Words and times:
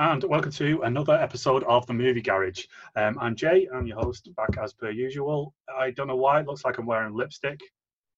And 0.00 0.22
welcome 0.22 0.52
to 0.52 0.82
another 0.82 1.14
episode 1.14 1.64
of 1.64 1.84
the 1.86 1.92
Movie 1.92 2.22
Garage. 2.22 2.66
Um, 2.94 3.18
I'm 3.20 3.34
Jay, 3.34 3.66
I'm 3.74 3.84
your 3.84 3.98
host, 3.98 4.32
back 4.36 4.56
as 4.56 4.72
per 4.72 4.90
usual. 4.90 5.52
I 5.76 5.90
don't 5.90 6.06
know 6.06 6.14
why, 6.14 6.38
it 6.38 6.46
looks 6.46 6.64
like 6.64 6.78
I'm 6.78 6.86
wearing 6.86 7.14
lipstick. 7.14 7.58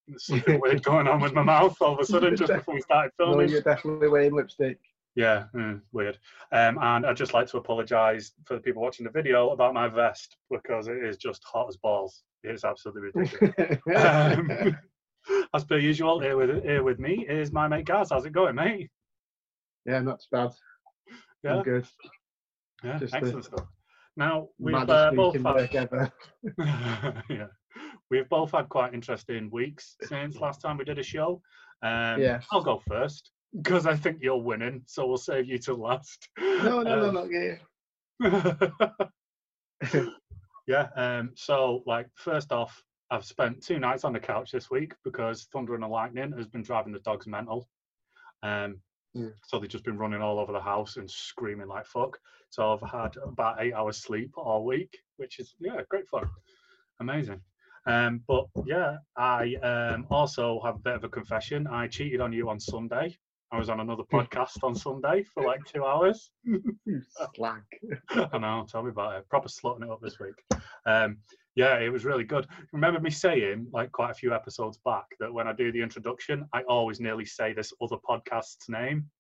There's 0.07 0.27
something 0.27 0.61
weird 0.63 0.83
going 0.83 1.09
on 1.09 1.23
with 1.23 1.33
my 1.33 1.43
mouth 1.43 1.75
all 1.81 1.95
of 1.95 1.99
a 2.01 2.05
sudden 2.05 2.37
just 2.37 2.53
before 2.53 2.75
we 2.75 2.83
started 2.83 3.13
filming. 3.17 3.47
No, 3.47 3.53
you're 3.53 3.63
definitely 3.63 4.09
wearing 4.09 4.35
lipstick. 4.35 4.77
Yeah, 5.15 5.45
mm, 5.55 5.81
weird. 5.93 6.19
Um, 6.53 6.77
and 6.83 7.07
I'd 7.07 7.17
just 7.17 7.33
like 7.33 7.47
to 7.49 7.57
apologise 7.57 8.33
for 8.45 8.57
the 8.57 8.61
people 8.61 8.83
watching 8.83 9.05
the 9.05 9.11
video 9.11 9.49
about 9.49 9.73
my 9.73 9.89
vest 9.89 10.37
because 10.51 10.87
it 10.87 11.03
is 11.03 11.17
just 11.17 11.43
hot 11.45 11.71
as 11.71 11.79
balls. 11.79 12.25
It's 12.45 12.63
absolutely 12.63 13.11
ridiculous. 13.15 13.79
um, 13.97 14.77
as 15.55 15.65
per 15.65 15.79
usual, 15.79 16.21
here 16.21 16.37
with, 16.37 16.63
here 16.63 16.83
with 16.83 16.99
me 16.99 17.25
is 17.27 17.53
my 17.53 17.69
mate 17.69 17.87
Gaz. 17.87 18.11
How's 18.11 18.27
it 18.27 18.35
going, 18.35 18.57
mate? 18.57 18.91
yeah, 19.87 20.01
not 20.01 20.21
too 20.21 20.27
bad. 20.31 20.51
Yeah, 21.43 21.63
good. 21.65 21.87
yeah, 22.85 22.99
just 22.99 23.15
excellent 23.15 23.45
stuff. 23.45 23.67
Now, 24.17 24.49
we've 24.59 24.75
uh, 24.75 25.13
both 25.13 25.35
had 25.35 26.11
yeah, 27.31 27.47
we've 28.11 28.29
both 28.29 28.53
had 28.53 28.69
quite 28.69 28.93
interesting 28.93 29.49
weeks 29.51 29.97
since 30.03 30.37
last 30.37 30.61
time 30.61 30.77
we 30.77 30.85
did 30.85 30.99
a 30.99 31.03
show. 31.03 31.41
Um, 31.83 32.21
Yes. 32.21 32.47
I'll 32.53 32.63
go 32.63 32.83
first 32.87 33.31
because 33.57 33.87
I 33.87 33.97
think 33.97 34.19
you're 34.21 34.43
winning, 34.43 34.83
so 34.87 35.07
we'll 35.07 35.17
save 35.17 35.47
you 35.47 35.59
to 35.59 35.75
last. 35.75 36.29
No, 36.39 36.83
no, 36.83 36.83
no, 36.83 37.09
Um, 37.09 37.15
not 37.15 37.31
you. 37.31 37.57
yeah. 40.67 40.89
Um, 40.95 41.31
so, 41.35 41.83
like, 41.87 42.09
first 42.17 42.53
off, 42.53 42.83
I've 43.11 43.25
spent 43.25 43.63
two 43.63 43.79
nights 43.79 44.05
on 44.05 44.13
the 44.13 44.21
couch 44.21 44.53
this 44.53 44.71
week 44.71 44.95
because 45.05 45.49
Thunder 45.53 45.75
and 45.75 45.83
the 45.83 45.89
Lightning 45.89 46.33
has 46.37 46.47
been 46.47 46.63
driving 46.63 46.93
the 46.93 47.01
dogs 47.01 47.27
mental. 47.27 47.69
Um, 48.43 48.81
Yeah. 49.15 49.29
So 49.47 49.59
they've 49.59 49.69
just 49.69 49.85
been 49.85 49.99
running 49.99 50.23
all 50.23 50.39
over 50.39 50.53
the 50.53 50.61
house 50.61 50.97
and 50.97 51.11
screaming 51.11 51.69
like 51.69 51.87
fuck. 51.87 52.19
So 52.51 52.73
I've 52.73 52.91
had 52.91 53.17
about 53.23 53.57
eight 53.61 53.75
hours 53.75 53.99
sleep 53.99 54.31
all 54.37 54.65
week, 54.65 54.97
which 55.17 55.39
is 55.39 55.55
yeah, 55.59 55.81
great 55.89 56.09
fun, 56.09 56.29
amazing. 57.01 57.41
Um, 57.87 58.23
but 58.29 58.47
yeah, 58.67 58.99
I 59.17 59.55
um, 59.63 60.07
also 60.11 60.61
have 60.65 60.77
a 60.77 60.81
bit 60.81 60.95
of 60.95 61.05
a 61.05 61.09
confession. 61.09 61.67
I 61.67 61.87
cheated 61.89 62.21
on 62.21 62.33
you 62.33 62.49
on 62.49 62.61
Sunday. 62.61 63.17
I 63.53 63.59
was 63.59 63.69
on 63.69 63.81
another 63.81 64.05
podcast 64.05 64.63
on 64.63 64.77
Sunday 64.77 65.25
for 65.35 65.43
like 65.43 65.65
two 65.65 65.85
hours. 65.85 66.31
Slag. 67.35 67.63
I 68.33 68.39
know, 68.39 68.65
tell 68.71 68.85
me 68.85 68.91
about 68.91 69.17
it. 69.17 69.29
Proper 69.29 69.49
slutting 69.49 69.83
it 69.83 69.91
up 69.91 70.01
this 70.01 70.21
week. 70.21 70.37
Um, 70.87 71.19
yeah, 71.57 71.79
it 71.79 71.93
was 71.93 72.05
really 72.05 72.25
good. 72.25 72.47
Remember 72.73 73.01
me 73.01 73.11
saying, 73.11 73.67
like 73.73 73.93
quite 73.93 74.11
a 74.11 74.15
few 74.15 74.33
episodes 74.33 74.79
back, 74.85 75.07
that 75.19 75.33
when 75.33 75.49
I 75.49 75.53
do 75.53 75.73
the 75.73 75.83
introduction, 75.83 76.47
I 76.53 76.63
always 76.63 77.01
nearly 77.01 77.25
say 77.25 77.53
this 77.53 77.73
other 77.83 77.97
podcast's 78.09 78.69
name. 78.69 79.11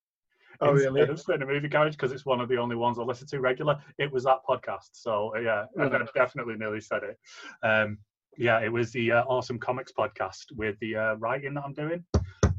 Oh, 0.60 0.72
instead 0.72 0.92
really? 0.92 1.08
of 1.08 1.20
saying 1.20 1.42
a 1.42 1.46
movie 1.46 1.68
garage 1.68 1.92
because 1.92 2.12
it's 2.12 2.26
one 2.26 2.40
of 2.40 2.48
the 2.48 2.58
only 2.58 2.76
ones 2.76 2.98
I 2.98 3.02
listen 3.02 3.26
to 3.28 3.40
regular. 3.40 3.78
It 3.98 4.12
was 4.12 4.24
that 4.24 4.40
podcast. 4.48 4.90
So 4.92 5.32
yeah, 5.38 5.64
I 5.78 5.88
definitely 6.14 6.56
nearly 6.56 6.80
said 6.80 7.02
it. 7.02 7.18
Um, 7.66 7.98
yeah, 8.36 8.60
it 8.60 8.72
was 8.72 8.92
the 8.92 9.12
uh, 9.12 9.24
Awesome 9.24 9.58
Comics 9.58 9.92
podcast 9.98 10.44
with 10.54 10.78
the 10.80 10.96
uh, 10.96 11.14
writing 11.14 11.54
that 11.54 11.64
I'm 11.64 11.72
doing, 11.72 12.04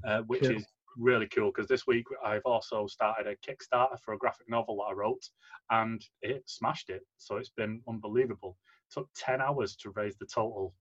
uh, 0.06 0.22
which 0.22 0.42
Cool. 0.42 0.52
is 0.52 0.66
really 0.98 1.28
cool 1.28 1.52
because 1.56 1.68
this 1.68 1.88
week 1.88 2.06
I've 2.26 2.46
also 2.46 2.88
started 2.88 3.28
a 3.28 3.36
Kickstarter 3.36 3.98
for 4.04 4.14
a 4.14 4.18
graphic 4.18 4.50
novel 4.50 4.78
that 4.78 4.92
I 4.92 4.94
wrote, 4.94 5.24
and 5.70 6.04
it 6.22 6.44
smashed 6.48 6.90
it. 6.90 7.04
So 7.18 7.38
it's 7.38 7.52
been 7.56 7.82
unbelievable. 7.88 8.58
Took 8.92 9.10
ten 9.16 9.42
hours 9.42 9.76
to 9.78 9.90
raise 9.92 10.18
the 10.18 10.26
total 10.26 10.74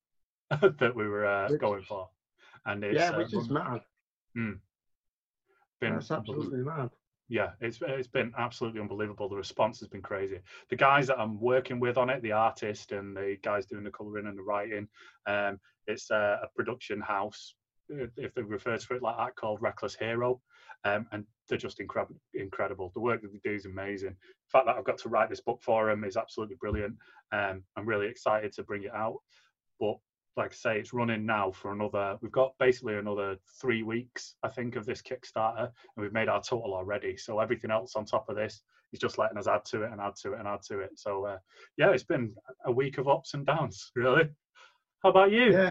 that 0.50 0.94
we 0.94 1.06
were 1.08 1.26
uh, 1.26 1.48
Which- 1.48 1.60
going 1.60 1.82
for, 1.82 2.08
and 2.66 2.82
it's 2.84 2.98
Yeah, 3.00 3.10
uh, 3.10 3.18
which 3.18 3.34
is 3.34 3.48
mad. 3.50 3.80
been 5.80 5.94
That's 5.94 6.10
absolutely 6.10 6.58
mad. 6.62 6.90
yeah, 7.28 7.52
it's 7.60 7.78
it's 7.82 8.08
been 8.08 8.32
absolutely 8.36 8.80
unbelievable. 8.80 9.28
The 9.28 9.36
response 9.36 9.78
has 9.80 9.88
been 9.88 10.02
crazy. 10.02 10.40
The 10.68 10.76
guys 10.76 11.06
that 11.06 11.18
I'm 11.18 11.40
working 11.40 11.80
with 11.80 11.96
on 11.96 12.10
it, 12.10 12.22
the 12.22 12.32
artist 12.32 12.92
and 12.92 13.16
the 13.16 13.36
guys 13.42 13.66
doing 13.66 13.84
the 13.84 13.90
colouring 13.90 14.26
and 14.26 14.36
the 14.36 14.42
writing, 14.42 14.88
um, 15.26 15.58
it's 15.86 16.10
a, 16.10 16.40
a 16.42 16.48
production 16.54 17.00
house, 17.00 17.54
if 17.88 18.34
they 18.34 18.42
refer 18.42 18.76
to 18.76 18.94
it 18.94 19.02
like 19.02 19.16
that, 19.16 19.36
called 19.36 19.62
Reckless 19.62 19.94
Hero, 19.94 20.40
um, 20.84 21.06
and 21.12 21.24
they're 21.50 21.58
just 21.58 21.80
incredible. 21.80 22.20
Incredible. 22.32 22.90
The 22.94 23.00
work 23.00 23.20
that 23.20 23.32
they 23.32 23.50
do 23.50 23.54
is 23.54 23.66
amazing. 23.66 24.16
The 24.20 24.50
fact 24.50 24.66
that 24.66 24.76
I've 24.76 24.84
got 24.84 24.98
to 24.98 25.10
write 25.10 25.28
this 25.28 25.40
book 25.40 25.60
for 25.62 25.88
them 25.88 26.04
is 26.04 26.16
absolutely 26.16 26.56
brilliant. 26.58 26.96
Um, 27.32 27.62
I'm 27.76 27.86
really 27.86 28.06
excited 28.06 28.52
to 28.54 28.62
bring 28.62 28.84
it 28.84 28.94
out, 28.94 29.18
but 29.78 29.98
like 30.36 30.52
I 30.52 30.54
say, 30.54 30.78
it's 30.78 30.94
running 30.94 31.26
now 31.26 31.50
for 31.50 31.72
another. 31.72 32.16
We've 32.22 32.32
got 32.32 32.54
basically 32.58 32.94
another 32.94 33.36
three 33.60 33.82
weeks, 33.82 34.36
I 34.42 34.48
think, 34.48 34.76
of 34.76 34.86
this 34.86 35.02
Kickstarter, 35.02 35.64
and 35.64 36.02
we've 36.02 36.12
made 36.12 36.28
our 36.28 36.42
total 36.42 36.72
already. 36.72 37.16
So 37.16 37.40
everything 37.40 37.70
else 37.70 37.96
on 37.96 38.04
top 38.04 38.28
of 38.28 38.36
this 38.36 38.62
is 38.92 39.00
just 39.00 39.18
letting 39.18 39.38
us 39.38 39.48
add 39.48 39.64
to 39.66 39.82
it 39.82 39.92
and 39.92 40.00
add 40.00 40.16
to 40.22 40.32
it 40.32 40.38
and 40.38 40.48
add 40.48 40.62
to 40.68 40.80
it. 40.80 40.90
So 40.98 41.26
uh, 41.26 41.38
yeah, 41.76 41.90
it's 41.90 42.04
been 42.04 42.34
a 42.64 42.72
week 42.72 42.98
of 42.98 43.08
ups 43.08 43.34
and 43.34 43.44
downs, 43.44 43.90
really. 43.94 44.28
How 45.02 45.10
about 45.10 45.32
you? 45.32 45.52
Yeah. 45.52 45.70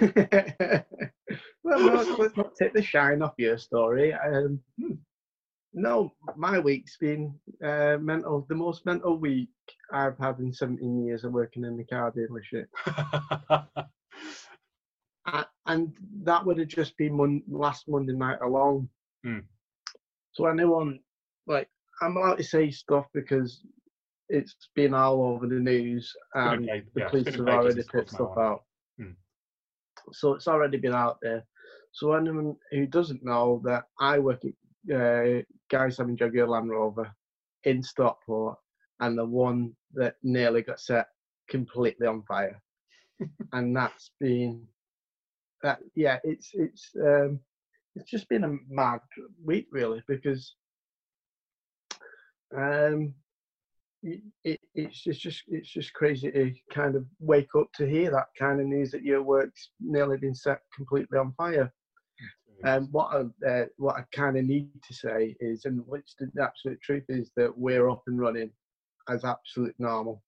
well, 1.62 1.80
no, 1.80 2.16
let's 2.18 2.36
not 2.36 2.54
take 2.56 2.74
the 2.74 2.82
shine 2.82 3.22
off 3.22 3.34
your 3.38 3.58
story. 3.58 4.12
Um, 4.12 4.60
Hmm. 4.80 4.94
no, 5.72 6.12
my 6.36 6.58
week's 6.58 6.96
been 6.96 7.38
uh, 7.62 7.98
mental. 8.00 8.44
The 8.48 8.54
most 8.54 8.84
mental 8.86 9.16
week 9.16 9.50
I've 9.92 10.18
had 10.18 10.38
in 10.40 10.52
17 10.52 11.06
years 11.06 11.24
of 11.24 11.32
working 11.32 11.64
in 11.64 11.76
the 11.76 11.84
car 11.84 12.12
dealership. 12.12 12.66
And 15.68 15.92
that 16.24 16.46
would 16.46 16.58
have 16.58 16.68
just 16.68 16.96
been 16.96 17.14
mon- 17.14 17.42
last 17.46 17.84
Monday 17.88 18.14
night 18.14 18.38
alone. 18.42 18.88
Hmm. 19.22 19.40
So 20.32 20.46
anyone, 20.46 21.00
like, 21.46 21.68
I'm 22.00 22.16
allowed 22.16 22.38
to 22.38 22.42
say 22.44 22.70
stuff 22.70 23.04
because 23.12 23.60
it's 24.28 24.68
been 24.74 24.94
all 24.94 25.22
over 25.22 25.46
the 25.46 25.54
news 25.54 26.12
and 26.34 26.68
Okay, 26.68 26.82
the 26.94 27.00
yeah, 27.00 27.08
police 27.08 27.34
have 27.34 27.48
already 27.48 27.82
put 27.82 28.08
stuff 28.10 28.36
out. 28.38 28.62
Hmm. 28.98 29.12
So 30.12 30.34
it's 30.34 30.48
already 30.48 30.78
been 30.78 30.94
out 30.94 31.18
there. 31.22 31.44
So 31.92 32.12
anyone 32.12 32.56
who 32.70 32.86
doesn't 32.86 33.24
know 33.24 33.60
that 33.64 33.84
I 34.00 34.18
work 34.18 34.42
at 34.44 34.94
uh, 34.94 35.42
Guy 35.70 35.88
Salmon 35.88 36.16
Jaguar 36.16 36.48
Land 36.48 36.70
Rover 36.70 37.10
in 37.64 37.82
Stockport 37.82 38.56
and 39.00 39.16
the 39.16 39.24
one 39.24 39.72
that 39.94 40.16
nearly 40.22 40.62
got 40.62 40.80
set 40.80 41.06
completely 41.48 42.06
on 42.06 42.22
fire. 42.22 42.60
and 43.52 43.76
that's 43.76 44.12
been 44.20 44.66
that 45.62 45.80
yeah, 45.96 46.18
it's 46.24 46.50
it's 46.54 46.90
um 47.00 47.40
it's 47.96 48.10
just 48.10 48.28
been 48.28 48.44
a 48.44 48.56
mad 48.68 49.00
week 49.44 49.66
really 49.72 50.02
because 50.06 50.54
um 52.56 53.12
it, 54.02 54.60
it's 54.74 55.02
just, 55.02 55.20
just 55.20 55.42
it's 55.48 55.68
just 55.70 55.92
crazy 55.92 56.30
to 56.30 56.52
kind 56.72 56.94
of 56.96 57.04
wake 57.18 57.54
up 57.56 57.68
to 57.74 57.86
hear 57.88 58.10
that 58.10 58.28
kind 58.38 58.60
of 58.60 58.66
news 58.66 58.90
that 58.92 59.02
your 59.02 59.22
work's 59.22 59.70
nearly 59.80 60.16
been 60.16 60.34
set 60.34 60.60
completely 60.74 61.18
on 61.18 61.32
fire. 61.32 61.72
Um, 62.64 62.88
what 62.90 63.14
I, 63.14 63.48
uh, 63.48 63.66
what 63.76 63.96
I 63.96 64.04
kind 64.12 64.36
of 64.36 64.44
need 64.44 64.70
to 64.88 64.94
say 64.94 65.36
is, 65.38 65.64
and 65.64 65.86
which 65.86 66.14
the 66.18 66.28
absolute 66.42 66.80
truth 66.82 67.04
is, 67.08 67.30
that 67.36 67.56
we're 67.56 67.88
up 67.88 68.02
and 68.08 68.18
running 68.18 68.50
as 69.08 69.24
absolute 69.24 69.74
normal. 69.78 70.22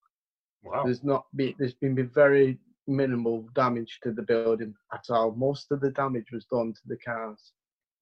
wow. 0.62 0.84
There's 0.84 1.02
not 1.02 1.25
be 1.34 1.56
there's 1.58 1.75
been 1.75 2.08
very 2.14 2.58
minimal 2.87 3.49
damage 3.55 3.99
to 4.05 4.12
the 4.12 4.23
building 4.23 4.75
at 4.94 5.05
all. 5.11 5.32
Most 5.32 5.73
of 5.73 5.81
the 5.81 5.90
damage 5.90 6.26
was 6.32 6.44
done 6.46 6.73
to 6.73 6.81
the 6.87 6.99
cars, 6.99 7.52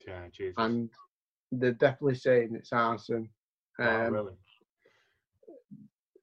Yeah, 0.06 0.26
Jesus. 0.30 0.54
and 0.58 0.90
they're 1.50 1.72
definitely 1.72 2.16
saying 2.16 2.54
it's 2.54 2.72
arson. 2.72 3.30
wow, 3.78 4.06
Um, 4.06 4.12
really? 4.12 4.34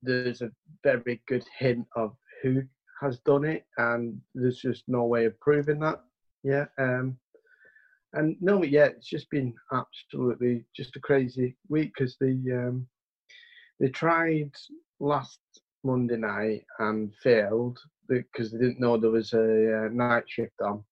There's 0.06 0.42
a 0.42 0.52
very 0.84 1.22
good 1.28 1.46
hint 1.58 1.88
of 1.96 2.16
who 2.42 2.64
has 3.02 3.20
done 3.20 3.46
it, 3.46 3.66
and 3.78 4.20
there's 4.34 4.60
just 4.60 4.84
no 4.88 5.06
way 5.06 5.26
of 5.26 5.40
proving 5.40 5.80
that. 5.80 6.04
Yeah. 6.44 6.66
Um, 6.78 7.18
and 8.14 8.38
no, 8.42 8.64
yeah, 8.64 8.86
it's 8.86 9.10
just 9.10 9.30
been 9.30 9.54
absolutely 9.74 10.66
just 10.76 10.96
a 10.96 11.00
crazy 11.00 11.58
week 11.70 11.94
because 11.98 12.18
they 12.20 12.38
um, 12.54 12.88
they 13.80 13.90
tried 13.90 14.52
last 15.00 15.40
Monday 15.84 16.18
night 16.18 16.66
and 16.80 17.14
failed 17.22 17.80
because 18.08 18.52
they 18.52 18.60
didn't 18.60 18.80
know 18.80 18.98
there 18.98 19.12
was 19.12 19.34
a 19.34 19.86
uh, 19.86 19.90
night 19.94 20.20
shift 20.28 20.54
on, 20.62 20.84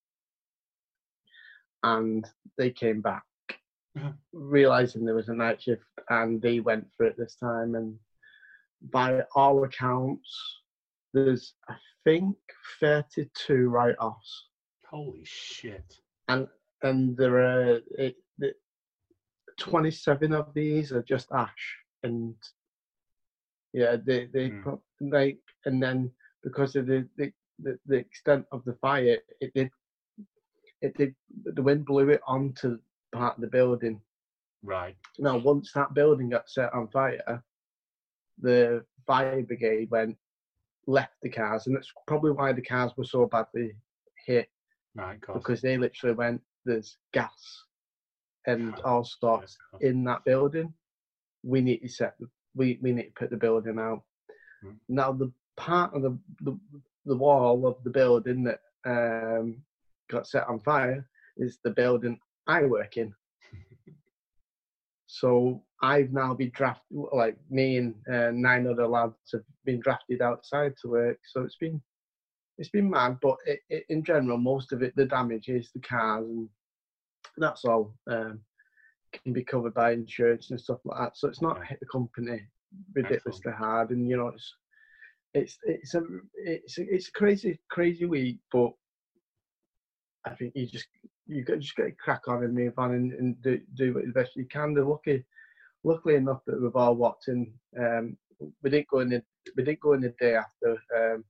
and 1.84 2.26
they 2.58 2.70
came 2.72 3.02
back 3.02 3.24
Mhm. 3.98 4.18
realizing 4.34 5.06
there 5.06 5.16
was 5.16 5.30
a 5.30 5.34
night 5.34 5.62
shift, 5.62 5.84
and 6.10 6.42
they 6.42 6.60
went 6.60 6.88
for 6.96 7.06
it 7.06 7.16
this 7.18 7.36
time 7.36 7.76
and 7.76 7.98
by 8.92 9.22
all 9.36 9.64
accounts, 9.64 10.62
there's 11.14 11.54
I 11.70 11.76
think 12.04 12.36
32 12.80 13.70
write-offs, 13.70 14.48
Holy 14.90 15.24
shit. 15.24 15.96
and 16.28 16.48
and 16.82 17.16
there 17.16 17.38
are 17.38 17.80
it, 17.98 18.16
the, 18.38 18.54
27 19.60 20.34
of 20.34 20.54
these 20.54 20.92
are 20.92 21.04
just 21.04 21.32
ash, 21.32 21.78
and 22.04 22.36
yeah, 23.74 23.98
they 24.04 24.28
they 24.34 24.50
hmm. 24.50 24.62
pro- 24.62 24.82
like, 25.02 25.40
and 25.66 25.82
then 25.82 26.12
because 26.44 26.76
of 26.76 26.88
the 26.88 27.08
the, 27.18 27.32
the, 27.60 27.78
the 27.86 27.98
extent 27.98 28.46
of 28.52 28.64
the 28.66 28.74
fire, 28.82 29.18
it 29.40 29.54
did 29.54 29.70
it 30.82 30.98
did 30.98 31.16
the 31.46 31.62
wind 31.62 31.86
blew 31.86 32.10
it 32.10 32.22
onto 32.28 32.78
part 33.14 33.36
of 33.36 33.42
the 33.42 33.48
building, 33.48 34.02
Right. 34.64 34.96
Now, 35.20 35.38
once 35.38 35.72
that 35.74 35.94
building 35.94 36.30
got 36.30 36.50
set 36.50 36.74
on 36.74 36.88
fire, 36.88 37.44
the 38.40 38.84
fire 39.06 39.42
brigade 39.44 39.90
went 39.90 40.18
left 40.88 41.14
the 41.22 41.30
cars, 41.30 41.68
and 41.68 41.76
that's 41.76 41.92
probably 42.08 42.32
why 42.32 42.52
the 42.52 42.62
cars 42.62 42.92
were 42.98 43.06
so 43.06 43.26
badly 43.26 43.76
hit 44.26 44.50
Right. 44.96 45.20
Because 45.34 45.62
they 45.62 45.78
literally 45.78 46.16
went, 46.16 46.42
"There's 46.66 46.98
gas 47.14 47.64
and 48.46 48.80
all 48.82 49.04
sorts 49.04 49.58
course. 49.72 49.84
in 49.84 50.04
that 50.04 50.24
building. 50.24 50.74
We 51.44 51.62
need 51.62 51.80
to 51.80 51.90
set. 51.90 52.16
The, 52.20 52.28
we 52.56 52.80
we 52.82 52.92
need 52.92 53.06
to 53.06 53.12
put 53.14 53.30
the 53.32 53.38
building 53.38 53.80
out." 53.80 54.04
Mm. 54.64 54.78
Now, 54.90 55.12
the 55.12 55.32
part 55.58 55.94
of 55.96 56.04
the, 56.04 56.18
the 56.42 56.60
the 57.06 57.18
wall 57.18 57.66
of 57.66 57.84
the 57.84 57.90
building 57.90 58.44
that 58.44 58.62
um, 58.86 59.64
got 60.10 60.28
set 60.28 60.48
on 60.48 60.60
fire 60.60 61.08
is 61.38 61.58
the 61.64 61.72
building 61.72 62.20
I 62.46 62.64
work 62.64 62.98
in. 62.98 63.16
So 65.14 65.62
I've 65.84 66.12
now 66.12 66.34
been 66.34 66.50
drafted, 66.56 66.98
like 67.14 67.38
me 67.48 67.78
and 67.78 67.94
uh, 68.12 68.32
nine 68.32 68.66
other 68.66 68.88
lads 68.88 69.14
have 69.32 69.44
been 69.64 69.80
drafted 69.80 70.24
outside 70.24 70.74
to 70.82 70.88
work. 70.88 71.20
So 71.32 71.44
it's 71.44 71.58
been 71.58 71.80
it's 72.58 72.70
been 72.70 72.90
mad, 72.90 73.20
but 73.22 73.38
it, 73.46 73.60
it, 73.70 73.84
in 73.90 74.04
general, 74.04 74.40
most 74.40 74.74
of 74.74 74.82
it, 74.82 74.96
the 74.96 75.06
damage 75.06 75.50
is 75.50 75.70
the 75.72 75.82
cars, 75.82 76.26
and 76.26 76.50
that's 77.38 77.64
all 77.64 77.94
um, 78.10 78.40
can 79.24 79.34
be 79.34 79.44
covered 79.44 79.76
by 79.76 79.92
insurance 79.92 80.50
and 80.50 80.60
stuff 80.60 80.80
like 80.84 80.98
that. 80.98 81.16
So 81.16 81.28
it's 81.28 81.44
not 81.44 81.64
hit 81.64 81.80
the 81.80 81.86
company 81.86 82.42
ridiculously 82.96 83.52
hard, 83.52 83.92
and 83.92 84.10
you 84.10 84.18
know 84.18 84.30
it's 84.30 84.56
it's 85.36 85.60
it's 85.64 85.94
a 85.94 86.02
it's 86.34 86.80
a, 86.80 86.92
it's 86.92 87.10
a 87.10 87.12
crazy 87.12 87.60
crazy 87.70 88.06
week, 88.06 88.40
but 88.52 88.72
I 90.26 90.34
think 90.34 90.54
you 90.56 90.66
just 90.66 90.88
you 91.28 91.44
got 91.44 91.60
just 91.60 91.76
got 91.76 91.84
to 91.86 91.92
crack 91.92 92.28
on 92.28 92.44
and 92.44 92.54
move 92.54 92.74
on 92.78 92.94
and, 92.94 93.14
and 93.14 93.42
do 93.42 93.60
do 93.76 93.94
the 93.94 94.12
best 94.12 94.36
you 94.36 94.46
can. 94.46 94.74
They're 94.74 94.84
lucky, 94.84 95.24
luckily 95.84 96.16
enough 96.16 96.42
that 96.48 96.62
we've 96.62 96.76
all 96.76 96.96
walked 96.96 97.28
in. 97.28 97.52
Um, 97.80 98.18
we 98.62 98.70
didn't 98.70 98.88
go 98.90 99.00
in 99.00 99.10
the 99.10 99.24
we 99.56 99.64
didn't 99.64 99.82
go 99.82 99.94
in 99.94 100.02
the 100.02 100.14
day 100.20 100.36
after. 100.36 100.78
Um, 100.96 101.24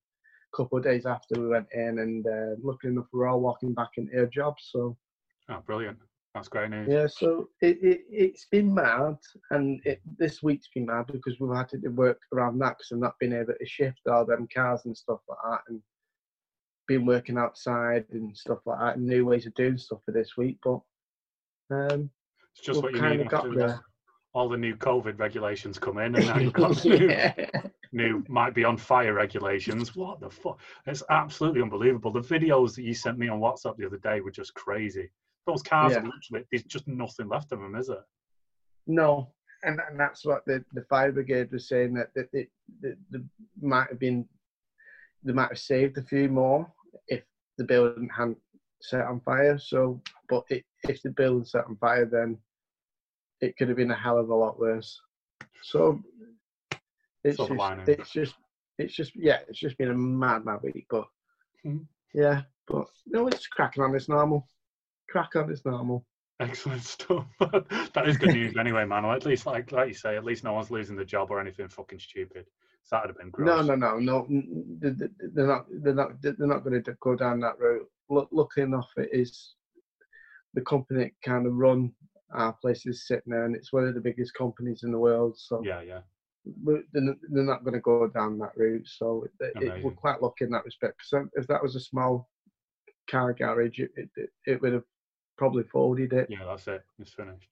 couple 0.55 0.77
of 0.77 0.83
days 0.83 1.07
after 1.07 1.39
we 1.41 1.47
went 1.47 1.65
in, 1.73 1.97
and 1.97 2.27
uh, 2.27 2.55
luckily 2.61 2.93
enough, 2.93 3.07
we're 3.11 3.27
all 3.27 3.39
walking 3.41 3.73
back 3.73 3.89
into 3.97 4.15
our 4.19 4.27
jobs. 4.27 4.69
So 4.71 4.95
Oh, 5.49 5.61
brilliant. 5.65 5.97
That's 6.33 6.47
great 6.47 6.69
news. 6.71 6.87
yeah, 6.89 7.05
so 7.07 7.49
it, 7.61 7.77
it 7.83 8.01
it's 8.09 8.45
been 8.45 8.73
mad, 8.73 9.17
and 9.51 9.79
it, 9.85 10.01
this 10.17 10.41
week's 10.41 10.69
been 10.73 10.87
mad 10.87 11.07
because 11.07 11.39
we've 11.39 11.55
had 11.55 11.69
to 11.69 11.77
work 11.89 12.19
around 12.33 12.57
that 12.59 12.77
because 12.77 12.91
I've 12.91 12.99
not 12.99 13.19
been 13.19 13.33
able 13.33 13.53
to 13.59 13.65
shift 13.65 13.99
all 14.09 14.25
them 14.25 14.47
cars 14.53 14.81
and 14.85 14.97
stuff 14.97 15.19
like 15.27 15.37
that, 15.43 15.61
and 15.67 15.81
been 16.87 17.05
working 17.05 17.37
outside 17.37 18.05
and 18.11 18.35
stuff 18.35 18.59
like 18.65 18.79
that, 18.79 18.97
and 18.97 19.05
new 19.07 19.25
ways 19.25 19.45
of 19.45 19.53
doing 19.55 19.77
stuff 19.77 19.99
for 20.05 20.11
this 20.11 20.37
week. 20.37 20.57
But 20.63 20.79
um, 21.71 22.09
It's 22.55 22.65
just 22.65 22.81
what 22.83 22.93
you 22.93 23.01
need 23.01 23.31
after 23.33 23.53
there. 23.55 23.67
the- 23.67 23.79
all 24.35 24.49
the 24.49 24.57
new 24.57 24.75
COVID 24.75 25.19
regulations 25.19 25.77
come 25.77 25.99
in, 25.99 26.15
and 26.15 26.25
now 26.25 26.39
you've 26.39 26.53
got 26.53 26.83
new, 26.85 27.07
yeah. 27.07 27.35
new 27.91 28.23
might 28.27 28.55
be 28.55 28.63
on 28.63 28.77
fire 28.77 29.13
regulations. 29.13 29.95
What 29.95 30.19
the 30.19 30.29
fuck? 30.31 30.59
It's 30.87 31.03
absolutely 31.11 31.61
unbelievable. 31.61 32.11
The 32.11 32.19
videos 32.21 32.73
that 32.75 32.81
you 32.81 32.95
sent 32.95 33.19
me 33.19 33.27
on 33.27 33.39
WhatsApp 33.39 33.77
the 33.77 33.85
other 33.85 33.97
day 33.99 34.21
were 34.21 34.31
just 34.31 34.55
crazy. 34.55 35.11
Those 35.45 35.61
cars 35.61 35.91
Yeah. 35.91 35.99
are 35.99 36.05
literally 36.05 36.47
there's 36.51 36.63
just 36.63 36.87
nothing 36.87 37.27
left 37.29 37.51
of 37.51 37.59
them, 37.59 37.75
is 37.75 37.89
it? 37.89 38.01
No, 38.87 39.31
and, 39.61 39.79
and 39.87 39.99
that's 39.99 40.25
what 40.25 40.43
the, 40.45 40.65
the 40.73 40.81
fire 40.89 41.11
brigade 41.11 41.51
was 41.51 41.67
saying 41.67 41.93
that 41.93 42.09
that 42.15 42.29
it, 42.33 42.49
that 42.81 42.97
the 43.11 43.23
might 43.61 43.89
have 43.89 43.99
been 43.99 44.27
they 45.23 45.33
might 45.33 45.49
have 45.49 45.59
saved 45.59 45.97
a 45.97 46.03
few 46.03 46.29
more 46.29 46.71
if 47.07 47.23
the 47.57 47.63
building 47.63 48.09
hadn't 48.15 48.37
set 48.81 49.05
on 49.05 49.19
fire. 49.21 49.57
So, 49.57 50.01
but 50.29 50.43
it, 50.49 50.63
if 50.87 51.01
the 51.01 51.11
building 51.11 51.45
set 51.45 51.65
on 51.65 51.77
fire, 51.77 52.05
then 52.05 52.37
it 53.41 53.57
could 53.57 53.67
have 53.67 53.77
been 53.77 53.91
a 53.91 53.95
hell 53.95 54.17
of 54.17 54.29
a 54.29 54.35
lot 54.35 54.59
worse. 54.59 54.99
So 55.63 56.01
it's 57.23 57.37
Silver 57.37 57.53
just, 57.55 57.59
lining. 57.59 57.85
it's 57.87 58.11
just 58.11 58.35
it's 58.77 58.93
just 58.93 59.15
yeah, 59.15 59.39
it's 59.47 59.59
just 59.59 59.77
been 59.77 59.91
a 59.91 59.95
mad 59.95 60.45
mad 60.45 60.59
week. 60.63 60.85
But 60.89 61.07
Mhm. 61.65 61.85
yeah, 62.13 62.41
but 62.67 62.87
no, 63.05 63.27
it's 63.27 63.47
cracking 63.47 63.83
on. 63.83 63.95
It's 63.95 64.09
normal. 64.09 64.47
Crack 65.09 65.35
on. 65.35 65.49
It's 65.51 65.65
normal. 65.65 66.05
Excellent 66.39 66.81
stuff. 66.83 67.25
that 67.39 68.03
is 68.07 68.17
good 68.17 68.33
news 68.33 68.57
anyway, 68.57 68.83
man. 68.85 69.05
At 69.05 69.25
least, 69.25 69.45
like 69.45 69.71
like 69.71 69.87
you 69.89 69.93
say, 69.93 70.17
at 70.17 70.25
least 70.25 70.43
no 70.43 70.53
one's 70.53 70.71
losing 70.71 70.95
the 70.97 71.05
job 71.05 71.31
or 71.31 71.39
anything 71.39 71.69
fucking 71.69 71.99
stupid. 71.99 72.45
So 72.83 72.95
that'd 72.97 73.09
have 73.09 73.17
been 73.17 73.29
gross. 73.29 73.47
No, 73.47 73.61
no, 73.61 73.75
no, 73.75 73.97
no. 73.99 74.25
n- 74.29 74.47
n- 74.49 74.79
th- 74.81 74.97
th- 74.97 75.11
They're 75.33 75.47
not. 75.47 75.65
They're 75.71 75.93
not. 75.93 76.21
They're 76.21 76.35
not 76.39 76.63
going 76.63 76.83
to 76.83 76.95
go 76.99 77.15
down 77.15 77.39
that 77.41 77.57
route. 77.59 77.87
Look, 78.09 78.27
luckily 78.31 78.65
enough, 78.65 78.89
it 78.97 79.09
is 79.13 79.55
the 80.53 80.61
company 80.61 81.05
that 81.05 81.11
kind 81.29 81.47
of 81.47 81.53
run 81.55 81.93
our 82.33 82.53
place 82.53 82.85
is 82.85 83.07
sitting 83.07 83.31
there, 83.31 83.45
and 83.45 83.55
it's 83.55 83.71
one 83.71 83.87
of 83.87 83.93
the 83.93 84.01
biggest 84.01 84.33
companies 84.33 84.83
in 84.83 84.91
the 84.91 84.99
world. 84.99 85.37
So 85.37 85.63
Yeah, 85.63 85.81
yeah. 85.81 86.01
they're 86.63 86.83
they're 86.91 87.43
not 87.43 87.63
going 87.63 87.73
to 87.73 87.79
go 87.79 88.07
down 88.07 88.37
that 88.39 88.51
route. 88.57 88.87
So 88.87 89.25
it, 89.39 89.53
it, 89.61 89.83
we're 89.83 89.91
quite 89.91 90.21
lucky 90.21 90.43
in 90.45 90.51
that 90.51 90.65
respect. 90.65 90.97
Because 90.97 91.27
if 91.35 91.47
that 91.47 91.63
was 91.63 91.75
a 91.77 91.79
small 91.79 92.27
car 93.09 93.33
garage, 93.33 93.79
it, 93.79 93.91
it, 93.95 94.09
it- 94.17 94.29
it 94.45 94.61
would 94.61 94.73
have 94.73 94.83
probably 95.37 95.63
folded 95.63 96.11
it. 96.13 96.27
Yeah, 96.29 96.43
that's 96.45 96.67
it. 96.67 96.83
It's 96.99 97.13
finished. 97.13 97.47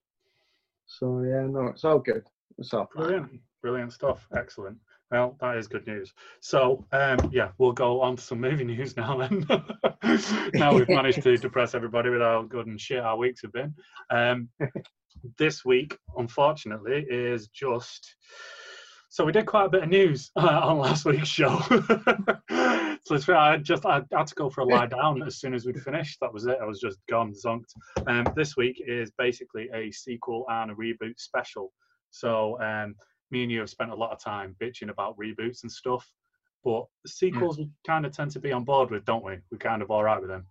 So 0.88 1.22
yeah, 1.22 1.46
no, 1.48 1.68
it's 1.68 1.86
all 1.86 2.00
good. 2.00 2.24
It's 2.58 2.74
all 2.74 2.90
fine. 2.94 3.04
Brilliant. 3.06 3.42
Brilliant 3.62 3.94
stuff. 3.94 4.28
Excellent. 4.36 4.78
Well, 5.12 5.36
that 5.42 5.58
is 5.58 5.68
good 5.68 5.86
news. 5.88 6.14
So, 6.40 6.86
um, 6.94 7.18
yeah, 7.34 7.50
we'll 7.58 7.74
go 7.74 8.02
on 8.02 8.16
to 8.16 8.22
some 8.24 8.40
movie 8.40 8.64
news 8.64 8.96
now 8.96 9.18
then. 9.18 9.46
now 10.54 10.74
we've 10.74 10.88
managed 10.88 11.22
to 11.24 11.38
depress 11.38 11.76
everybody 11.76 12.10
with 12.10 12.22
how 12.22 12.44
good 12.44 12.68
and 12.68 12.80
shit 12.80 13.00
our 13.00 13.18
weeks 13.18 13.42
have 13.42 13.52
been. 13.52 13.76
Um, 14.10 14.48
this 15.38 15.66
week, 15.66 15.98
unfortunately, 16.18 17.06
is 17.10 17.50
just. 17.50 18.16
So 19.10 19.26
we 19.26 19.34
did 19.34 19.46
quite 19.46 19.66
a 19.66 19.70
bit 19.70 19.84
of 19.84 19.90
news 19.90 20.32
uh, 20.38 20.62
on 20.64 20.78
last 20.78 21.04
week's 21.04 21.28
show. 21.28 21.60
so 21.70 23.16
it's, 23.16 23.26
fair, 23.26 23.36
I 23.36 23.58
just 23.58 23.86
I 23.86 24.04
had 24.14 24.28
to 24.28 24.36
go 24.36 24.50
for 24.50 24.62
a 24.62 24.66
lie 24.66 24.86
down 24.86 25.22
as 25.24 25.42
soon 25.42 25.54
as 25.54 25.66
we'd 25.66 25.82
finished. 25.82 26.20
That 26.22 26.34
was 26.34 26.46
it. 26.46 26.58
I 26.62 26.66
was 26.66 26.80
just 26.80 26.98
gone, 27.10 27.34
zonked. 27.34 27.74
Um, 28.08 28.26
this 28.38 28.56
week 28.56 28.82
is 28.88 29.12
basically 29.18 29.68
a 29.76 29.92
sequel 29.92 30.46
and 30.50 30.72
a 30.72 30.76
reboot 30.76 31.20
special. 31.20 31.74
So 32.12 32.58
um, 32.62 32.96
me 33.32 33.44
and 33.44 33.52
you 33.52 33.60
have 33.60 33.70
spent 33.70 33.92
a 33.92 33.96
lot 33.96 34.12
of 34.12 34.20
time 34.20 34.56
bitching 34.62 34.90
about 34.90 35.18
reboots 35.18 35.64
and 35.64 35.72
stuff, 35.72 36.12
but 36.64 36.86
sequels 37.08 37.58
we 37.58 37.70
kind 37.86 38.06
of 38.06 38.12
tend 38.12 38.32
to 38.32 38.40
be 38.40 38.52
on 38.52 38.64
board 38.64 38.92
with, 38.92 39.06
don't 39.06 39.24
we? 39.24 39.38
We're 39.52 39.58
kind 39.58 39.82
of 39.82 39.90
all 39.90 40.04
right 40.04 40.20
with 40.20 40.30
them 40.30 40.46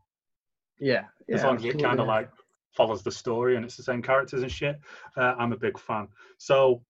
Yeah, 0.78 1.04
yeah. 1.28 1.36
as 1.36 1.44
long 1.44 1.56
as 1.56 1.64
it 1.64 1.80
kind 1.82 2.00
of 2.00 2.06
like 2.06 2.30
follows 2.72 3.02
the 3.02 3.10
story 3.10 3.56
and 3.56 3.64
it's 3.64 3.76
the 3.76 3.82
same 3.82 4.02
characters 4.02 4.42
and 4.42 4.50
shit. 4.50 4.78
Uh, 5.16 5.34
I'm 5.38 5.52
a 5.52 5.56
big 5.56 5.78
fan. 5.78 6.08
So 6.38 6.82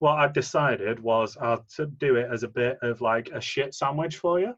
what 0.00 0.18
I 0.18 0.28
decided 0.28 1.00
was 1.00 1.36
to 1.76 1.86
do 1.98 2.16
it 2.16 2.28
as 2.30 2.42
a 2.42 2.48
bit 2.48 2.78
of 2.82 3.00
like 3.00 3.30
a 3.32 3.40
shit 3.40 3.74
sandwich 3.74 4.16
for 4.16 4.38
you. 4.40 4.54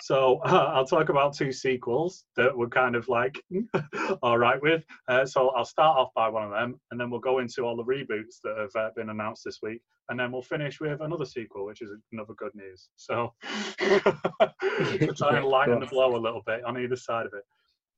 So 0.00 0.40
uh, 0.44 0.70
I'll 0.74 0.86
talk 0.86 1.08
about 1.08 1.34
two 1.34 1.52
sequels 1.52 2.24
that 2.36 2.56
we're 2.56 2.68
kind 2.68 2.96
of 2.96 3.08
like 3.08 3.40
all 4.22 4.38
right 4.38 4.60
with. 4.62 4.84
Uh, 5.08 5.26
so 5.26 5.50
I'll 5.50 5.64
start 5.64 5.98
off 5.98 6.10
by 6.14 6.28
one 6.28 6.44
of 6.44 6.50
them, 6.50 6.80
and 6.90 7.00
then 7.00 7.10
we'll 7.10 7.20
go 7.20 7.38
into 7.38 7.62
all 7.62 7.76
the 7.76 7.84
reboots 7.84 8.40
that 8.42 8.56
have 8.58 8.74
uh, 8.76 8.90
been 8.96 9.10
announced 9.10 9.42
this 9.44 9.58
week, 9.62 9.80
and 10.08 10.18
then 10.18 10.32
we'll 10.32 10.42
finish 10.42 10.80
with 10.80 11.00
another 11.00 11.24
sequel, 11.24 11.66
which 11.66 11.82
is 11.82 11.90
another 12.12 12.34
good 12.34 12.54
news. 12.54 12.88
So 12.96 13.32
to 13.78 15.14
try 15.16 15.36
and 15.36 15.46
lighten 15.46 15.80
the 15.80 15.86
blow 15.86 16.16
a 16.16 16.18
little 16.18 16.42
bit 16.46 16.64
on 16.64 16.78
either 16.78 16.96
side 16.96 17.26
of 17.26 17.32
it. 17.34 17.44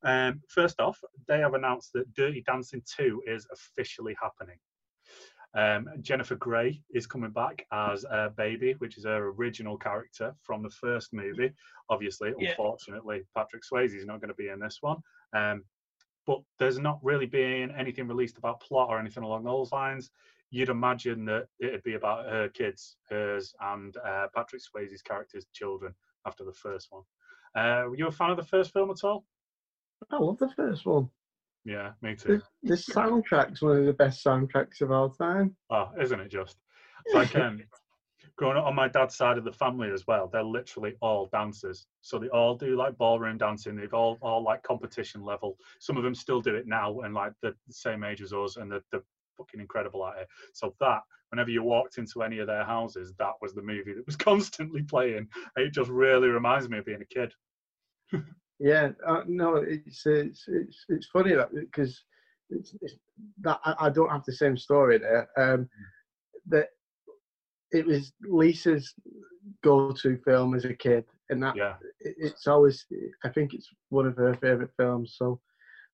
Um, 0.03 0.41
first 0.47 0.79
off, 0.79 0.99
they 1.27 1.39
have 1.39 1.55
announced 1.55 1.89
that 1.93 2.13
Dirty 2.13 2.43
Dancing 2.45 2.83
2 2.97 3.23
is 3.25 3.47
officially 3.51 4.15
happening. 4.21 4.57
Um, 5.57 5.89
Jennifer 6.01 6.35
Grey 6.35 6.81
is 6.93 7.07
coming 7.07 7.31
back 7.31 7.65
as 7.71 8.05
uh, 8.05 8.29
Baby, 8.37 8.75
which 8.77 8.95
is 8.97 9.05
her 9.05 9.29
original 9.29 9.75
character 9.75 10.35
from 10.43 10.61
the 10.61 10.69
first 10.69 11.13
movie. 11.13 11.51
Obviously, 11.89 12.31
Yeah. 12.37 12.51
unfortunately, 12.51 13.23
Patrick 13.35 13.63
Swayze 13.63 13.95
is 13.95 14.05
not 14.05 14.21
going 14.21 14.29
to 14.29 14.35
be 14.35 14.49
in 14.49 14.59
this 14.59 14.77
one. 14.81 14.97
Um, 15.33 15.63
but 16.27 16.41
there's 16.59 16.77
not 16.77 16.99
really 17.01 17.25
been 17.25 17.71
anything 17.71 18.07
released 18.07 18.37
about 18.37 18.59
plot 18.59 18.89
or 18.89 18.99
anything 18.99 19.23
along 19.23 19.45
those 19.45 19.71
lines. 19.71 20.11
You'd 20.51 20.69
imagine 20.69 21.25
that 21.25 21.47
it'd 21.59 21.83
be 21.83 21.95
about 21.95 22.25
her 22.29 22.49
kids, 22.49 22.97
hers, 23.09 23.55
and 23.59 23.97
uh, 23.97 24.27
Patrick 24.35 24.61
Swayze's 24.61 25.01
character's 25.01 25.47
children 25.53 25.95
after 26.27 26.43
the 26.45 26.53
first 26.53 26.89
one. 26.91 27.03
Uh, 27.55 27.85
were 27.89 27.95
you 27.95 28.07
a 28.07 28.11
fan 28.11 28.29
of 28.29 28.37
the 28.37 28.43
first 28.43 28.71
film 28.73 28.91
at 28.91 29.03
all? 29.03 29.25
I 30.11 30.17
love 30.17 30.37
the 30.37 30.49
first 30.49 30.85
one. 30.85 31.09
Yeah, 31.67 31.91
me 32.01 32.15
too. 32.15 32.41
The, 32.63 32.69
the 32.69 32.75
soundtrack's 32.75 33.61
one 33.61 33.77
of 33.77 33.85
the 33.85 33.91
best 33.91 34.23
soundtracks 34.23 34.79
of 34.79 34.89
all 34.89 35.09
time. 35.09 35.53
Oh, 35.69 35.89
isn't 36.01 36.19
it 36.21 36.29
just? 36.29 36.55
Like 37.13 37.35
um, 37.35 37.61
growing 38.37 38.55
up 38.55 38.65
on 38.65 38.73
my 38.73 38.87
dad's 38.87 39.15
side 39.15 39.37
of 39.37 39.43
the 39.43 39.51
family 39.51 39.91
as 39.91 40.07
well. 40.07 40.29
They're 40.31 40.43
literally 40.43 40.93
all 41.01 41.27
dancers, 41.33 41.85
so 42.01 42.19
they 42.19 42.29
all 42.29 42.55
do 42.55 42.77
like 42.77 42.97
ballroom 42.97 43.37
dancing. 43.37 43.75
They've 43.75 43.93
all 43.93 44.17
all 44.21 44.41
like 44.41 44.63
competition 44.63 45.21
level. 45.25 45.57
Some 45.81 45.97
of 45.97 46.03
them 46.03 46.15
still 46.15 46.39
do 46.39 46.55
it 46.55 46.67
now, 46.67 47.01
and 47.01 47.13
like 47.13 47.33
the, 47.41 47.53
the 47.67 47.73
same 47.73 48.05
age 48.05 48.21
as 48.21 48.31
us, 48.31 48.55
and 48.55 48.71
they're, 48.71 48.83
they're 48.93 49.03
fucking 49.37 49.59
incredible 49.59 50.07
at 50.07 50.21
it. 50.21 50.27
So 50.53 50.73
that 50.79 51.01
whenever 51.31 51.49
you 51.49 51.63
walked 51.63 51.97
into 51.97 52.23
any 52.23 52.39
of 52.39 52.47
their 52.47 52.63
houses, 52.63 53.13
that 53.19 53.33
was 53.41 53.53
the 53.53 53.61
movie 53.61 53.93
that 53.93 54.05
was 54.05 54.15
constantly 54.15 54.83
playing. 54.83 55.27
It 55.57 55.73
just 55.73 55.89
really 55.89 56.29
reminds 56.29 56.69
me 56.69 56.77
of 56.77 56.85
being 56.85 57.01
a 57.01 57.05
kid. 57.05 57.33
Yeah, 58.59 58.89
uh, 59.05 59.21
no, 59.27 59.57
it's 59.57 60.05
it's 60.05 60.45
it's 60.47 60.85
it's 60.89 61.07
funny 61.07 61.33
that 61.35 61.53
because 61.53 62.03
it's, 62.49 62.75
it's 62.81 62.95
that 63.41 63.59
I, 63.63 63.75
I 63.81 63.89
don't 63.89 64.09
have 64.09 64.25
the 64.25 64.33
same 64.33 64.57
story 64.57 64.97
there. 64.97 65.29
Um, 65.37 65.69
that 66.47 66.69
it 67.71 67.85
was 67.85 68.13
Lisa's 68.23 68.93
go-to 69.63 70.17
film 70.25 70.55
as 70.55 70.65
a 70.65 70.73
kid, 70.73 71.05
and 71.29 71.43
that 71.43 71.55
Yeah. 71.55 71.75
it, 72.01 72.15
it's 72.17 72.47
always 72.47 72.85
I 73.23 73.29
think 73.29 73.53
it's 73.53 73.69
one 73.89 74.07
of 74.07 74.15
her 74.17 74.33
favorite 74.35 74.71
films. 74.75 75.15
So 75.17 75.39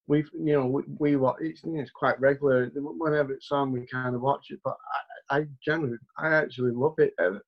we've 0.08 0.30
you 0.34 0.54
know 0.54 0.66
we, 0.68 0.84
we 1.00 1.16
watch 1.18 1.38
it's, 1.42 1.64
you 1.66 1.74
know, 1.74 1.82
it's 1.82 1.92
quite 1.92 2.20
regular. 2.22 2.72
Whenever 2.76 3.34
it's 3.34 3.52
on, 3.52 3.74
we 3.74 3.86
kind 3.88 4.16
of 4.16 4.22
watch 4.22 4.52
it. 4.52 4.60
But 4.64 4.78
I, 5.30 5.40
I 5.40 5.48
generally 5.66 5.98
I 6.18 6.34
actually 6.34 6.72
love 6.72 6.96
it. 6.98 7.14
Uh, 7.22 7.40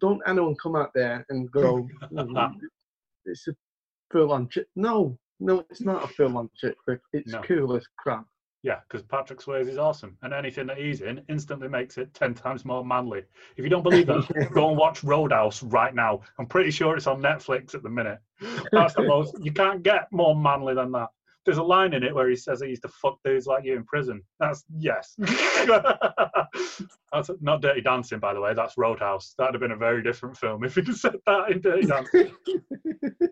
Don't 0.00 0.22
anyone 0.26 0.56
come 0.60 0.74
out 0.74 0.90
there 0.94 1.24
and 1.28 1.50
go, 1.52 1.88
"Mm, 2.12 2.54
it's 3.26 3.46
a 3.46 3.54
full-on 4.10 4.48
chick. 4.48 4.66
No, 4.76 5.18
no, 5.40 5.64
it's 5.70 5.80
not 5.80 6.04
a 6.04 6.08
full-on 6.08 6.50
chick 6.56 6.76
flick. 6.84 7.00
It's 7.12 7.32
No. 7.32 7.40
cool 7.42 7.74
as 7.76 7.86
crap. 7.98 8.24
Yeah, 8.62 8.80
because 8.86 9.02
Patrick 9.06 9.40
Swayze 9.40 9.68
is 9.70 9.78
awesome, 9.78 10.18
and 10.20 10.34
anything 10.34 10.66
that 10.66 10.76
he's 10.76 11.00
in 11.00 11.22
instantly 11.30 11.66
makes 11.66 11.96
it 11.96 12.12
ten 12.12 12.34
times 12.34 12.66
more 12.66 12.84
manly. 12.84 13.22
If 13.56 13.64
you 13.64 13.70
don't 13.70 13.82
believe 13.82 14.06
that, 14.08 14.50
go 14.52 14.68
and 14.68 14.76
watch 14.76 15.02
Roadhouse 15.02 15.62
right 15.62 15.94
now. 15.94 16.20
I'm 16.38 16.44
pretty 16.46 16.70
sure 16.70 16.94
it's 16.94 17.06
on 17.06 17.22
Netflix 17.22 17.74
at 17.74 17.82
the 17.82 17.88
minute. 17.88 18.18
That's 18.70 18.92
the 18.92 19.04
most. 19.04 19.34
You 19.42 19.52
can't 19.52 19.82
get 19.82 20.08
more 20.12 20.36
manly 20.36 20.74
than 20.74 20.92
that. 20.92 21.08
There's 21.46 21.56
a 21.56 21.62
line 21.62 21.94
in 21.94 22.02
it 22.02 22.14
where 22.14 22.28
he 22.28 22.36
says 22.36 22.60
he 22.60 22.68
used 22.68 22.82
to 22.82 22.88
fuck 22.88 23.16
dudes 23.24 23.46
like 23.46 23.64
you 23.64 23.74
in 23.76 23.84
prison. 23.84 24.20
That's 24.40 24.62
yes. 24.76 25.14
that's 27.12 27.30
not 27.40 27.62
Dirty 27.62 27.80
Dancing, 27.80 28.18
by 28.18 28.34
the 28.34 28.42
way. 28.42 28.52
That's 28.52 28.76
Roadhouse. 28.76 29.34
That'd 29.38 29.54
have 29.54 29.60
been 29.62 29.70
a 29.72 29.76
very 29.76 30.02
different 30.02 30.36
film 30.36 30.64
if 30.64 30.74
he'd 30.74 30.94
said 30.94 31.16
that 31.26 31.50
in 31.50 31.62
Dirty 31.62 31.86
Dancing. 31.86 32.32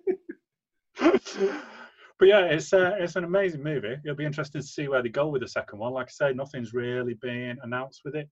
but 1.01 2.27
yeah, 2.29 2.45
it's 2.47 2.73
uh, 2.73 2.97
it's 2.99 3.17
an 3.17 3.25
amazing 3.25 3.63
movie. 3.63 3.97
It'll 4.05 4.17
be 4.17 4.25
interesting 4.25 4.61
to 4.61 4.67
see 4.67 4.89
where 4.89 5.03
they 5.03 5.09
go 5.09 5.29
with 5.29 5.43
the 5.43 5.49
second 5.49 5.79
one. 5.79 5.93
Like 5.93 6.09
I 6.09 6.11
say, 6.29 6.33
nothing's 6.35 6.73
really 6.75 7.15
been 7.15 7.59
announced 7.63 8.01
with 8.05 8.15
it 8.17 8.29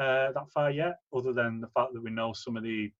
uh, 0.00 0.32
that 0.32 0.50
far 0.52 0.70
yet, 0.70 0.96
other 1.14 1.32
than 1.32 1.60
the 1.60 1.68
fact 1.68 1.92
that 1.94 2.02
we 2.02 2.10
know 2.10 2.32
some 2.32 2.56
of 2.56 2.62
the 2.62 2.90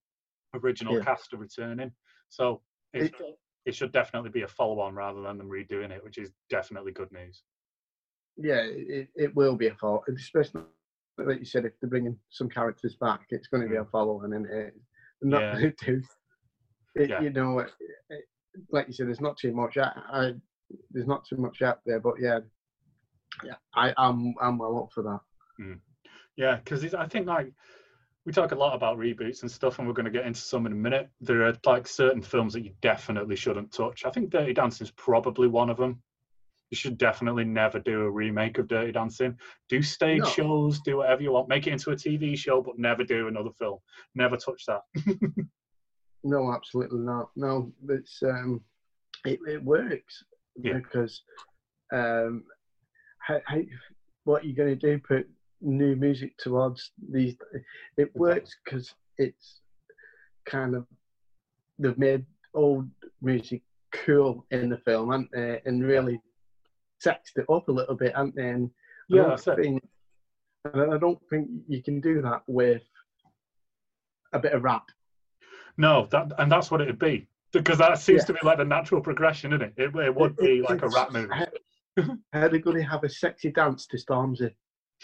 original 0.54 0.94
Yeah. 0.98 1.04
cast 1.04 1.32
are 1.34 1.38
returning. 1.38 1.92
So 2.28 2.62
it, 2.92 3.04
It- 3.04 3.38
it 3.66 3.75
should 3.75 3.92
definitely 3.92 4.30
be 4.30 4.42
a 4.42 4.48
follow-on 4.48 4.94
rather 4.94 5.20
than 5.20 5.37
them 5.37 5.50
redoing 5.50 5.90
it, 5.90 6.02
which 6.02 6.16
is 6.16 6.32
definitely 6.48 6.90
good 6.92 7.12
news. 7.12 7.42
yeah, 8.38 8.62
it, 8.62 9.08
it 9.14 9.34
will 9.34 9.56
be 9.56 9.66
a 9.66 9.75
fault, 9.75 10.04
especially 10.08 10.62
like 11.18 11.40
you 11.40 11.44
said, 11.44 11.66
if 11.66 11.72
they're 11.80 11.90
bringing 11.90 12.16
some 12.30 12.48
characters 12.48 12.96
back, 12.98 13.26
it's 13.30 13.48
going 13.48 13.62
to 13.64 13.68
be 13.68 13.76
a 13.76 13.84
following, 13.84 14.32
and 14.32 14.46
it, 14.46 14.75
not 15.20 15.40
Yeah. 15.60 15.70
It. 16.94 17.10
You 17.22 17.30
know, 17.30 17.66
like 18.71 18.87
you 18.87 18.93
said, 18.93 19.07
there's 19.07 19.21
not 19.21 19.37
too 19.37 19.53
much. 19.53 19.77
I, 19.77 19.93
I, 20.12 20.33
there's 20.91 21.07
not 21.07 21.25
too 21.25 21.37
much 21.37 21.62
out 21.62 21.81
there, 21.87 22.00
but 22.00 22.15
yeah, 22.21 22.41
yeah, 23.45 23.55
I, 23.75 23.93
I'm 23.97 24.35
I'm 24.41 24.59
well 24.59 24.79
up 24.79 24.93
for 24.93 25.03
that. 25.03 25.21
Hmm. 25.59 25.75
Yeah, 26.37 26.57
because 26.57 26.95
I 26.95 27.07
think 27.07 27.27
like 27.27 27.53
we 28.25 28.33
talk 28.33 28.53
a 28.53 28.57
lot 28.57 28.75
about 28.75 28.99
reboots 28.99 29.43
and 29.43 29.50
stuff, 29.50 29.79
and 29.79 29.88
we're 29.88 29.95
going 29.95 30.05
to 30.05 30.11
get 30.11 30.27
into 30.27 30.41
some 30.41 30.67
in 30.67 30.73
a 30.73 30.77
minute. 30.77 31.09
There 31.21 31.47
are 31.47 31.55
like 31.65 31.87
certain 31.87 32.23
films 32.23 32.53
that 32.53 32.65
you 32.65 32.73
definitely 32.81 33.37
shouldn't 33.37 33.73
touch. 33.73 34.05
I 34.05 34.11
think 34.11 34.31
Dirty 34.31 34.53
Dancing 34.53 34.87
is 34.87 34.91
probably 34.93 35.49
one 35.49 35.71
of 35.71 35.77
them. 35.77 36.03
You 36.71 36.77
should 36.77 36.99
definitely 36.99 37.45
never 37.45 37.79
do 37.79 38.03
a 38.03 38.11
remake 38.11 38.59
of 38.59 38.69
Dirty 38.69 38.93
Dancing. 38.93 39.38
Do 39.71 39.81
stage 39.81 40.21
No. 40.21 40.29
shows, 40.29 40.81
do 40.81 40.99
whatever 40.99 41.23
you 41.23 41.33
want, 41.33 41.49
make 41.49 41.67
it 41.67 41.73
into 41.73 41.91
a 41.91 41.97
TV 41.97 42.37
show, 42.37 42.61
but 42.61 42.79
never 42.79 43.03
do 43.03 43.29
another 43.29 43.50
film. 43.59 43.79
Never 44.15 44.37
touch 44.37 44.65
that. 44.67 44.83
No, 46.25 46.52
absolutely 46.52 47.00
not. 47.00 47.30
No, 47.37 47.72
it's 47.88 48.22
um, 48.22 48.60
it, 49.25 49.38
it 49.46 49.62
works 49.62 50.25
Yeah. 50.56 50.75
because 50.75 51.22
um, 51.92 52.44
how, 53.20 53.40
how, 53.46 53.60
what 54.25 54.44
you're 54.44 54.56
going 54.56 54.76
to 54.78 54.87
do 54.90 54.98
put 54.98 55.28
new 55.60 55.96
music 55.96 56.37
towards 56.38 56.92
these. 57.10 57.37
It 57.96 58.14
works 58.14 58.56
because 58.64 58.94
it's 59.16 59.60
kind 60.46 60.75
of 60.75 60.87
they've 61.78 61.98
made 61.98 62.25
old 62.54 62.88
music 63.22 63.62
cool 63.92 64.44
in 64.50 64.68
the 64.68 64.78
film, 64.78 65.10
and 65.12 65.28
and 65.66 65.84
really 65.84 66.20
sexed 67.00 67.38
it 67.38 67.46
up 67.50 67.68
a 67.68 67.72
little 67.72 67.94
bit, 67.96 68.12
and 68.16 68.32
then 68.34 68.70
I 69.12 69.16
Yeah, 69.16 69.37
don't 69.37 69.56
think, 69.56 69.82
and 70.75 70.92
I 70.94 70.98
don't 70.98 71.20
think 71.30 71.48
you 71.68 71.82
can 71.82 72.00
do 72.00 72.20
that 72.22 72.42
with 72.46 72.82
a 74.32 74.38
bit 74.38 74.52
of 74.52 74.62
rap. 74.62 74.84
No, 75.78 76.06
that 76.11 76.32
and 76.38 76.50
that's 76.52 76.70
what 76.70 76.80
it'd 76.82 76.99
be 76.99 77.26
because 77.52 77.78
that 77.78 77.99
seems 77.99 78.23
Yeah. 78.23 78.26
to 78.26 78.32
be 78.35 78.38
like 78.42 78.58
the 78.58 78.64
natural 78.64 79.00
progression, 79.00 79.52
isn't 79.52 79.62
it? 79.62 79.73
It, 79.76 79.97
it 79.97 80.14
would 80.14 80.37
be 80.37 80.61
like 80.61 80.82
a 80.82 80.88
rap 80.88 81.12
movie. 81.12 81.32
How, 81.32 81.47
how 82.32 82.49
they 82.49 82.58
going 82.58 82.76
to 82.76 82.82
have 82.82 83.04
a 83.04 83.08
sexy 83.08 83.50
dance 83.50 83.87
to 83.87 83.97
Stormzy? 83.97 84.52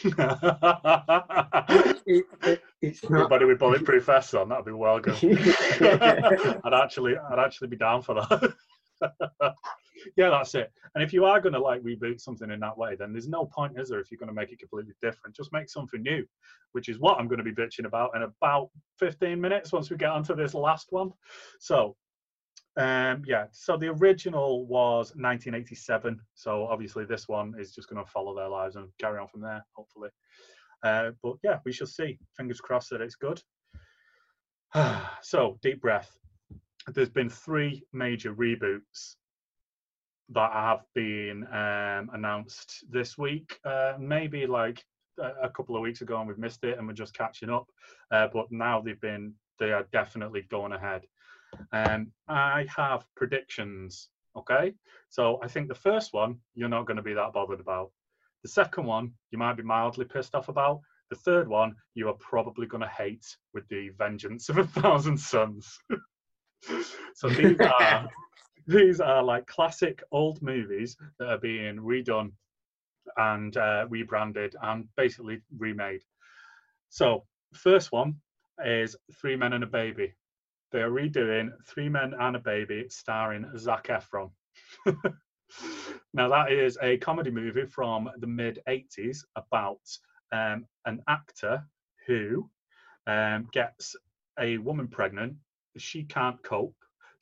It, 2.07 2.27
it, 2.43 2.63
it's 2.83 3.03
not. 3.09 3.13
Everybody 3.33 3.45
with 3.47 3.59
bulletproof 3.59 4.05
vests 4.05 4.35
on, 4.35 4.51
that'd 4.51 4.67
be 4.67 4.73
well 4.73 5.01
good. 5.01 5.17
I'd 5.23 6.75
actually, 6.75 7.17
I'd 7.17 7.39
actually 7.39 7.69
be 7.69 7.77
down 7.77 8.03
for 8.03 8.15
that. 8.17 8.55
Yeah, 10.17 10.31
that's 10.31 10.55
it. 10.55 10.73
And 10.95 11.03
if 11.03 11.13
you 11.13 11.25
are 11.25 11.41
going 11.41 11.53
to 11.53 11.61
like 11.61 11.83
reboot 11.83 12.21
something 12.21 12.51
in 12.51 12.61
that 12.61 12.77
way, 12.77 12.97
then 12.97 13.13
there's 13.13 13.29
no 13.29 13.47
point, 13.47 13.79
is 13.79 13.89
there? 13.89 14.01
If 14.01 14.11
you're 14.11 14.19
going 14.19 14.29
to 14.29 14.35
make 14.35 14.53
it 14.53 14.59
completely 14.59 14.95
different, 15.01 15.37
just 15.37 15.53
make 15.53 15.69
something 15.69 16.03
new, 16.03 16.25
which 16.73 16.89
is 16.89 16.99
what 16.99 17.19
I'm 17.19 17.29
going 17.29 17.43
to 17.43 17.45
be 17.45 17.53
bitching 17.53 17.87
about 17.87 18.11
in 18.15 18.23
about 18.23 18.71
15 18.99 19.41
minutes 19.41 19.73
once 19.73 19.91
we 19.91 19.97
get 19.97 20.11
onto 20.11 20.35
this 20.35 20.55
last 20.55 20.89
one. 20.91 21.13
So, 21.61 21.97
um, 22.77 23.23
yeah. 23.27 23.47
So 23.53 23.77
the 23.77 23.89
original 23.89 24.67
was 24.67 25.11
1987. 25.17 26.21
So 26.35 26.67
obviously 26.67 27.05
this 27.05 27.29
one 27.29 27.55
is 27.59 27.73
just 27.73 27.89
going 27.89 28.05
to 28.05 28.11
follow 28.11 28.35
their 28.35 28.49
lives 28.49 28.77
and 28.77 28.89
carry 29.01 29.19
on 29.19 29.29
from 29.29 29.43
there, 29.43 29.65
hopefully. 29.73 30.11
Uh, 30.83 31.13
but 31.23 31.37
yeah, 31.43 31.59
we 31.65 31.73
shall 31.73 31.87
see. 31.87 32.19
Fingers 32.37 32.61
crossed 32.61 32.91
that 32.91 33.01
it's 33.01 33.17
good. 33.17 33.41
so 35.23 35.59
deep 35.63 35.81
breath 35.81 36.17
there's 36.93 37.11
been 37.11 37.31
three 37.31 37.83
major 37.93 38.35
reboots 38.35 39.17
that 40.31 40.53
have 40.53 40.83
been 40.95 41.45
um, 41.53 42.11
announced 42.13 42.85
this 42.91 43.19
week. 43.19 43.59
Uh, 43.65 43.95
maybe 43.99 44.47
like 44.47 44.85
a, 45.19 45.47
a 45.47 45.51
couple 45.51 45.77
of 45.77 45.83
weeks 45.83 46.01
ago, 46.01 46.19
and 46.19 46.29
we've 46.29 46.39
missed 46.39 46.65
it, 46.65 46.79
and 46.79 46.87
we're 46.87 46.95
just 46.95 47.17
catching 47.17 47.51
up. 47.51 47.67
Uh, 48.11 48.29
but 48.33 48.51
now 48.51 48.81
they've 48.81 49.01
been, 49.01 49.35
they 49.59 49.73
are 49.73 49.87
definitely 49.93 50.43
going 50.51 50.73
ahead. 50.73 51.03
Um, 51.73 52.13
I 52.29 52.67
have 52.75 53.05
predictions. 53.17 54.09
Okay, 54.37 54.75
so 55.11 55.39
I 55.43 55.49
think 55.49 55.69
the 55.69 55.75
first 55.77 56.13
one 56.13 56.39
you're 56.55 56.69
not 56.69 56.87
going 56.87 56.97
to 56.97 57.03
be 57.03 57.15
that 57.15 57.33
bothered 57.33 57.61
about. 57.61 57.93
The 58.43 58.49
second 58.49 58.85
one 58.85 59.13
you 59.31 59.39
might 59.39 59.57
be 59.57 59.63
mildly 59.63 60.07
pissed 60.07 60.35
off 60.35 60.49
about. 60.49 60.81
The 61.11 61.17
third 61.17 61.47
one 61.47 61.77
you 61.95 62.09
are 62.09 62.15
probably 62.15 62.67
going 62.67 62.81
to 62.81 62.89
hate 62.89 63.25
with 63.53 63.69
the 63.69 63.91
vengeance 63.97 64.49
of 64.49 64.59
a 64.59 64.65
thousand 64.65 65.19
suns. 65.19 65.79
so 67.15 67.29
these 67.29 67.61
are 67.81 68.09
these 68.67 69.01
are 69.01 69.23
like 69.23 69.47
classic 69.47 70.03
old 70.13 70.41
movies 70.43 70.97
that 71.19 71.29
are 71.29 71.39
being 71.39 71.77
redone 71.77 72.33
and 73.17 73.57
uh, 73.57 73.87
rebranded 73.89 74.57
and 74.63 74.87
basically 74.97 75.41
remade. 75.59 76.01
So 76.89 77.25
first 77.55 77.93
one 77.93 78.17
is 78.65 78.97
Three 79.21 79.37
Men 79.37 79.53
and 79.53 79.65
a 79.65 79.67
Baby. 79.67 80.15
They 80.73 80.81
are 80.81 80.91
redoing 80.91 81.51
Three 81.67 81.89
Men 81.89 82.15
and 82.19 82.37
a 82.37 82.39
Baby 82.39 82.87
starring 82.89 83.47
Zac 83.59 83.89
Efron. 83.89 84.31
now 86.15 86.29
that 86.29 86.53
is 86.53 86.79
a 86.83 86.97
comedy 86.99 87.31
movie 87.31 87.67
from 87.67 88.11
the 88.19 88.27
mid 88.27 88.61
80s 88.69 89.19
about 89.37 89.81
um, 90.33 90.67
an 90.87 91.03
actor 91.09 91.65
who 92.07 92.49
um, 93.07 93.49
gets 93.53 93.95
a 94.41 94.59
woman 94.59 94.89
pregnant 94.89 95.35
she 95.77 96.05
can't 96.05 96.43
cope 96.43 96.75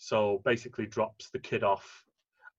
so 0.02 0.42
basically 0.44 0.84
drops 0.84 1.30
the 1.30 1.38
kid 1.38 1.62
off 1.62 2.04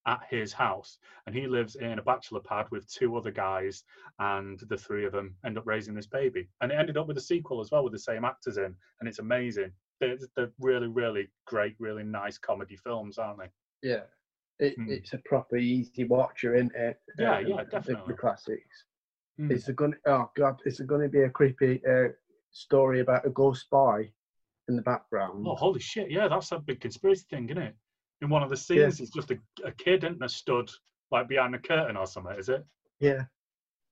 at 0.08 0.22
his 0.30 0.54
house 0.54 0.98
and 1.26 1.36
he 1.36 1.46
lives 1.46 1.76
in 1.76 2.00
a 2.00 2.02
bachelor 2.04 2.40
pad 2.40 2.66
with 2.72 2.90
two 2.90 3.16
other 3.18 3.32
guys 3.32 3.84
and 4.20 4.60
the 4.70 4.78
three 4.78 5.06
of 5.06 5.12
them 5.12 5.36
end 5.46 5.58
up 5.58 5.66
raising 5.66 5.94
this 5.94 6.08
baby 6.08 6.48
and 6.62 6.72
it 6.72 6.76
ended 6.76 6.98
up 6.98 7.06
with 7.08 7.18
a 7.18 7.22
sequel 7.22 7.60
as 7.60 7.70
well 7.72 7.84
with 7.84 7.92
the 7.94 8.00
same 8.00 8.24
actors 8.24 8.58
in 8.58 8.74
and 9.00 9.10
it's 9.10 9.20
amazing 9.20 9.72
they're, 10.00 10.18
they're 10.38 10.52
really 10.60 10.88
really 10.88 11.28
great 11.46 11.76
really 11.80 12.04
nice 12.04 12.38
comedy 12.38 12.78
films 12.78 13.18
aren't 13.18 13.40
they 13.40 13.52
Yeah, 13.82 14.04
it, 14.60 14.76
Hmm. 14.78 14.90
it's 14.90 15.12
a 15.14 15.18
proper 15.26 15.58
easy 15.58 16.06
watcher, 16.06 16.56
isn't 16.56 16.76
it? 16.76 16.98
Yeah, 17.18 17.36
Uh, 17.36 17.40
yeah, 17.40 17.64
definitely. 17.66 18.14
The 18.14 18.18
classics. 18.18 18.86
Hmm. 19.38 19.52
It's 19.52 19.68
a 19.68 19.74
going. 19.74 19.96
Oh 20.06 20.30
God, 20.36 20.62
it's 20.66 20.80
going 20.80 21.02
to 21.02 21.10
be 21.10 21.24
a 21.24 21.30
creepy 21.30 21.82
uh, 21.86 22.10
story 22.52 23.00
about 23.02 23.26
a 23.26 23.30
ghost 23.32 23.62
spy 23.64 24.12
in 24.70 24.76
the 24.76 24.82
background. 24.82 25.46
oh 25.48 25.56
holy 25.56 25.80
shit 25.80 26.10
yeah 26.10 26.28
that's 26.28 26.52
a 26.52 26.60
big 26.60 26.80
conspiracy 26.80 27.26
thing 27.30 27.46
isn't 27.50 27.62
it 27.62 27.76
in 28.22 28.30
one 28.30 28.44
of 28.44 28.50
the 28.50 28.58
scenes 28.58 29.00
it's 29.02 29.12
just 29.12 29.32
a, 29.32 29.38
a 29.66 29.72
kid 29.72 30.04
isn't 30.04 30.20
there 30.20 30.28
stood 30.30 30.70
like 31.12 31.28
behind 31.28 31.54
a 31.56 31.60
curtain 31.60 31.98
or 31.98 32.08
something 32.08 32.38
is 32.38 32.50
it 32.50 32.66
Yeah, 33.00 33.24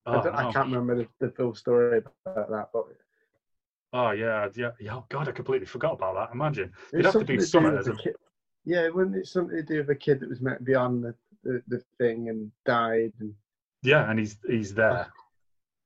oh, 0.05 0.19
I, 0.19 0.23
don't, 0.23 0.35
I 0.35 0.51
can't 0.51 0.71
remember 0.71 0.95
the, 0.95 1.07
the 1.19 1.31
full 1.33 1.53
story 1.53 1.97
about 2.25 2.49
that, 2.49 2.69
but 2.73 2.85
oh 3.93 4.11
yeah 4.11 4.47
yeah 4.55 4.71
yeah 4.79 4.95
oh 4.95 5.05
god 5.09 5.27
i 5.27 5.31
completely 5.31 5.67
forgot 5.67 5.93
about 5.93 6.15
that 6.15 6.33
imagine 6.33 6.71
It'd 6.93 7.05
have 7.05 7.13
to 7.13 7.25
be 7.25 7.39
something 7.41 7.71
something 7.71 7.71
do 7.73 7.77
as 7.79 7.87
with 7.87 7.95
a 7.95 7.97
the 7.97 8.03
kid. 8.03 8.15
Yeah, 8.63 8.87
when 8.89 9.13
it's 9.15 9.31
something 9.31 9.57
to 9.57 9.63
do 9.63 9.77
with 9.79 9.89
a 9.89 9.95
kid 9.95 10.19
that 10.19 10.29
was 10.29 10.39
met 10.39 10.63
beyond 10.63 11.03
the, 11.03 11.15
the, 11.43 11.63
the 11.67 11.83
thing 11.97 12.29
and 12.29 12.51
died, 12.63 13.11
and 13.19 13.33
Yeah, 13.81 14.07
and 14.09 14.19
he's 14.19 14.37
he's 14.47 14.73
there. 14.75 15.07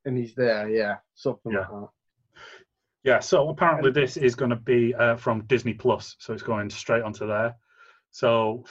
and 0.04 0.18
he's 0.18 0.36
there. 0.36 0.70
Yeah, 0.70 0.98
something 1.14 1.54
Yeah. 1.54 1.60
like 1.60 1.70
that. 1.70 1.90
Yeah, 3.06 3.20
so 3.20 3.50
apparently 3.50 3.92
this 3.92 4.18
is 4.18 4.34
going 4.34 4.50
to 4.50 4.56
be 4.56 4.96
uh, 4.96 5.16
from 5.16 5.44
Disney 5.46 5.74
Plus, 5.74 6.16
so 6.18 6.34
it's 6.34 6.42
going 6.42 6.72
straight 6.72 7.04
onto 7.04 7.28
there. 7.28 7.56
So 8.10 8.66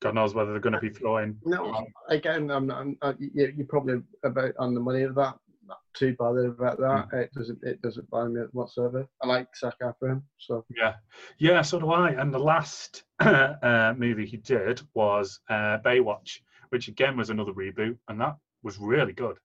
God 0.00 0.14
knows 0.14 0.34
whether 0.34 0.52
they're 0.52 0.60
going 0.60 0.74
to 0.74 0.80
be 0.80 0.90
throwing. 0.90 1.36
No, 1.44 1.84
again, 2.08 2.48
I'm, 2.48 2.70
I'm, 2.70 2.96
i 3.02 3.12
you, 3.18 3.52
you're 3.56 3.66
probably 3.66 4.02
about 4.24 4.52
on 4.60 4.72
the 4.72 4.80
money 4.80 5.02
of 5.02 5.16
that. 5.16 5.34
Not 5.66 5.80
too 5.94 6.14
bothered 6.16 6.46
about 6.46 6.78
that. 6.78 7.08
Hmm. 7.10 7.16
It 7.16 7.34
doesn't. 7.34 7.58
It 7.64 7.82
doesn't 7.82 8.08
bother 8.08 8.28
me 8.28 8.40
whatsoever. 8.52 9.04
I 9.20 9.26
like 9.26 9.48
Zac 9.56 9.74
Efron, 9.82 10.22
so 10.38 10.64
Yeah, 10.76 10.94
yeah, 11.38 11.62
so 11.62 11.80
do 11.80 11.90
I. 11.90 12.10
And 12.10 12.32
the 12.32 12.38
last 12.38 13.02
uh, 13.18 13.94
movie 13.96 14.26
he 14.26 14.36
did 14.36 14.80
was 14.94 15.40
uh, 15.50 15.78
Baywatch, 15.84 16.38
which 16.68 16.86
again 16.86 17.16
was 17.16 17.30
another 17.30 17.52
reboot, 17.52 17.98
and 18.06 18.20
that 18.20 18.36
was 18.62 18.78
really 18.78 19.12
good. 19.12 19.38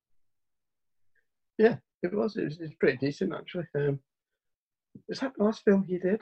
It 2.06 2.14
was. 2.14 2.36
It 2.38 2.46
was, 2.46 2.56
it 2.58 2.62
was 2.64 2.74
pretty 2.80 2.98
decent 2.98 3.34
actually. 3.34 3.68
Um, 3.76 4.00
is 5.10 5.20
that 5.20 5.34
the 5.38 5.44
last 5.44 5.64
film 5.64 5.84
he 5.84 5.98
did? 5.98 6.22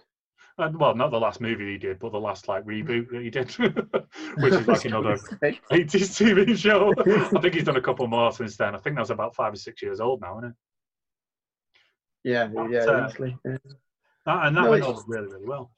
And, 0.57 0.79
well, 0.79 0.95
not 0.95 1.11
the 1.11 1.19
last 1.19 1.41
movie 1.41 1.71
he 1.73 1.77
did, 1.77 1.99
but 1.99 2.11
the 2.11 2.19
last 2.19 2.47
like 2.47 2.65
reboot 2.65 3.09
that 3.11 3.21
he 3.21 3.29
did, 3.29 3.51
which 4.39 4.53
is 4.53 4.67
like 4.67 4.85
another 4.85 5.15
80s 5.15 5.55
TV 5.71 6.57
show. 6.57 6.93
I 6.97 7.41
think 7.41 7.55
he's 7.55 7.63
done 7.63 7.77
a 7.77 7.81
couple 7.81 8.07
more 8.07 8.31
since 8.31 8.57
then. 8.57 8.75
I 8.75 8.77
think 8.77 8.95
that 8.95 9.01
was 9.01 9.09
about 9.09 9.35
five 9.35 9.53
or 9.53 9.57
six 9.57 9.81
years 9.81 9.99
old 9.99 10.21
now, 10.21 10.37
isn't 10.39 10.49
it? 10.49 10.55
yeah, 12.23 12.47
But, 12.47 12.71
yeah, 12.71 12.79
uh. 12.85 13.09
Yeah. 13.45 13.57
That, 14.25 14.47
and 14.47 14.57
that 14.57 14.63
No, 14.63 14.69
went 14.71 14.83
over 14.83 15.01
really, 15.07 15.27
really 15.27 15.47
well. 15.47 15.71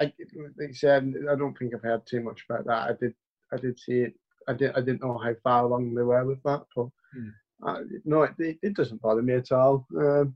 I, 0.00 0.12
it's, 0.58 0.84
um, 0.84 1.14
I 1.30 1.34
don't 1.34 1.56
think 1.58 1.74
I've 1.74 1.82
heard 1.82 2.06
too 2.06 2.20
much 2.20 2.44
about 2.48 2.66
that. 2.66 2.90
I 2.90 2.92
did, 3.00 3.14
I 3.52 3.56
did 3.56 3.78
see 3.78 4.00
it. 4.02 4.14
I 4.48 4.52
did, 4.52 4.72
I 4.76 4.80
didn't 4.80 5.02
know 5.02 5.18
how 5.18 5.34
far 5.42 5.64
along 5.64 5.94
they 5.94 6.02
were 6.02 6.24
with 6.24 6.42
that, 6.42 6.64
but 6.74 6.88
Hmm. 7.12 7.28
Uh, 7.66 7.80
no, 8.04 8.22
it, 8.22 8.34
it, 8.38 8.58
it 8.62 8.74
doesn't 8.74 9.00
bother 9.02 9.22
me 9.22 9.34
at 9.34 9.52
all. 9.52 9.86
Um, 9.96 10.34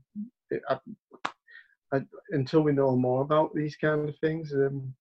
it, 0.49 0.61
I, 0.69 0.79
I, 1.93 2.01
until 2.31 2.61
we 2.61 2.71
know 2.71 2.95
more 2.95 3.21
about 3.21 3.53
these 3.53 3.75
kind 3.75 4.07
of 4.07 4.17
things, 4.19 4.53
um, 4.53 4.93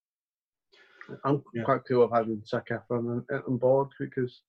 I'm 1.25 1.43
Yeah. 1.55 1.63
quite 1.65 1.83
cool 1.87 2.03
of 2.05 2.11
having 2.13 2.43
Zac 2.47 2.69
Efron 2.71 3.25
on, 3.31 3.43
on 3.47 3.57
board 3.59 3.89
because 3.99 4.43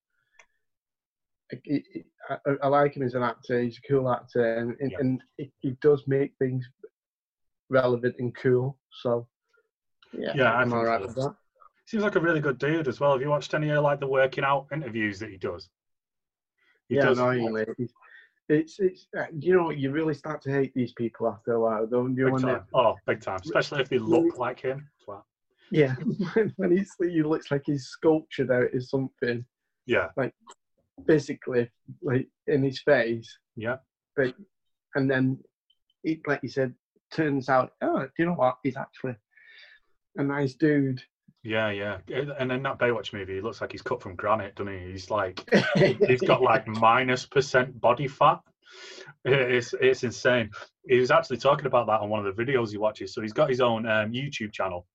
I, 1.51 1.59
I- 1.67 2.03
I, 2.29 2.51
I 2.63 2.67
like 2.67 2.93
him 2.97 3.03
as 3.03 3.13
an 3.13 3.23
actor. 3.23 3.61
He's 3.61 3.77
a 3.77 3.87
cool 3.87 4.11
actor, 4.11 4.55
and, 4.57 4.75
and, 4.81 4.91
Yeah. 4.91 4.97
and 4.99 5.23
he, 5.37 5.49
he 5.59 5.77
does 5.81 6.03
make 6.07 6.33
things 6.39 6.67
relevant 7.69 8.15
and 8.19 8.35
cool. 8.35 8.77
So 9.01 9.27
yeah, 10.11 10.33
Yeah, 10.35 10.51
I 10.53 10.61
I'm 10.61 10.73
alright 10.73 10.99
so. 11.01 11.07
with 11.07 11.15
that. 11.15 11.35
Seems 11.85 12.03
like 12.03 12.15
a 12.17 12.19
really 12.19 12.41
good 12.41 12.57
dude 12.57 12.89
as 12.89 12.99
well. 12.99 13.13
Have 13.13 13.21
you 13.21 13.29
watched 13.29 13.53
any 13.53 13.69
of 13.69 13.81
like 13.83 14.01
the 14.01 14.07
working 14.07 14.43
out 14.43 14.67
interviews 14.73 15.19
that 15.19 15.29
he 15.29 15.37
does? 15.37 15.69
Yeah, 16.89 17.05
does, 17.05 17.17
annoyingly. 17.17 17.65
It's, 18.49 18.79
it's, 18.79 19.07
uh, 19.17 19.25
you 19.37 19.53
know, 19.53 19.71
you 19.71 19.91
really 19.91 20.13
start 20.13 20.41
to 20.43 20.51
hate 20.51 20.73
these 20.73 20.93
people 20.93 21.27
after 21.27 21.53
a 21.53 21.59
while, 21.59 21.85
don't 21.85 22.15
you? 22.15 22.31
Big 22.31 22.41
time. 22.41 22.63
Oh, 22.73 22.95
big 23.05 23.21
time. 23.21 23.39
Especially 23.43 23.81
if 23.81 23.89
they 23.89 23.99
look 23.99 24.37
like 24.37 24.61
him. 24.61 24.89
yeah, 25.69 25.95
when, 26.33 26.53
when 26.57 26.77
he's, 26.77 26.91
he 26.99 27.23
looks 27.23 27.51
like 27.51 27.63
he's 27.65 27.87
sculptured 27.87 28.51
out 28.51 28.73
of 28.73 28.83
something, 28.83 29.45
Yeah, 29.85 30.09
like 30.15 30.33
physically, 31.05 31.69
like 32.01 32.27
in 32.47 32.63
his 32.63 32.79
face, 32.79 33.37
yeah, 33.55 33.77
But 34.15 34.33
and 34.95 35.11
then, 35.11 35.39
it, 36.03 36.19
like 36.25 36.39
you 36.41 36.49
said, 36.49 36.73
turns 37.11 37.49
out, 37.49 37.73
oh, 37.81 38.03
do 38.03 38.11
you 38.17 38.25
know 38.25 38.33
what? 38.33 38.57
He's 38.63 38.77
actually 38.77 39.15
a 40.15 40.23
nice 40.23 40.53
dude. 40.53 41.01
Yeah, 41.47 41.69
yeah. 41.69 41.97
And 42.37 42.51
then 42.51 42.61
that 42.63 42.77
Baywatch 42.77 43.13
movie, 43.13 43.35
he 43.35 43.41
looks 43.41 43.61
like 43.61 43.71
he's 43.71 43.81
cut 43.81 44.01
from 44.01 44.15
granite, 44.15 44.55
doesn't 44.55 44.81
he? 44.81 44.91
He's 44.91 45.09
like, 45.09 45.49
he's 45.75 46.19
got 46.19 46.41
like 46.41 46.67
minus 46.67 47.25
percent 47.25 47.79
body 47.79 48.07
fat. 48.07 48.39
It's 49.25 49.73
it's 49.81 50.03
insane. 50.03 50.51
He 50.87 50.99
was 50.99 51.11
actually 51.11 51.37
talking 51.37 51.65
about 51.65 51.87
that 51.87 51.99
on 52.01 52.09
one 52.09 52.25
of 52.25 52.35
the 52.35 52.43
videos 52.43 52.71
he 52.71 52.77
watches. 52.77 53.13
So 53.13 53.21
he's 53.21 53.33
got 53.33 53.49
his 53.49 53.59
own 53.59 53.85
um, 53.85 54.11
YouTube 54.11 54.53
channel 54.53 54.85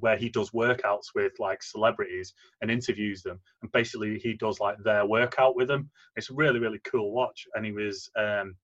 where 0.00 0.16
he 0.16 0.28
does 0.28 0.50
workouts 0.50 1.06
with 1.14 1.32
like 1.38 1.62
celebrities 1.62 2.32
and 2.60 2.70
interviews 2.70 3.22
them, 3.22 3.38
and 3.62 3.70
basically 3.70 4.18
he 4.18 4.34
does 4.34 4.58
like 4.58 4.76
their 4.82 5.04
workout 5.04 5.54
with 5.54 5.68
them. 5.68 5.90
It's 6.16 6.30
a 6.30 6.34
really 6.34 6.58
really 6.58 6.80
cool 6.84 7.12
watch. 7.12 7.46
And 7.54 7.64
he 7.64 7.72
was 7.72 8.10
um, 8.16 8.56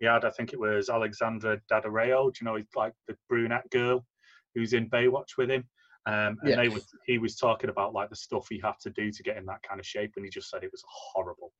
he 0.00 0.06
had 0.06 0.24
I 0.24 0.30
think 0.30 0.52
it 0.52 0.60
was 0.60 0.88
Alexandra 0.88 1.60
Daddario. 1.70 2.32
Do 2.32 2.38
you 2.40 2.44
know 2.44 2.56
he's 2.56 2.66
like 2.76 2.92
the 3.08 3.16
brunette 3.28 3.68
girl 3.70 4.06
who's 4.54 4.72
in 4.72 4.88
Baywatch 4.88 5.36
with 5.36 5.50
him? 5.50 5.64
Um, 6.06 6.38
and 6.42 6.58
they 6.58 6.68
were 6.68 6.80
he 7.06 7.18
was 7.18 7.36
talking 7.36 7.70
about 7.70 7.94
like 7.94 8.10
the 8.10 8.16
stuff 8.16 8.46
he 8.50 8.60
had 8.62 8.74
to 8.82 8.90
do 8.90 9.10
to 9.10 9.22
get 9.22 9.38
in 9.38 9.46
that 9.46 9.62
kind 9.66 9.80
of 9.80 9.86
shape, 9.86 10.12
and 10.16 10.24
he 10.24 10.30
just 10.30 10.50
said 10.50 10.62
it 10.62 10.72
was 10.72 10.84
horrible. 10.86 11.52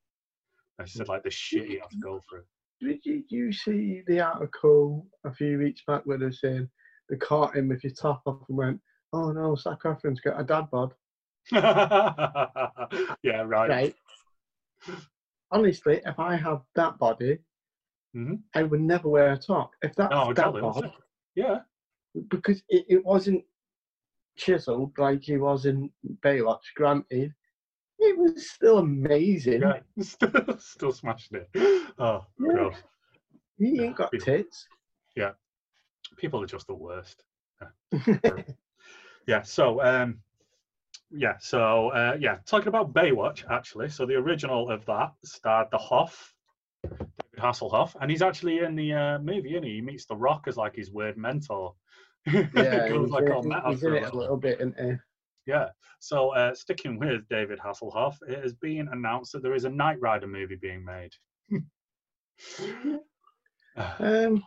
And 0.77 0.87
he 0.87 0.97
said 0.97 1.07
like 1.07 1.23
the 1.23 1.31
shit 1.31 1.65
he 1.67 1.73
had 1.75 1.89
to 1.89 1.97
go 1.97 2.21
through. 2.29 2.43
Did 2.81 2.99
you, 3.05 3.23
you 3.29 3.51
see 3.51 4.03
the 4.05 4.19
article 4.19 5.07
a 5.23 5.33
few 5.33 5.57
weeks 5.57 5.81
back 5.87 6.05
where 6.05 6.17
they're 6.17 6.31
saying 6.31 6.69
they 7.09 7.15
caught 7.17 7.55
him 7.55 7.69
with 7.69 7.81
his 7.81 7.93
top 7.93 8.21
off 8.25 8.43
and 8.49 8.57
went, 8.57 8.81
oh 9.13 9.31
no, 9.31 9.55
Zac 9.55 9.83
Efron's 9.83 10.19
got 10.19 10.39
a 10.39 10.43
dad 10.43 10.69
bod. 10.71 10.93
yeah, 11.51 13.41
right. 13.45 13.69
Right. 13.69 13.95
Honestly, 15.51 16.01
if 16.05 16.19
I 16.19 16.35
had 16.35 16.59
that 16.75 16.97
body, 16.99 17.39
Mhm. 18.15 18.41
I 18.53 18.63
would 18.63 18.81
never 18.81 19.09
wear 19.09 19.33
a 19.33 19.37
top. 19.37 19.71
If 19.81 19.95
that's 19.95 20.11
No, 20.11 20.25
that 20.25 20.31
exactly. 20.31 20.61
bod. 20.61 20.93
Yeah, 21.35 21.59
because 22.29 22.63
it, 22.69 22.85
it 22.89 23.05
wasn't 23.05 23.43
chiseled 24.35 24.97
like 24.97 25.23
he 25.23 25.37
was 25.37 25.65
in 25.65 25.89
Baywatch, 26.21 26.73
granted, 26.75 27.33
it 27.99 28.17
was 28.17 28.49
still 28.51 28.79
amazing. 28.79 29.61
yeah. 29.61 29.79
Still, 30.01 30.57
still 30.59 30.91
smashing 30.91 31.39
it. 31.39 31.49
Oh, 31.97 32.25
Yeah. 32.39 32.53
gross. 32.53 32.75
He 33.57 33.81
ain't 33.81 33.95
got 33.95 34.09
Yeah. 34.13 34.19
tits. 34.19 34.67
Yeah. 35.15 35.31
People 36.17 36.43
are 36.43 36.47
just 36.47 36.67
the 36.67 36.75
worst. 36.75 37.23
Yeah. 37.93 38.17
yeah. 39.27 39.41
So, 39.43 39.81
um, 39.81 40.19
yeah. 41.09 41.37
So, 41.39 41.89
uh, 41.89 42.17
yeah. 42.19 42.39
Talking 42.45 42.67
about 42.67 42.93
Baywatch, 42.93 43.49
actually. 43.49 43.89
So 43.89 44.05
the 44.05 44.15
original 44.15 44.69
of 44.69 44.85
that 44.85 45.13
starred 45.23 45.69
the 45.71 45.77
Hoff, 45.77 46.33
David 46.83 47.07
Hasselhoff, 47.39 47.95
and 48.01 48.11
he's 48.11 48.21
actually 48.21 48.59
in 48.59 48.75
the 48.75 48.93
uh, 48.93 49.19
movie. 49.19 49.55
And 49.55 49.63
he? 49.65 49.75
he 49.75 49.81
meets 49.81 50.05
The 50.05 50.15
Rock 50.17 50.47
as 50.47 50.57
like 50.57 50.75
his 50.75 50.91
weird 50.91 51.17
mentor. 51.17 51.73
Yeah, 52.55 52.89
Goes 52.89 53.11
like 53.11 53.25
in, 53.25 53.31
all 53.31 53.43
meta 53.43 53.61
he's 53.69 53.79
for 53.81 53.95
in 53.95 54.03
a 54.03 54.05
little. 54.05 54.19
little 54.19 54.37
bit, 54.37 54.59
he? 54.79 54.93
Yeah. 55.45 55.69
So, 55.99 56.29
uh, 56.35 56.55
sticking 56.55 56.97
with 56.99 57.27
David 57.29 57.59
Hasselhoff, 57.59 58.15
it 58.27 58.41
has 58.41 58.53
been 58.53 58.87
announced 58.91 59.31
that 59.33 59.43
there 59.43 59.53
is 59.53 59.65
a 59.65 59.69
Knight 59.69 59.99
Rider 60.01 60.27
movie 60.27 60.57
being 60.59 60.83
made. 60.83 61.11
Um, 63.99 64.41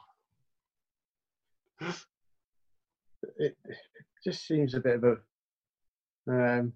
it 3.38 3.56
just 4.24 4.46
seems 4.46 4.74
a 4.74 4.80
bit 4.80 4.96
of 4.96 5.04
a 5.04 5.16
um, 6.32 6.72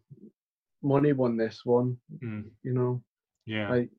money 0.82 1.12
one. 1.12 1.36
This 1.36 1.60
one, 1.64 1.96
mm, 2.22 2.44
you 2.62 2.72
know, 2.74 3.02
yeah. 3.46 3.70
like 3.70 3.90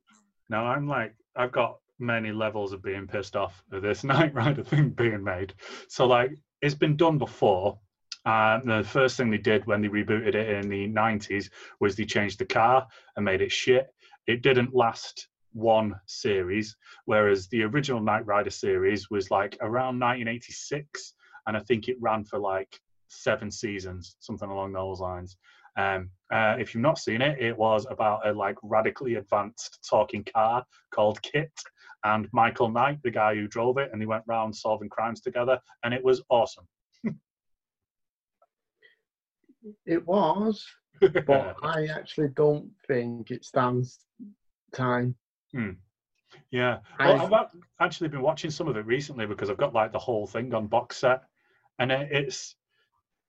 Now 0.49 0.65
I'm 0.65 0.87
like, 0.87 1.15
I've 1.35 1.51
got 1.51 1.77
many 1.99 2.31
levels 2.31 2.73
of 2.73 2.83
being 2.83 3.07
pissed 3.07 3.35
off 3.35 3.63
at 3.73 3.81
this 3.81 4.03
Knight 4.03 4.33
Rider 4.33 4.63
thing 4.63 4.89
being 4.89 5.23
made. 5.23 5.53
So 5.87 6.05
like, 6.05 6.31
it's 6.63 6.73
been 6.73 6.95
done 6.95 7.17
before. 7.17 7.77
And 8.25 8.69
the 8.69 8.87
first 8.87 9.17
thing 9.17 9.29
they 9.29 9.37
did 9.37 9.67
when 9.67 9.81
they 9.81 9.89
rebooted 9.89 10.33
it 10.33 10.49
in 10.49 10.69
the 10.69 10.87
90s 10.87 11.49
was 11.81 11.95
they 11.95 12.05
changed 12.05 12.39
the 12.39 12.45
car 12.45 12.87
and 13.17 13.25
made 13.25 13.41
it 13.41 13.51
shit. 13.51 13.87
It 14.27 14.41
didn't 14.41 14.73
last 14.73 15.27
one 15.51 15.93
series, 16.05 16.75
whereas 17.03 17.49
the 17.49 17.63
original 17.63 17.99
Knight 17.99 18.25
Rider 18.25 18.49
series 18.49 19.11
was 19.11 19.29
like 19.29 19.57
around 19.59 19.99
1986, 19.99 21.13
and 21.47 21.57
I 21.57 21.59
think 21.59 21.89
it 21.89 21.97
ran 21.99 22.23
for 22.23 22.39
like 22.39 22.79
seven 23.09 23.51
seasons, 23.51 24.15
something 24.21 24.49
along 24.49 24.71
those 24.71 25.01
lines. 25.01 25.35
Um, 25.75 26.09
uh, 26.31 26.55
if 26.57 26.73
you've 26.73 26.81
not 26.81 26.97
seen 26.97 27.21
it, 27.21 27.41
it 27.41 27.57
was 27.57 27.85
about 27.89 28.25
a 28.25 28.31
like 28.31 28.55
radically 28.63 29.15
advanced 29.15 29.85
talking 29.87 30.23
car 30.33 30.63
called 30.91 31.21
KITT 31.23 31.51
and 32.03 32.27
Michael 32.33 32.69
Knight, 32.69 32.99
the 33.03 33.11
guy 33.11 33.35
who 33.35 33.47
drove 33.47 33.77
it, 33.77 33.89
and 33.91 34.01
they 34.01 34.05
went 34.05 34.23
round 34.27 34.55
solving 34.55 34.89
crimes 34.89 35.21
together, 35.21 35.59
and 35.83 35.93
it 35.93 36.03
was 36.03 36.21
awesome. 36.29 36.67
it 39.85 40.05
was, 40.05 40.65
but 41.01 41.55
I 41.63 41.87
actually 41.87 42.29
don't 42.35 42.69
think 42.87 43.31
it 43.31 43.45
stands 43.45 43.99
time. 44.73 45.15
Hmm. 45.53 45.71
yeah, 46.51 46.79
I- 46.99 47.13
well, 47.13 47.33
I've 47.33 47.49
actually 47.79 48.09
been 48.09 48.21
watching 48.21 48.51
some 48.51 48.67
of 48.67 48.75
it 48.77 48.85
recently 48.85 49.25
because 49.25 49.49
I've 49.49 49.57
got 49.57 49.73
like 49.73 49.91
the 49.91 49.99
whole 49.99 50.27
thing 50.27 50.53
on 50.53 50.67
box 50.67 50.97
set, 50.97 51.23
and 51.79 51.91
it's 51.91 52.55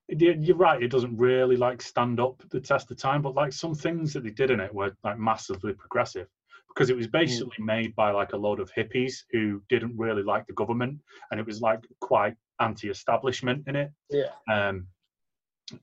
you're 0.08 0.56
right. 0.56 0.82
It 0.82 0.90
doesn't 0.90 1.16
really 1.16 1.56
like 1.56 1.80
stand 1.80 2.20
up 2.20 2.42
the 2.50 2.60
test 2.60 2.90
of 2.90 2.98
time, 2.98 3.22
but 3.22 3.34
like 3.34 3.52
some 3.52 3.74
things 3.74 4.12
that 4.12 4.22
they 4.24 4.30
did 4.30 4.50
in 4.50 4.60
it 4.60 4.74
were 4.74 4.94
like 5.02 5.18
massively 5.18 5.72
progressive 5.72 6.26
because 6.74 6.90
it 6.90 6.96
was 6.96 7.06
basically 7.06 7.64
made 7.64 7.94
by 7.94 8.10
like 8.10 8.32
a 8.32 8.36
load 8.36 8.58
of 8.60 8.72
hippies 8.72 9.14
who 9.30 9.62
didn't 9.68 9.96
really 9.96 10.22
like 10.22 10.46
the 10.46 10.52
government, 10.54 10.98
and 11.30 11.38
it 11.38 11.46
was 11.46 11.60
like 11.60 11.80
quite 12.00 12.34
anti-establishment 12.60 13.64
in 13.68 13.76
it. 13.76 13.90
Yeah. 14.10 14.32
Um, 14.50 14.88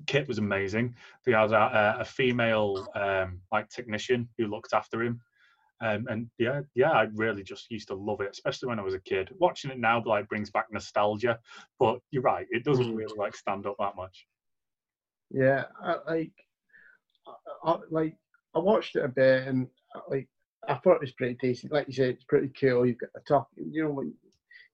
KITT 0.06 0.28
was 0.28 0.38
amazing. 0.38 0.96
They 1.26 1.32
had 1.32 1.52
a, 1.52 1.98
a 2.00 2.06
female 2.06 2.88
um, 2.96 3.42
like 3.52 3.70
technician 3.70 4.30
who 4.38 4.48
looked 4.48 4.74
after 4.74 5.02
him, 5.02 5.22
Um, 5.82 6.06
and 6.10 6.30
yeah, 6.38 6.62
yeah, 6.76 6.92
I 6.92 7.04
really 7.16 7.44
just 7.44 7.72
used 7.72 7.88
to 7.88 7.96
love 7.96 8.22
it, 8.22 8.30
especially 8.32 8.68
when 8.70 8.80
I 8.80 8.84
was 8.84 8.94
a 8.94 9.00
kid. 9.00 9.34
Watching 9.40 9.72
it 9.72 9.80
now 9.80 10.04
like 10.06 10.28
brings 10.30 10.52
back 10.52 10.68
nostalgia, 10.72 11.40
but 11.80 12.00
you're 12.12 12.22
right, 12.22 12.46
it 12.52 12.64
doesn't 12.64 12.86
Mm. 12.94 12.98
really 12.98 13.18
like 13.18 13.36
stand 13.36 13.66
up 13.66 13.78
that 13.80 13.96
much. 13.96 14.28
Yeah, 15.32 15.66
I, 15.82 15.96
like, 16.08 16.34
I, 17.26 17.34
I, 17.72 17.78
like 17.90 18.16
I 18.54 18.60
watched 18.60 18.96
it 18.96 19.06
a 19.06 19.08
bit, 19.08 19.48
and 19.48 19.68
like 20.08 20.28
I 20.68 20.76
thought 20.76 20.96
it 20.96 21.02
was 21.02 21.12
pretty 21.14 21.38
decent. 21.42 21.72
Like 21.72 21.88
you 21.88 21.94
say, 21.94 22.10
it's 22.12 22.24
pretty 22.26 22.50
cool. 22.60 22.86
You've 22.86 23.00
got 23.00 23.10
a 23.16 23.20
talk. 23.28 23.48
You 23.58 23.84
know, 23.86 23.90
when 23.92 24.14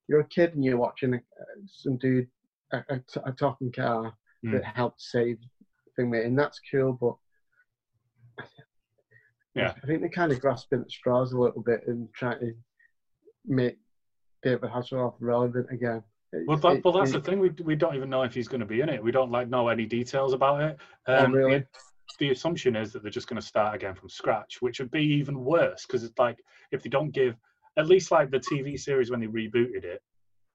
you're 0.07 0.19
a 0.21 0.27
kid 0.27 0.53
and 0.55 0.63
you're 0.63 0.77
watching 0.77 1.13
a, 1.13 1.19
some 1.65 1.97
dude 1.97 2.27
a, 2.73 2.83
a, 2.89 3.01
a 3.25 3.31
talking 3.31 3.71
car 3.71 4.13
Mm. 4.45 4.51
that 4.51 4.65
helped 4.65 5.01
save 5.01 5.39
thing, 5.95 6.11
mate, 6.11 6.25
and 6.25 6.37
that's 6.37 6.61
cool. 6.71 6.93
But 6.93 7.15
Yeah. 9.55 9.73
I 9.83 9.87
think 9.87 10.01
they're 10.01 10.09
kind 10.09 10.31
of 10.31 10.39
grasping 10.39 10.81
at 10.81 10.91
straws 10.91 11.31
a 11.31 11.39
little 11.39 11.63
bit 11.63 11.81
and 11.87 12.07
trying 12.13 12.39
to 12.41 12.53
make 13.45 13.77
David 14.43 14.69
Hasselhoff 14.69 15.15
relevant 15.19 15.67
again. 15.71 16.03
Well, 16.45 16.57
that, 16.57 16.77
It- 16.77 16.85
well, 16.85 16.93
that's 16.93 17.09
it- 17.11 17.13
the 17.13 17.21
thing. 17.21 17.39
We 17.39 17.49
we 17.63 17.75
don't 17.75 17.95
even 17.95 18.09
know 18.11 18.21
if 18.21 18.33
he's 18.35 18.47
going 18.47 18.59
to 18.59 18.65
be 18.67 18.81
in 18.81 18.89
it. 18.89 19.03
We 19.03 19.11
don't 19.11 19.31
like 19.31 19.49
know 19.49 19.69
any 19.69 19.85
details 19.87 20.33
about 20.33 20.61
it. 20.61 20.77
Oh, 21.07 21.25
Um, 21.25 21.31
really? 21.31 21.65
The, 22.19 22.31
assumption 22.31 22.75
is 22.75 22.93
that 22.93 23.01
they're 23.03 23.11
just 23.11 23.27
going 23.27 23.39
to 23.41 23.47
start 23.47 23.75
again 23.75 23.95
from 23.95 24.09
scratch, 24.09 24.61
which 24.61 24.79
would 24.79 24.91
be 24.91 25.03
even 25.03 25.43
worse 25.43 25.85
because 25.85 26.03
it's 26.03 26.17
like 26.17 26.37
if 26.71 26.83
they 26.83 26.89
don't 26.89 27.11
give 27.11 27.35
at 27.77 27.87
least 27.87 28.11
like 28.11 28.31
the 28.31 28.39
TV 28.39 28.79
series 28.79 29.11
when 29.11 29.19
they 29.19 29.27
rebooted 29.27 29.83
it 29.83 30.01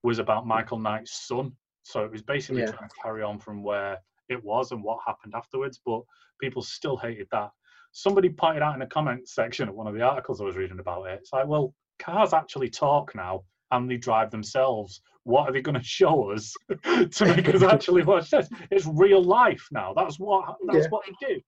was 0.02 0.18
about 0.18 0.46
Michael 0.46 0.78
Knight's 0.78 1.26
son, 1.26 1.52
so 1.84 2.04
it 2.04 2.10
was 2.10 2.22
basically 2.22 2.62
Yeah. 2.62 2.72
trying 2.72 2.88
to 2.88 2.94
carry 3.02 3.22
on 3.22 3.38
from 3.38 3.62
where 3.62 3.98
it 4.28 4.42
was 4.42 4.72
and 4.72 4.82
what 4.82 4.98
happened 5.06 5.34
afterwards. 5.34 5.80
But 5.84 6.02
people 6.40 6.62
still 6.62 6.96
hated 6.96 7.28
that. 7.30 7.50
Somebody 7.92 8.30
pointed 8.30 8.62
out 8.62 8.74
in 8.74 8.80
the 8.80 8.86
comments 8.86 9.34
section 9.34 9.68
of 9.68 9.74
one 9.74 9.86
of 9.86 9.94
the 9.94 10.02
articles 10.02 10.40
I 10.40 10.44
was 10.44 10.56
reading 10.56 10.80
about 10.80 11.06
it. 11.06 11.20
It's 11.20 11.32
like, 11.32 11.46
well, 11.46 11.74
cars 11.98 12.32
actually 12.32 12.70
talk 12.70 13.14
now 13.14 13.44
and 13.72 13.90
they 13.90 13.96
drive 13.96 14.30
themselves. 14.30 15.00
What 15.24 15.48
are 15.48 15.52
they 15.52 15.60
going 15.62 15.74
to 15.78 15.84
show 15.84 16.30
us 16.32 16.54
to 16.84 17.24
make 17.36 17.48
us 17.54 17.62
actually 17.74 18.02
watch 18.04 18.30
this? 18.30 18.48
It's 18.70 18.86
real 18.86 19.22
life 19.22 19.66
now. 19.72 19.92
That's 19.94 20.18
what 20.18 20.56
that's 20.66 20.84
Yeah. 20.84 20.88
what 20.90 21.04
they 21.06 21.26
do. 21.26 21.40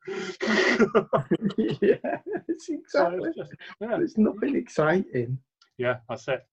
yeah, 1.81 2.19
it's 2.49 2.67
So 2.67 2.75
exactly. 2.75 3.29
it's 3.29 3.37
just- 3.39 3.53
yeah, 3.81 3.97
There's 3.97 4.19
nothing 4.19 4.57
exciting. 4.57 5.39
yeah, 5.79 5.97
that's 6.09 6.29
it. 6.29 6.45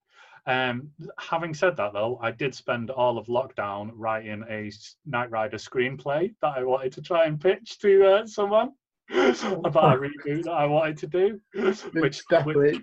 Um, 0.47 0.89
having 1.19 1.53
said 1.53 1.77
that, 1.77 1.93
though, 1.93 2.17
I 2.19 2.31
did 2.31 2.55
spend 2.55 2.89
all 2.89 3.19
of 3.19 3.27
lockdown 3.27 3.91
writing 3.93 4.43
a 4.49 4.71
Knight 5.05 5.29
Rider 5.29 5.57
screenplay 5.57 6.33
that 6.41 6.57
I 6.57 6.63
wanted 6.63 6.93
to 6.93 7.01
try 7.03 7.25
and 7.25 7.39
pitch 7.39 7.77
to 7.79 8.05
uh, 8.07 8.25
someone 8.25 8.71
about 9.11 9.97
a 9.97 9.99
reboot 9.99 10.43
that 10.45 10.51
I 10.53 10.65
wanted 10.65 10.97
to 10.97 11.07
do, 11.07 11.39
which, 11.53 11.81
which 11.93 12.27
definitely. 12.29 12.81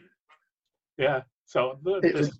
Yeah. 0.99 1.23
So 1.47 1.81
th- 1.85 2.05
It 2.05 2.15
this 2.15 2.29
was- 2.29 2.39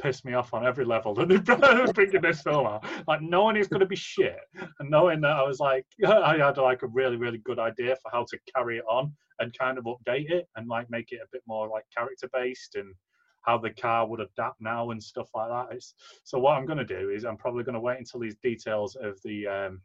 pissed 0.00 0.24
me 0.24 0.34
off 0.34 0.54
on 0.54 0.66
every 0.66 0.84
level 0.84 1.14
that 1.14 1.28
they're 1.28 1.92
bringing 1.92 2.20
this 2.22 2.42
film 2.42 2.66
out. 2.66 2.84
Like 3.06 3.22
knowing 3.22 3.56
it's 3.56 3.68
going 3.68 3.80
to 3.80 3.86
be 3.86 3.96
shit, 3.96 4.40
and 4.78 4.90
knowing 4.90 5.20
that 5.20 5.36
I 5.36 5.42
was 5.42 5.60
like, 5.60 5.86
I 6.06 6.38
had 6.38 6.56
like 6.56 6.82
a 6.82 6.88
really, 6.88 7.16
really 7.16 7.38
good 7.38 7.58
idea 7.58 7.96
for 8.02 8.10
how 8.10 8.24
to 8.30 8.38
carry 8.54 8.78
it 8.78 8.84
on 8.90 9.12
and 9.38 9.56
kind 9.56 9.78
of 9.78 9.84
update 9.84 10.30
it 10.30 10.48
and 10.56 10.68
like 10.68 10.90
make 10.90 11.12
it 11.12 11.20
a 11.22 11.28
bit 11.32 11.42
more 11.46 11.68
like 11.68 11.84
character 11.96 12.28
based 12.32 12.74
and 12.74 12.94
how 13.42 13.56
the 13.56 13.70
car 13.70 14.06
would 14.06 14.20
adapt 14.20 14.60
now 14.60 14.90
and 14.90 15.02
stuff 15.02 15.28
like 15.34 15.48
that. 15.48 15.74
It's 15.74 15.94
so 16.24 16.38
what 16.38 16.56
I'm 16.56 16.66
going 16.66 16.78
to 16.78 16.84
do 16.84 17.10
is 17.10 17.24
I'm 17.24 17.36
probably 17.36 17.64
going 17.64 17.74
to 17.74 17.80
wait 17.80 17.98
until 17.98 18.20
these 18.20 18.36
details 18.42 18.96
of 18.96 19.18
the 19.24 19.46
um, 19.46 19.80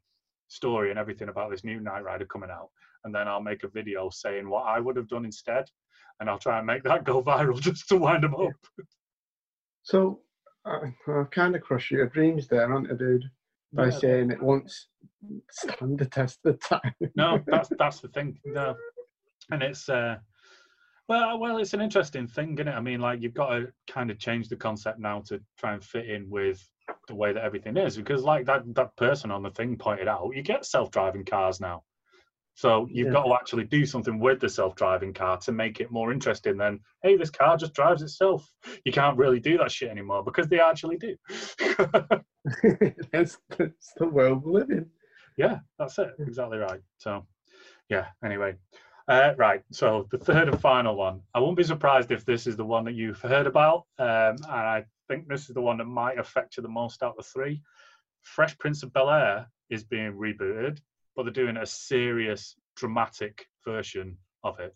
story 0.48 0.90
and 0.90 1.00
everything 1.00 1.30
about 1.30 1.52
this 1.52 1.64
new 1.64 1.80
Knight 1.80 2.04
Rider 2.04 2.26
coming 2.26 2.50
out, 2.50 2.70
and 3.04 3.14
then 3.14 3.28
I'll 3.28 3.42
make 3.42 3.64
a 3.64 3.70
video 3.70 4.10
saying 4.10 4.50
what 4.50 4.66
I 4.66 4.80
would 4.80 4.98
have 4.98 5.08
done 5.08 5.26
instead, 5.26 5.66
and 6.20 6.30
I'll 6.30 6.40
try 6.40 6.58
and 6.58 6.68
make 6.68 6.84
that 6.84 7.04
go 7.04 7.24
viral 7.24 7.60
just 7.60 7.88
to 7.90 7.98
wind 7.98 8.24
them 8.24 8.36
up. 8.36 8.52
So 9.86 10.22
I, 10.66 10.94
I've 11.08 11.30
kind 11.30 11.56
of 11.56 11.62
crushed 11.62 11.92
your 11.92 12.08
dreams 12.08 12.48
there, 12.48 12.72
aren't 12.74 12.92
I, 12.92 12.96
dude? 12.96 13.24
By 13.72 13.86
Yeah. 13.86 13.92
saying 13.92 14.32
it 14.32 14.42
won't 14.42 14.72
stand 15.52 16.00
the 16.00 16.06
test 16.06 16.40
of 16.46 16.60
time. 16.60 16.94
no, 17.16 17.40
that's 17.46 17.70
that's 17.78 18.02
the 18.02 18.08
thing. 18.10 18.40
No, 18.46 18.76
and 19.52 19.62
it's 19.62 19.88
uh, 19.88 20.18
well, 21.08 21.40
well, 21.40 21.58
it's 21.58 21.76
an 21.76 21.82
interesting 21.82 22.28
thing, 22.28 22.54
isn't 22.56 22.68
it? 22.68 22.72
I 22.72 22.80
mean, 22.82 23.00
like 23.00 23.22
you've 23.22 23.36
got 23.36 23.50
to 23.50 23.68
kind 23.88 24.10
of 24.10 24.18
change 24.18 24.50
the 24.50 24.56
concept 24.56 25.00
now 25.00 25.22
to 25.28 25.40
try 25.60 25.74
and 25.74 25.84
fit 25.84 26.10
in 26.10 26.30
with 26.32 26.68
the 27.08 27.16
way 27.16 27.32
that 27.32 27.44
everything 27.44 27.78
is, 27.78 27.96
because 27.96 28.24
like 28.24 28.48
that 28.48 28.64
that 28.74 28.96
person 28.96 29.30
on 29.30 29.44
the 29.44 29.52
thing 29.52 29.78
pointed 29.78 30.08
out, 30.08 30.32
you 30.34 30.42
get 30.42 30.66
self-driving 30.66 31.26
cars 31.26 31.62
now. 31.62 31.84
So 32.56 32.88
you've 32.90 33.08
Yeah. 33.08 33.14
got 33.14 33.26
to 33.26 33.34
actually 33.34 33.66
do 33.66 33.86
something 33.86 34.18
with 34.18 34.40
the 34.40 34.50
self-driving 34.50 35.14
car 35.14 35.38
to 35.40 35.52
make 35.52 35.82
it 35.82 35.92
more 35.92 36.12
interesting 36.12 36.58
than, 36.58 36.80
hey, 37.04 37.18
this 37.18 37.30
car 37.30 37.58
just 37.58 37.74
drives 37.74 38.02
itself. 38.02 38.50
You 38.86 38.94
can't 38.94 39.18
really 39.18 39.42
do 39.42 39.58
that 39.58 39.72
shit 39.72 39.90
anymore 39.90 40.24
because 40.24 40.48
they 40.48 40.60
actually 40.60 40.98
do. 40.98 41.16
that's, 43.12 43.38
that's 43.58 43.94
the 43.98 44.08
world 44.08 44.44
we 44.44 44.54
live 44.54 44.70
in. 44.70 44.90
Yeah, 45.38 45.60
that's 45.78 46.00
it. 46.00 46.12
Exactly 46.20 46.58
right. 46.58 46.80
So, 46.98 47.28
yeah. 47.90 48.08
Anyway, 48.24 48.56
uh, 49.10 49.34
right. 49.38 49.62
So 49.72 50.08
the 50.10 50.18
third 50.18 50.48
and 50.48 50.60
final 50.62 50.96
one. 50.96 51.22
I 51.34 51.40
won't 51.40 51.58
be 51.58 51.64
surprised 51.64 52.12
if 52.12 52.24
this 52.24 52.48
is 52.48 52.56
the 52.56 52.66
one 52.66 52.86
that 52.86 52.94
you've 52.94 53.20
heard 53.20 53.48
about, 53.48 53.86
um, 54.00 54.38
and 54.38 54.46
I 54.46 54.86
think 55.10 55.28
this 55.28 55.50
is 55.50 55.56
the 55.56 55.62
one 55.62 55.78
that 55.78 55.86
might 55.86 56.18
affect 56.18 56.56
you 56.56 56.64
the 56.64 56.70
most 56.70 57.04
out 57.04 57.12
of 57.12 57.18
the 57.18 57.24
three. 57.24 57.62
Fresh 58.22 58.58
Prince 58.60 58.82
of 58.82 58.94
Bel 58.94 59.10
Air 59.10 59.48
is 59.70 59.84
being 59.84 60.14
rebooted, 60.14 60.80
but 61.16 61.24
they're 61.24 61.32
doing 61.32 61.58
a 61.58 61.66
serious, 61.66 62.56
dramatic 62.76 63.48
version 63.66 64.18
of 64.44 64.60
it. 64.60 64.76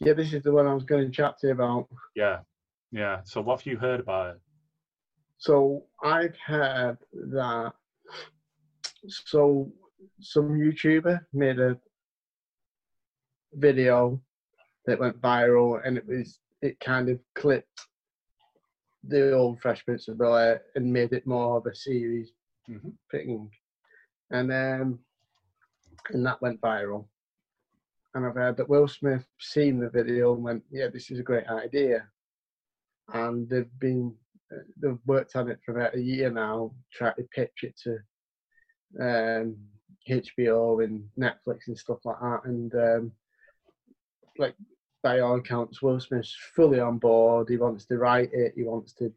Yeah, 0.00 0.12
this 0.12 0.32
is 0.32 0.42
the 0.42 0.52
one 0.52 0.66
I 0.66 0.74
was 0.74 0.84
going 0.84 1.06
to 1.06 1.10
chat 1.10 1.38
to 1.40 1.46
you 1.48 1.52
about. 1.54 1.88
Yeah, 2.14 2.40
yeah. 2.90 3.20
So 3.24 3.40
what 3.40 3.60
have 3.60 3.66
you 3.66 3.78
heard 3.78 4.00
about 4.00 4.36
it? 4.36 4.40
So 5.38 5.84
I've 6.02 6.36
heard 6.44 6.98
that. 7.12 7.72
So 9.08 9.72
some 10.20 10.58
YouTuber 10.58 11.20
made 11.32 11.58
a 11.60 11.78
video 13.54 14.20
that 14.86 14.98
went 14.98 15.20
viral, 15.20 15.80
and 15.84 15.96
it 15.96 16.06
was 16.06 16.38
it 16.62 16.78
kind 16.80 17.08
of 17.08 17.18
clipped 17.34 17.80
the 19.04 19.32
old 19.32 19.60
Fresh 19.60 19.84
Prince 19.84 20.08
of 20.08 20.18
Bel 20.18 20.36
Air 20.36 20.62
and 20.74 20.92
made 20.92 21.12
it 21.12 21.26
more 21.26 21.58
of 21.58 21.66
a 21.66 21.74
series 21.74 22.32
Mhm. 22.68 22.92
thing, 23.10 23.50
and 24.30 24.52
um, 24.52 24.98
and 26.10 26.24
that 26.26 26.40
went 26.42 26.60
viral. 26.60 27.06
And 28.14 28.24
I've 28.24 28.34
heard 28.34 28.56
that 28.56 28.68
Will 28.68 28.88
Smith 28.88 29.26
seen 29.38 29.78
the 29.78 29.90
video 29.90 30.34
and 30.34 30.42
went, 30.42 30.64
"Yeah, 30.70 30.88
this 30.88 31.10
is 31.10 31.18
a 31.18 31.24
great 31.24 31.46
idea," 31.48 32.08
and 33.12 33.48
they've 33.48 33.78
been 33.78 34.14
they've 34.80 34.98
worked 35.06 35.36
on 35.36 35.50
it 35.50 35.60
for 35.64 35.76
about 35.76 35.96
a 35.96 36.00
year 36.00 36.30
now, 36.30 36.72
trying 36.92 37.14
to 37.16 37.24
pitch 37.24 37.62
it 37.62 37.74
to 37.82 37.98
um, 39.00 39.56
HBO 40.08 40.84
and 40.84 41.08
Netflix 41.18 41.66
and 41.66 41.78
stuff 41.78 41.98
like 42.04 42.20
that. 42.20 42.40
And 42.44 42.74
um, 42.74 43.12
like 44.38 44.54
by 45.02 45.20
all 45.20 45.36
accounts, 45.36 45.82
Will 45.82 46.00
Smith's 46.00 46.34
fully 46.54 46.80
on 46.80 46.98
board. 46.98 47.48
He 47.48 47.56
wants 47.56 47.86
to 47.86 47.98
write 47.98 48.30
it. 48.32 48.52
He 48.56 48.64
wants 48.64 48.92
to 48.94 49.12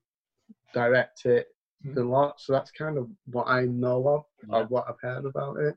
direct 0.74 1.26
it. 1.26 1.48
The 1.84 2.04
lot. 2.04 2.40
So 2.40 2.54
that's 2.54 2.72
kind 2.72 2.98
of 2.98 3.10
what 3.26 3.48
I 3.48 3.66
know 3.66 4.08
of, 4.08 4.26
Yeah. 4.50 4.62
of 4.62 4.70
what 4.72 4.86
I've 4.90 5.00
heard 5.02 5.26
about 5.26 5.58
it. 5.58 5.76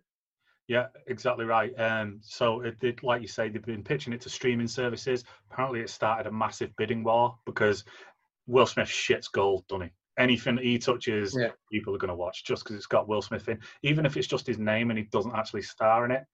Yeah, 0.69 0.89
exactly 1.07 1.45
right. 1.45 1.73
Um, 1.79 2.21
so 2.23 2.61
it 2.63 2.79
did, 2.81 3.03
like 3.03 3.21
you 3.21 3.29
say, 3.29 3.49
they've 3.49 3.63
been 3.65 3.85
pitching 3.85 4.13
it 4.13 4.21
to 4.23 4.31
streaming 4.31 4.69
services. 4.69 5.25
Apparently, 5.51 5.81
it 5.81 5.91
started 5.91 6.27
a 6.27 6.33
massive 6.33 6.75
bidding 6.77 7.05
war 7.05 7.37
because 7.45 7.85
Will 8.47 8.67
Smith 8.67 8.89
shits 8.89 9.31
gold, 9.31 9.67
doesn't 9.69 9.87
he? 9.87 9.93
Anything 10.19 10.57
that 10.57 10.65
he 10.65 10.79
touches, 10.79 11.37
Yeah. 11.39 11.51
people 11.71 11.95
are 11.95 11.99
going 11.99 12.09
to 12.11 12.15
watch 12.15 12.45
just 12.45 12.65
because 12.65 12.77
it's 12.77 12.87
got 12.87 13.09
Will 13.09 13.23
Smith 13.23 13.49
in. 13.49 13.61
Even 13.83 14.07
if 14.07 14.17
it's 14.17 14.27
just 14.27 14.47
his 14.47 14.59
name 14.59 14.91
and 14.91 14.99
he 14.99 15.05
doesn't 15.07 15.35
actually 15.35 15.63
star 15.63 16.05
in 16.05 16.11
it, 16.11 16.25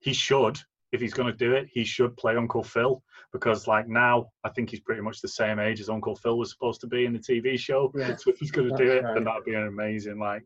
he 0.00 0.12
should. 0.12 0.58
If 0.90 1.00
he's 1.00 1.12
going 1.12 1.30
to 1.30 1.36
do 1.36 1.52
it, 1.52 1.68
he 1.70 1.84
should 1.84 2.16
play 2.16 2.36
Uncle 2.36 2.62
Phil 2.62 3.02
because, 3.32 3.66
like 3.66 3.88
now, 3.88 4.30
I 4.42 4.48
think 4.48 4.70
he's 4.70 4.80
pretty 4.80 5.02
much 5.02 5.20
the 5.20 5.28
same 5.28 5.58
age 5.58 5.80
as 5.80 5.90
Uncle 5.90 6.16
Phil 6.16 6.38
was 6.38 6.50
supposed 6.50 6.80
to 6.80 6.86
be 6.86 7.04
in 7.04 7.12
the 7.12 7.18
TV 7.18 7.58
show. 7.58 7.92
Yeah, 7.94 8.16
so 8.18 8.30
if 8.30 8.38
he's 8.38 8.50
going 8.50 8.70
to 8.70 8.76
do 8.76 8.90
it, 8.90 9.04
right. 9.04 9.14
then 9.14 9.24
that'd 9.24 9.44
be 9.44 9.54
an 9.54 9.66
amazing, 9.66 10.18
like, 10.18 10.44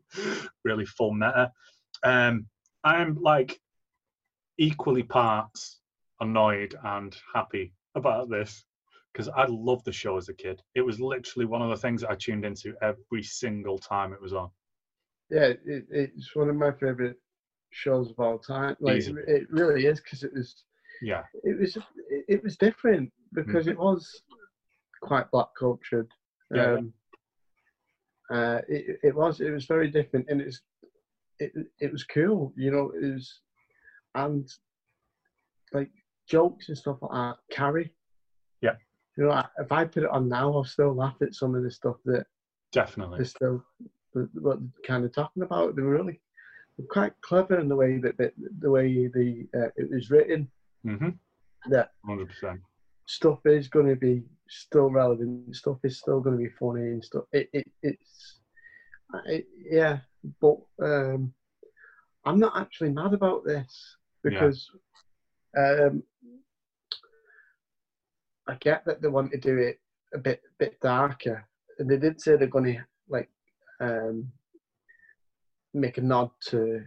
really 0.63 0.85
full 0.85 1.13
meta. 1.13 1.51
Um, 2.03 2.47
I'm 2.83 3.15
like 3.21 3.59
equally 4.57 5.03
parts 5.03 5.79
annoyed 6.19 6.75
and 6.83 7.15
happy 7.33 7.73
about 7.95 8.29
this 8.29 8.65
because 9.11 9.29
I 9.29 9.45
loved 9.47 9.85
the 9.85 9.91
show 9.91 10.17
as 10.17 10.29
a 10.29 10.33
kid. 10.33 10.61
It 10.75 10.81
was 10.81 10.99
literally 10.99 11.45
one 11.45 11.61
of 11.61 11.69
the 11.69 11.77
things 11.77 12.01
that 12.01 12.11
I 12.11 12.15
tuned 12.15 12.45
into 12.45 12.73
every 12.81 13.23
single 13.23 13.77
time 13.77 14.13
it 14.13 14.21
was 14.21 14.33
on. 14.33 14.49
Yeah, 15.29 15.53
it, 15.65 15.85
it's 15.89 16.35
one 16.35 16.49
of 16.49 16.55
my 16.55 16.71
favorite 16.71 17.17
shows 17.73 18.09
of 18.11 18.19
all 18.19 18.37
time. 18.39 18.75
Like 18.79 18.97
Easy. 18.97 19.13
it 19.27 19.47
really 19.49 19.85
is 19.85 19.99
because 19.99 20.23
it 20.23 20.33
was 20.33 20.63
Yeah, 21.01 21.23
it 21.43 21.59
was 21.59 21.77
it, 22.27 22.43
was 22.43 22.55
different 22.57 23.11
because 23.33 23.67
it 23.67 23.77
was 23.77 24.23
quite 25.01 25.29
black 25.31 25.49
cultured. 25.59 26.09
Yeah. 26.53 26.73
Um, 26.75 26.93
Uh, 28.31 28.61
it, 28.69 28.99
it 29.03 29.15
was 29.15 29.41
it 29.41 29.51
was 29.51 29.65
very 29.65 29.89
different 29.91 30.25
and 30.29 30.39
it's 30.41 30.61
it 31.39 31.51
it 31.79 31.91
was 31.91 32.03
cool, 32.05 32.53
you 32.55 32.71
know. 32.71 32.91
It 32.95 33.13
was 33.13 33.41
and 34.15 34.47
like 35.73 35.91
jokes 36.27 36.69
and 36.69 36.77
stuff 36.77 36.99
like 37.01 37.11
that. 37.11 37.37
carry 37.51 37.93
Yeah. 38.61 38.75
You 39.17 39.25
know, 39.25 39.43
if 39.59 39.71
I 39.71 39.85
put 39.85 40.03
it 40.03 40.09
on 40.09 40.29
now, 40.29 40.53
I'll 40.53 40.63
still 40.63 40.93
laugh 40.95 41.17
at 41.21 41.35
some 41.35 41.53
of 41.55 41.63
the 41.63 41.71
stuff 41.71 41.97
that 42.05 42.25
Definitely. 42.71 43.17
they're 43.17 43.25
still 43.25 43.63
what 44.13 44.59
they're 44.59 44.85
kind 44.87 45.03
of 45.05 45.11
talking 45.11 45.43
about. 45.43 45.75
They're 45.75 45.85
really 45.85 46.21
quite 46.89 47.13
clever 47.21 47.59
in 47.59 47.67
the 47.69 47.75
way 47.75 47.99
that, 47.99 48.17
that 48.17 48.33
the 48.59 48.69
way 48.69 49.07
the 49.07 49.47
uh, 49.55 49.69
it 49.75 49.89
was 49.91 50.09
written. 50.09 50.49
hmm 50.83 51.09
That 51.69 51.91
100%. 52.07 52.59
stuff 53.07 53.39
is 53.45 53.67
going 53.67 53.87
to 53.87 53.95
be 53.95 54.23
still 54.49 54.89
relevant. 54.89 55.55
Stuff 55.55 55.77
is 55.83 55.99
still 55.99 56.19
going 56.19 56.37
to 56.37 56.43
be 56.43 56.49
funny 56.59 56.81
and 56.81 57.03
stuff. 57.03 57.23
It, 57.31 57.49
it 57.53 57.67
it's 57.81 58.39
it, 59.25 59.45
yeah, 59.69 59.99
but 60.41 60.57
um, 60.81 61.33
I'm 62.25 62.39
not 62.39 62.57
actually 62.57 62.89
mad 62.89 63.13
about 63.13 63.45
this 63.45 63.97
Yeah. 64.23 64.31
because 64.31 64.69
um, 65.57 66.03
I 68.47 68.55
get 68.55 68.83
that 68.85 69.01
they 69.01 69.07
want 69.07 69.31
to 69.31 69.37
do 69.37 69.57
it 69.57 69.79
a 70.13 70.17
bit 70.17 70.41
bit 70.59 70.79
darker, 70.81 71.47
and 71.79 71.89
they 71.89 71.97
did 71.97 72.19
say 72.19 72.35
they're 72.35 72.47
going 72.47 72.73
to 72.75 72.83
like 73.07 73.29
um, 73.79 74.31
make 75.73 75.97
a 75.97 76.01
nod 76.01 76.29
to 76.49 76.83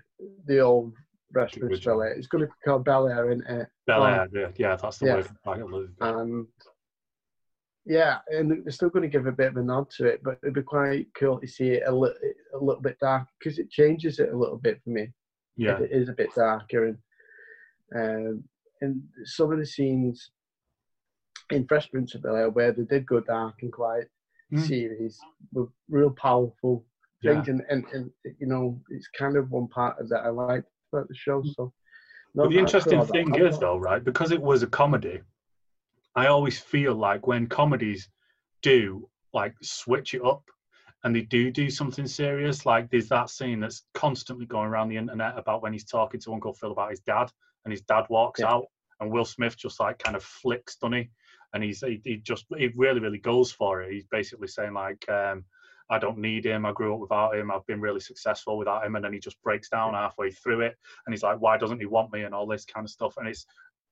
the 0.46 0.60
old 0.60 0.94
Fresh 1.32 1.52
Prince 1.52 1.72
original. 1.72 1.98
Bel 1.98 2.02
Air. 2.06 2.12
It's 2.14 2.26
going 2.28 2.42
to 2.42 2.46
be 2.48 2.52
called 2.64 2.84
Bel 2.84 3.08
Air, 3.08 3.30
isn't 3.30 3.46
it? 3.46 3.68
Bel. 3.86 4.04
Air, 4.06 4.28
yeah, 4.32 4.48
yeah, 4.56 4.76
that's 4.76 4.98
the 4.98 5.06
Yeah. 5.06 5.14
word. 5.56 5.94
and 6.00 6.46
yeah, 7.88 8.18
and 8.28 8.64
they're 8.64 8.72
still 8.72 8.88
going 8.90 9.02
to 9.02 9.08
give 9.08 9.26
a 9.26 9.32
bit 9.32 9.48
of 9.48 9.56
a 9.56 9.62
nod 9.62 9.90
to 9.90 10.06
it, 10.06 10.20
but 10.24 10.38
it'd 10.42 10.54
be 10.54 10.62
quite 10.62 11.06
cool 11.14 11.40
to 11.40 11.46
see 11.46 11.70
it 11.70 11.84
a 11.86 11.92
little, 11.92 12.16
a 12.54 12.58
little 12.58 12.82
bit 12.82 12.98
dark 13.00 13.28
because 13.38 13.58
it 13.58 13.70
changes 13.70 14.18
it 14.18 14.32
a 14.32 14.36
little 14.36 14.58
bit 14.58 14.80
for 14.82 14.90
me. 14.90 15.12
Yeah, 15.56 15.78
it 15.80 15.90
is 15.92 16.08
a 16.08 16.12
bit 16.12 16.34
darker, 16.34 16.86
and 16.86 16.98
um, 17.94 18.44
and 18.80 19.02
some 19.24 19.52
of 19.52 19.58
the 19.58 19.66
scenes 19.66 20.32
in 21.50 21.66
Fresh 21.66 21.90
Prince 21.90 22.14
of 22.16 22.22
Bel 22.22 22.34
Air 22.36 22.50
where 22.50 22.72
they 22.72 22.82
did 22.82 23.06
go 23.06 23.20
dark 23.20 23.56
and 23.62 23.72
quite 23.72 24.06
Mm. 24.52 24.64
serious 24.64 25.18
were 25.52 25.66
real 25.88 26.10
powerful 26.10 26.84
yeah. 27.26 27.44
and, 27.46 27.62
and 27.68 27.84
and 27.92 28.10
you 28.38 28.46
know 28.46 28.80
it's 28.90 29.08
kind 29.18 29.36
of 29.36 29.50
one 29.50 29.68
part 29.68 29.98
of 30.00 30.08
that 30.08 30.20
I 30.24 30.28
like 30.28 30.64
about 30.92 31.08
the 31.08 31.14
show. 31.14 31.42
So, 31.56 31.72
But 32.34 32.44
not 32.44 32.50
the 32.50 32.58
interesting 32.58 33.04
thing 33.06 33.34
is, 33.34 33.58
though, 33.58 33.78
right, 33.78 34.02
because 34.02 34.30
it 34.30 34.40
was 34.40 34.62
a 34.62 34.66
comedy, 34.66 35.20
I 36.14 36.26
always 36.26 36.58
feel 36.58 36.94
like 36.94 37.26
when 37.26 37.46
comedies 37.46 38.08
do 38.62 39.08
like 39.32 39.54
switch 39.62 40.14
it 40.14 40.24
up 40.24 40.42
and 41.04 41.14
they 41.14 41.22
do 41.22 41.50
do 41.50 41.68
something 41.70 42.06
serious, 42.06 42.64
like 42.64 42.90
there's 42.90 43.08
that 43.08 43.30
scene 43.30 43.60
that's 43.60 43.82
constantly 43.94 44.46
going 44.46 44.66
around 44.68 44.88
the 44.88 44.96
internet 44.96 45.38
about 45.38 45.62
when 45.62 45.72
he's 45.72 45.84
talking 45.84 46.20
to 46.20 46.32
Uncle 46.32 46.54
Phil 46.54 46.72
about 46.72 46.90
his 46.90 47.00
dad, 47.00 47.30
and 47.64 47.72
his 47.72 47.82
dad 47.82 48.04
walks 48.08 48.40
Yeah. 48.40 48.52
out, 48.52 48.66
and 49.00 49.10
Will 49.10 49.24
Smith 49.24 49.56
just 49.56 49.78
like 49.80 49.98
kind 49.98 50.16
of 50.16 50.22
flicks 50.22 50.76
Dunny, 50.76 51.10
and 51.52 51.62
he's 51.62 51.80
he, 51.80 52.00
he 52.04 52.16
just 52.16 52.46
he 52.56 52.68
really 52.76 53.00
really 53.00 53.18
goes 53.18 53.52
for 53.52 53.82
it. 53.82 53.92
He's 53.92 54.06
basically 54.10 54.48
saying 54.48 54.74
like. 54.74 55.04
um 55.08 55.44
I 55.90 55.98
don't 55.98 56.18
need 56.18 56.44
him. 56.44 56.66
I 56.66 56.72
grew 56.72 56.94
up 56.94 57.00
without 57.00 57.36
him. 57.36 57.50
I've 57.50 57.66
been 57.66 57.80
really 57.80 58.00
successful 58.00 58.58
without 58.58 58.84
him. 58.84 58.96
And 58.96 59.04
then 59.04 59.12
he 59.12 59.18
just 59.18 59.40
breaks 59.42 59.68
down 59.68 59.94
halfway 59.94 60.30
through 60.30 60.62
it 60.62 60.76
and 61.06 61.12
he's 61.12 61.22
like, 61.22 61.40
why 61.40 61.56
doesn't 61.56 61.80
he 61.80 61.86
want 61.86 62.12
me 62.12 62.22
and 62.22 62.34
all 62.34 62.46
this 62.46 62.64
kind 62.64 62.84
of 62.84 62.90
stuff. 62.90 63.14
And 63.18 63.28
it's 63.28 63.46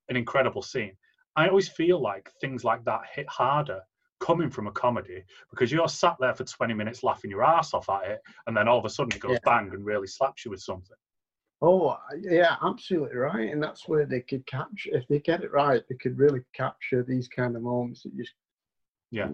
an 0.08 0.16
incredible 0.16 0.62
scene. 0.62 0.96
I 1.36 1.48
always 1.48 1.68
feel 1.68 2.00
like 2.00 2.30
things 2.40 2.64
like 2.64 2.84
that 2.84 3.02
hit 3.12 3.28
harder 3.28 3.80
coming 4.20 4.50
from 4.50 4.66
a 4.68 4.72
comedy 4.72 5.24
because 5.50 5.70
you're 5.70 5.88
sat 5.88 6.16
there 6.20 6.34
for 6.34 6.44
20 6.44 6.74
minutes 6.74 7.02
laughing 7.02 7.30
your 7.30 7.44
ass 7.44 7.74
off 7.74 7.88
at 7.90 8.08
it, 8.08 8.20
and 8.46 8.56
then 8.56 8.68
all 8.68 8.78
of 8.78 8.84
a 8.84 8.88
sudden 8.88 9.12
it 9.14 9.20
goes 9.20 9.32
Yeah. 9.32 9.38
bang 9.44 9.70
and 9.72 9.84
really 9.84 10.06
slaps 10.06 10.44
you 10.44 10.50
with 10.50 10.60
something. 10.60 10.96
Oh, 11.60 11.98
yeah, 12.20 12.56
absolutely 12.62 13.16
right. 13.16 13.50
And 13.50 13.62
that's 13.62 13.88
where 13.88 14.06
they 14.06 14.20
could 14.20 14.46
capture, 14.46 14.90
if 14.96 15.06
they 15.08 15.18
get 15.18 15.42
it 15.42 15.52
right, 15.52 15.82
they 15.88 15.96
could 15.96 16.18
really 16.18 16.42
capture 16.54 17.02
these 17.02 17.28
kind 17.28 17.56
of 17.56 17.62
moments 17.62 18.02
that 18.02 18.16
just, 18.16 18.34
Yeah. 19.10 19.32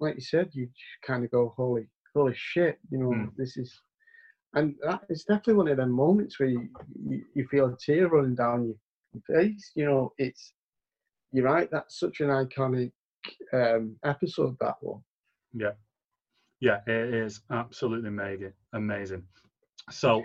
like 0.00 0.16
you 0.16 0.20
said, 0.20 0.50
you 0.54 0.68
kind 1.02 1.24
of 1.24 1.30
go, 1.30 1.54
holy, 1.56 1.88
holy 2.16 2.34
shit, 2.36 2.78
you 2.90 2.98
know, 2.98 3.10
Mm. 3.10 3.30
this 3.36 3.56
is, 3.56 3.80
and 4.54 4.74
that 4.82 5.02
is 5.08 5.24
definitely 5.24 5.54
one 5.54 5.68
of 5.68 5.76
them 5.76 5.90
moments 5.90 6.38
where 6.40 6.48
you, 6.48 6.68
you, 7.08 7.24
you 7.34 7.46
feel 7.48 7.66
a 7.66 7.76
tear 7.76 8.08
running 8.08 8.34
down 8.34 8.74
your 9.12 9.22
face. 9.40 9.72
You 9.74 9.86
know, 9.86 10.12
it's, 10.18 10.54
you're 11.32 11.44
right, 11.44 11.68
that's 11.70 11.98
such 12.00 12.20
an 12.20 12.28
iconic 12.28 12.92
um, 13.52 13.96
episode, 14.04 14.56
that 14.60 14.76
one. 14.80 15.02
Yeah. 15.52 15.72
Yeah, 16.60 16.80
it 16.86 17.12
is 17.14 17.42
absolutely 17.50 18.08
amazing. 18.08 18.52
Amazing. 18.72 19.24
So, 19.90 20.24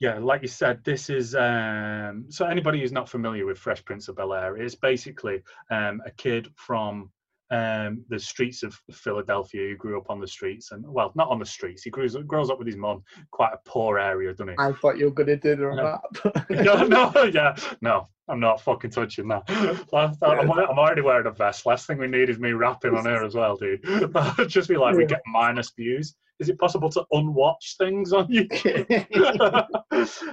yeah, 0.00 0.18
like 0.18 0.42
you 0.42 0.48
said, 0.48 0.82
this 0.82 1.10
is 1.10 1.34
um, 1.34 2.24
so 2.30 2.46
anybody 2.46 2.80
who's 2.80 2.90
not 2.90 3.08
familiar 3.08 3.44
with 3.46 3.58
Fresh 3.58 3.84
Prince 3.84 4.08
of 4.08 4.16
Bel 4.16 4.32
Air 4.32 4.56
is 4.56 4.74
basically 4.74 5.42
um, 5.70 6.00
a 6.06 6.10
kid 6.10 6.48
from 6.56 7.10
um, 7.50 8.04
the 8.08 8.18
streets 8.18 8.62
of 8.62 8.78
Philadelphia 8.92 9.70
He 9.70 9.74
grew 9.74 9.98
up 9.98 10.10
on 10.10 10.20
the 10.20 10.28
streets 10.28 10.72
and 10.72 10.84
well, 10.86 11.12
not 11.14 11.28
on 11.28 11.38
the 11.38 11.46
streets. 11.46 11.82
He 11.82 11.90
grows 11.90 12.14
grows 12.26 12.50
up 12.50 12.58
with 12.58 12.66
his 12.66 12.76
mum, 12.76 13.02
quite 13.30 13.52
a 13.54 13.58
poor 13.64 13.98
area, 13.98 14.30
doesn't 14.32 14.48
he? 14.48 14.54
I 14.58 14.72
thought 14.72 14.98
you 14.98 15.06
were 15.06 15.10
going 15.12 15.28
to 15.28 15.36
do 15.36 15.56
the 15.56 15.74
Yeah. 15.74 15.98
rap. 16.24 16.50
no, 16.50 17.12
no, 17.12 17.22
yeah, 17.24 17.56
no, 17.80 18.08
I'm 18.28 18.40
not 18.40 18.60
fucking 18.60 18.90
touching 18.90 19.28
that. 19.28 19.44
I'm, 19.92 20.16
I'm 20.22 20.50
already 20.78 21.00
wearing 21.00 21.26
a 21.26 21.30
vest. 21.30 21.64
Last 21.64 21.86
thing 21.86 21.98
we 21.98 22.06
need 22.06 22.28
is 22.28 22.38
me 22.38 22.52
rapping 22.52 22.94
on 22.94 23.06
here 23.06 23.24
as 23.24 23.34
well, 23.34 23.56
dude. 23.56 23.82
Just 24.48 24.68
be 24.68 24.76
like, 24.76 24.96
we 24.96 25.06
get 25.06 25.22
minus 25.26 25.70
views. 25.70 26.14
Is 26.38 26.48
it 26.48 26.58
possible 26.58 26.90
to 26.90 27.04
unwatch 27.12 27.76
things 27.78 28.12
on 28.12 28.28
YouTube? 28.28 28.86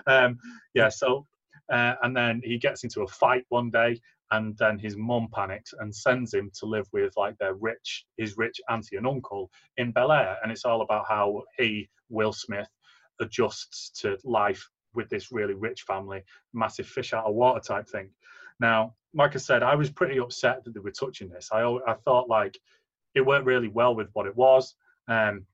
um, 0.08 0.38
yeah, 0.73 0.89
so, 0.89 1.25
uh, 1.71 1.95
and 2.04 2.15
then 2.15 2.41
he 2.43 2.58
gets 2.58 2.84
into 2.84 3.01
a 3.01 3.08
fight 3.08 3.45
one 3.49 3.71
day, 3.71 3.99
and 4.36 4.58
then 4.58 4.78
his 4.78 4.98
mom 4.98 5.28
panics 5.34 5.74
and 5.80 5.95
sends 5.95 6.34
him 6.34 6.52
to 6.60 6.65
live 6.65 6.88
with 6.91 7.13
like 7.15 7.38
their 7.38 7.54
rich, 7.56 8.06
his 8.17 8.38
rich 8.38 8.60
auntie 8.69 8.98
and 8.98 9.08
uncle 9.08 9.50
in 9.78 9.91
Bel 9.91 10.12
Air. 10.12 10.38
And 10.43 10.52
it's 10.52 10.65
all 10.65 10.82
about 10.82 11.06
how 11.08 11.43
he, 11.58 11.89
Will 12.10 12.34
Smith, 12.34 12.67
adjusts 13.21 13.91
to 14.02 14.17
life 14.24 14.67
with 14.93 15.10
this 15.10 15.32
really 15.32 15.54
rich 15.54 15.84
family, 15.84 16.21
massive 16.54 16.88
fish 16.88 17.13
out 17.13 17.26
of 17.26 17.36
water 17.36 17.62
type 17.62 17.88
thing. 17.88 18.10
Now, 18.60 18.95
like 19.13 19.36
I 19.36 19.39
said, 19.39 19.63
I 19.63 19.76
was 19.76 19.89
pretty 19.89 20.19
upset 20.19 20.63
that 20.63 20.74
they 20.74 20.80
were 20.80 20.91
touching 20.91 21.30
this. 21.30 21.50
I 21.52 21.62
I 21.88 21.93
thought 22.06 22.30
like 22.30 22.58
it 23.13 23.26
worked 23.26 23.45
really 23.45 23.69
well 23.69 23.95
with 23.95 24.10
what 24.13 24.28
it 24.28 24.36
was, 24.36 24.76
um, 25.08 25.45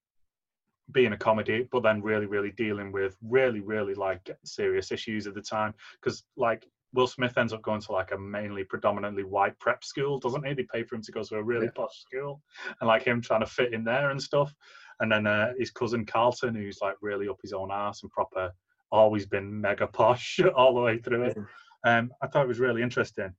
being 0.92 1.14
a 1.14 1.18
comedy, 1.18 1.68
but 1.72 1.84
then 1.84 2.02
really, 2.02 2.26
really 2.26 2.52
dealing 2.52 2.92
with 2.92 3.16
really, 3.22 3.62
really 3.62 3.94
like 3.94 4.30
serious 4.44 4.92
issues 4.92 5.28
at 5.28 5.36
the 5.36 5.42
time. 5.42 5.74
Because 6.00 6.24
like 6.36 6.66
Will 6.94 7.08
Smith 7.08 7.38
ends 7.38 7.54
up 7.54 7.62
going 7.62 7.82
to 7.82 7.92
like 7.92 8.12
a 8.12 8.18
mainly 8.18 8.64
predominantly 8.64 9.24
white 9.24 9.58
prep 9.60 9.84
school, 9.84 10.20
doesn't 10.20 10.46
he? 10.46 10.54
They 10.54 10.64
pay 10.74 10.84
for 10.84 10.96
him 10.96 11.02
to 11.04 11.12
go 11.12 11.24
to 11.24 11.36
a 11.38 11.44
really 11.44 11.66
Yeah. 11.68 11.72
posh 11.76 12.02
school, 12.02 12.42
and 12.80 12.88
like 12.88 13.04
him 13.04 13.22
trying 13.22 13.40
to 13.42 13.46
fit 13.46 13.74
in 13.74 13.84
there 13.84 14.10
and 14.12 14.22
stuff. 14.22 14.54
And 15.00 15.12
then 15.12 15.26
uh, 15.26 15.54
his 15.58 15.72
cousin 15.72 16.06
Carlton, 16.06 16.54
who's 16.54 16.80
like 16.82 16.96
really 17.02 17.28
up 17.30 17.40
his 17.42 17.54
own 17.54 17.72
ass 17.72 18.04
and 18.04 18.12
proper, 18.12 18.52
always 18.92 19.26
been 19.26 19.62
mega 19.62 19.88
posh 19.88 20.40
all 20.56 20.76
the 20.76 20.82
way 20.82 20.98
through 21.00 21.24
it. 21.24 21.38
Um, 21.86 22.12
I 22.22 22.28
thought 22.28 22.44
it 22.46 22.50
was 22.50 22.60
really 22.60 22.82
interesting. 22.84 23.34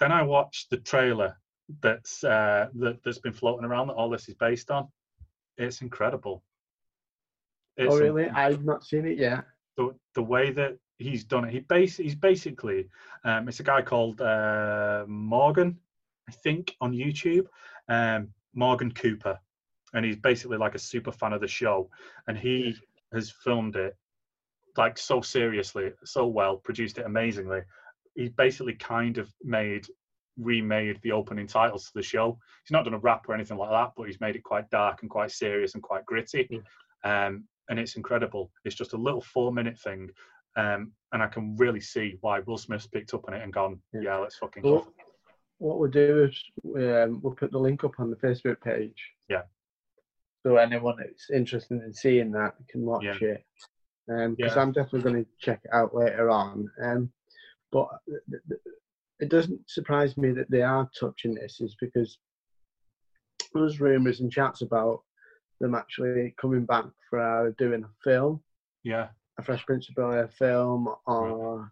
Then 0.00 0.10
I 0.10 0.22
watched 0.22 0.70
the 0.70 0.78
trailer 0.78 1.36
that's 1.82 2.24
uh, 2.24 2.68
that, 2.76 3.02
that's 3.04 3.18
been 3.18 3.32
floating 3.32 3.64
around 3.64 3.88
that 3.88 3.94
all 3.94 4.08
this 4.10 4.28
is 4.28 4.34
based 4.34 4.70
on. 4.70 4.88
It's 5.58 5.82
incredible. 5.82 6.42
It's 7.76 7.94
oh, 7.94 7.98
really? 7.98 8.24
in- 8.24 8.30
I've 8.34 8.64
not 8.64 8.84
seen 8.84 9.06
it 9.06 9.18
yet. 9.18 9.44
the, 9.76 9.94
the 10.14 10.22
way 10.22 10.50
that 10.52 10.78
he's 10.98 11.24
done 11.24 11.44
it. 11.44 11.52
He 11.52 11.60
base 11.60 11.96
he's 11.96 12.14
basically 12.14 12.88
um, 13.24 13.48
it's 13.48 13.60
a 13.60 13.64
guy 13.64 13.82
called 13.82 14.20
uh, 14.20 15.04
Morgan, 15.06 15.78
I 16.28 16.32
think, 16.32 16.74
on 16.80 16.92
YouTube, 16.92 17.46
um, 17.88 18.28
Morgan 18.54 18.92
Cooper, 18.92 19.38
and 19.94 20.04
he's 20.04 20.16
basically 20.16 20.58
like 20.58 20.74
a 20.74 20.80
super 20.80 21.12
fan 21.12 21.32
of 21.32 21.40
the 21.40 21.48
show, 21.48 21.90
and 22.26 22.36
he 22.36 22.76
has 23.12 23.30
filmed 23.30 23.76
it 23.76 23.96
like 24.76 24.98
so 24.98 25.20
seriously, 25.20 25.92
so 26.04 26.26
well, 26.26 26.56
produced 26.56 26.98
it 26.98 27.06
amazingly. 27.06 27.60
He 28.14 28.28
basically 28.28 28.74
kind 28.74 29.18
of 29.18 29.32
made 29.42 29.86
remade 30.38 31.00
the 31.02 31.12
opening 31.12 31.46
titles 31.46 31.86
to 31.86 31.92
the 31.94 32.02
show. 32.02 32.38
He's 32.64 32.72
not 32.72 32.84
done 32.84 32.94
a 32.94 32.98
rap 32.98 33.28
or 33.28 33.34
anything 33.34 33.56
like 33.56 33.70
that, 33.70 33.92
but 33.96 34.06
he's 34.06 34.20
made 34.20 34.36
it 34.36 34.42
quite 34.42 34.68
dark 34.70 35.02
and 35.02 35.10
quite 35.10 35.30
serious 35.30 35.74
and 35.74 35.82
quite 35.82 36.04
gritty. 36.04 36.60
Um, 37.04 37.44
and 37.68 37.78
it's 37.78 37.96
incredible. 37.96 38.50
It's 38.64 38.76
just 38.76 38.92
a 38.92 38.98
little 38.98 39.20
four 39.20 39.52
minute 39.52 39.78
thing. 39.78 40.10
Um, 40.56 40.92
and 41.12 41.22
I 41.22 41.26
can 41.26 41.56
really 41.56 41.80
see 41.80 42.16
why 42.22 42.40
Will 42.40 42.56
Smith's 42.58 42.86
picked 42.86 43.14
up 43.14 43.24
on 43.28 43.34
it 43.34 43.42
and 43.42 43.52
gone, 43.52 43.80
Yeah. 43.92 44.00
yeah, 44.02 44.16
let's 44.18 44.36
fucking 44.36 44.62
go. 44.62 44.86
what 45.58 45.78
we'll 45.78 45.90
do 45.90 46.24
is 46.24 46.42
um, 46.76 47.20
we'll 47.22 47.34
put 47.34 47.50
the 47.50 47.58
link 47.58 47.82
up 47.84 47.98
on 47.98 48.10
the 48.10 48.16
Facebook 48.16 48.60
page. 48.60 49.12
Yeah. 49.28 49.42
So 50.46 50.56
anyone 50.56 50.96
that's 50.98 51.30
interested 51.30 51.82
in 51.82 51.92
seeing 51.94 52.30
that 52.32 52.54
can 52.68 52.82
watch 52.82 53.04
Yeah. 53.04 53.14
it. 53.20 53.44
Because 54.06 54.54
Yeah. 54.56 54.60
I'm 54.62 54.72
definitely 54.72 55.10
going 55.10 55.24
to 55.24 55.30
check 55.40 55.60
it 55.64 55.70
out 55.72 55.94
later 55.94 56.30
on. 56.30 56.70
Um, 56.82 57.12
but 57.72 57.88
th- 58.08 58.42
th- 58.48 58.60
it 59.20 59.28
doesn't 59.30 59.68
surprise 59.68 60.16
me 60.16 60.30
that 60.32 60.50
they 60.50 60.62
are 60.62 60.88
touching 60.98 61.34
this, 61.34 61.60
is 61.60 61.74
because 61.80 62.18
there's 63.54 63.80
rumours 63.80 64.20
and 64.20 64.30
chats 64.30 64.60
about 64.62 65.02
them 65.60 65.74
actually 65.74 66.34
coming 66.40 66.66
back 66.66 66.84
for 67.08 67.18
uh, 67.48 67.50
doing 67.56 67.82
a 67.82 67.88
film, 68.04 68.42
Yeah, 68.84 69.08
a 69.38 69.42
Fresh 69.42 69.66
Prince 69.66 69.88
of 69.88 69.94
Bel 69.94 70.12
Air 70.12 70.28
film, 70.28 70.88
or 71.06 71.70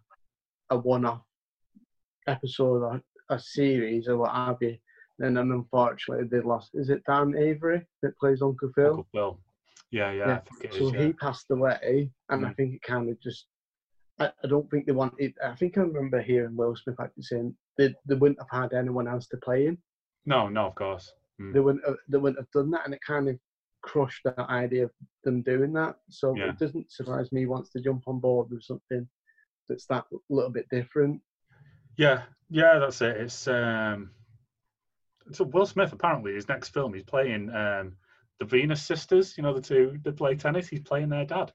a 0.69 0.77
one-off 0.77 1.21
episode 2.27 2.81
or 2.83 3.01
a 3.29 3.39
series 3.39 4.07
or 4.07 4.17
what 4.17 4.31
have 4.31 4.57
you 4.61 4.77
And 5.19 5.37
then 5.37 5.51
unfortunately 5.51 6.27
they 6.27 6.41
lost. 6.41 6.71
Is 6.73 6.89
it 6.89 7.03
Dan 7.07 7.35
Avery 7.37 7.85
that 8.01 8.17
plays 8.17 8.41
Uncle 8.41 8.71
Phil? 8.75 8.87
Uncle 8.87 9.07
Phil. 9.13 9.39
Yeah, 9.91 10.11
yeah, 10.11 10.27
Yeah, 10.27 10.39
I 10.61 10.65
it 10.65 10.71
is. 10.73 10.77
so 10.77 10.93
yeah. 10.93 11.05
he 11.05 11.13
passed 11.13 11.45
away, 11.51 12.09
and 12.29 12.45
I 12.45 12.49
Mm. 12.49 12.55
think 12.55 12.73
it 12.75 12.81
kind 12.81 13.09
of 13.09 13.19
just. 13.21 13.45
I, 14.19 14.31
I 14.43 14.47
don't 14.47 14.69
think 14.71 14.85
they 14.85 14.91
wanted. 14.93 15.33
I 15.43 15.55
think 15.55 15.77
I 15.77 15.81
remember 15.81 16.21
hearing 16.21 16.55
Will 16.55 16.75
Smith 16.75 16.99
actually 16.99 17.23
saying 17.23 17.55
they, 17.77 17.93
they 18.07 18.15
wouldn't 18.15 18.39
have 18.39 18.61
had 18.63 18.73
anyone 18.73 19.07
else 19.07 19.27
to 19.27 19.37
play 19.37 19.65
him. 19.65 19.77
No, 20.25 20.47
no, 20.49 20.67
of 20.67 20.75
course. 20.75 21.11
Mm. 21.39 21.53
They 21.53 21.59
wouldn't 21.59 21.85
have, 21.85 21.97
they 22.09 22.17
wouldn't 22.17 22.39
have 22.39 22.51
done 22.51 22.71
that, 22.71 22.85
and 22.85 22.93
it 22.93 23.01
kind 23.05 23.29
of 23.29 23.37
crushed 23.85 24.23
that 24.25 24.49
idea 24.49 24.85
of 24.85 24.91
them 25.23 25.41
doing 25.43 25.71
that. 25.73 25.95
So 26.09 26.35
Yeah. 26.35 26.49
it 26.49 26.57
doesn't 26.59 26.91
surprise 26.91 27.31
me 27.31 27.45
wants 27.45 27.69
to 27.71 27.79
jump 27.81 28.07
on 28.07 28.19
board 28.19 28.49
with 28.49 28.63
something 28.63 29.07
that's 29.69 29.85
that 29.87 30.05
little 30.29 30.49
bit 30.49 30.67
different. 30.69 31.21
Yeah, 31.97 32.23
yeah, 32.49 32.79
that's 32.79 33.01
it. 33.01 33.17
It's 33.17 33.47
um, 33.47 34.11
so 35.31 35.43
Will 35.45 35.65
Smith 35.65 35.93
apparently 35.93 36.33
his 36.33 36.47
next 36.49 36.69
film 36.69 36.93
he's 36.93 37.03
playing 37.03 37.49
um 37.53 37.95
the 38.39 38.45
Venus 38.45 38.81
sisters. 38.81 39.37
You 39.37 39.43
know 39.43 39.53
the 39.53 39.61
two 39.61 39.99
that 40.03 40.17
play 40.17 40.35
tennis. 40.35 40.67
He's 40.67 40.81
playing 40.81 41.09
their 41.09 41.25
dad. 41.25 41.51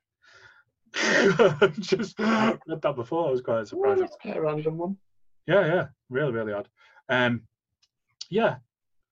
Just 1.78 2.18
read 2.18 2.58
that 2.66 2.96
before. 2.96 3.28
I 3.28 3.30
was 3.30 3.40
quite 3.42 3.54
Well, 3.54 3.64
surprised. 3.66 4.02
that's 4.02 4.16
quite 4.22 4.36
a 4.36 4.42
random 4.42 4.78
one. 4.78 4.96
Yeah, 5.46 5.66
yeah, 5.66 5.86
really, 6.08 6.32
really 6.32 6.52
odd. 6.52 6.68
Um, 7.08 7.42
yeah, 8.28 8.56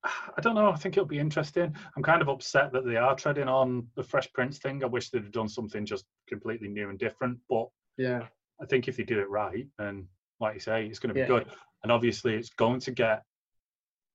I 0.04 0.40
don't 0.40 0.54
know. 0.54 0.70
I 0.70 0.76
think 0.76 0.96
it'll 0.96 1.06
be 1.06 1.18
interesting. 1.18 1.74
I'm 1.96 2.02
kind 2.02 2.22
of 2.22 2.28
upset 2.28 2.72
that 2.72 2.84
they 2.84 2.96
are 2.96 3.16
treading 3.16 3.48
on 3.48 3.86
the 3.96 4.02
Fresh 4.02 4.32
Prince 4.32 4.58
thing. 4.58 4.82
I 4.82 4.86
wish 4.86 5.10
they'd 5.10 5.24
have 5.24 5.32
done 5.32 5.48
something 5.48 5.84
just 5.84 6.04
completely 6.28 6.68
new 6.68 6.88
and 6.88 6.98
different. 6.98 7.38
But 7.48 7.68
Yeah, 7.96 8.26
I 8.60 8.66
think 8.66 8.86
if 8.88 8.96
they 8.96 9.02
do 9.02 9.18
it 9.18 9.28
right, 9.28 9.66
and 9.78 10.06
like 10.40 10.54
you 10.54 10.60
say, 10.60 10.86
it's 10.86 10.98
going 11.00 11.08
to 11.08 11.14
be 11.14 11.20
Yeah. 11.20 11.26
good. 11.26 11.46
And 11.82 11.90
obviously, 11.90 12.34
it's 12.34 12.50
going 12.50 12.80
to 12.80 12.92
get. 12.92 13.24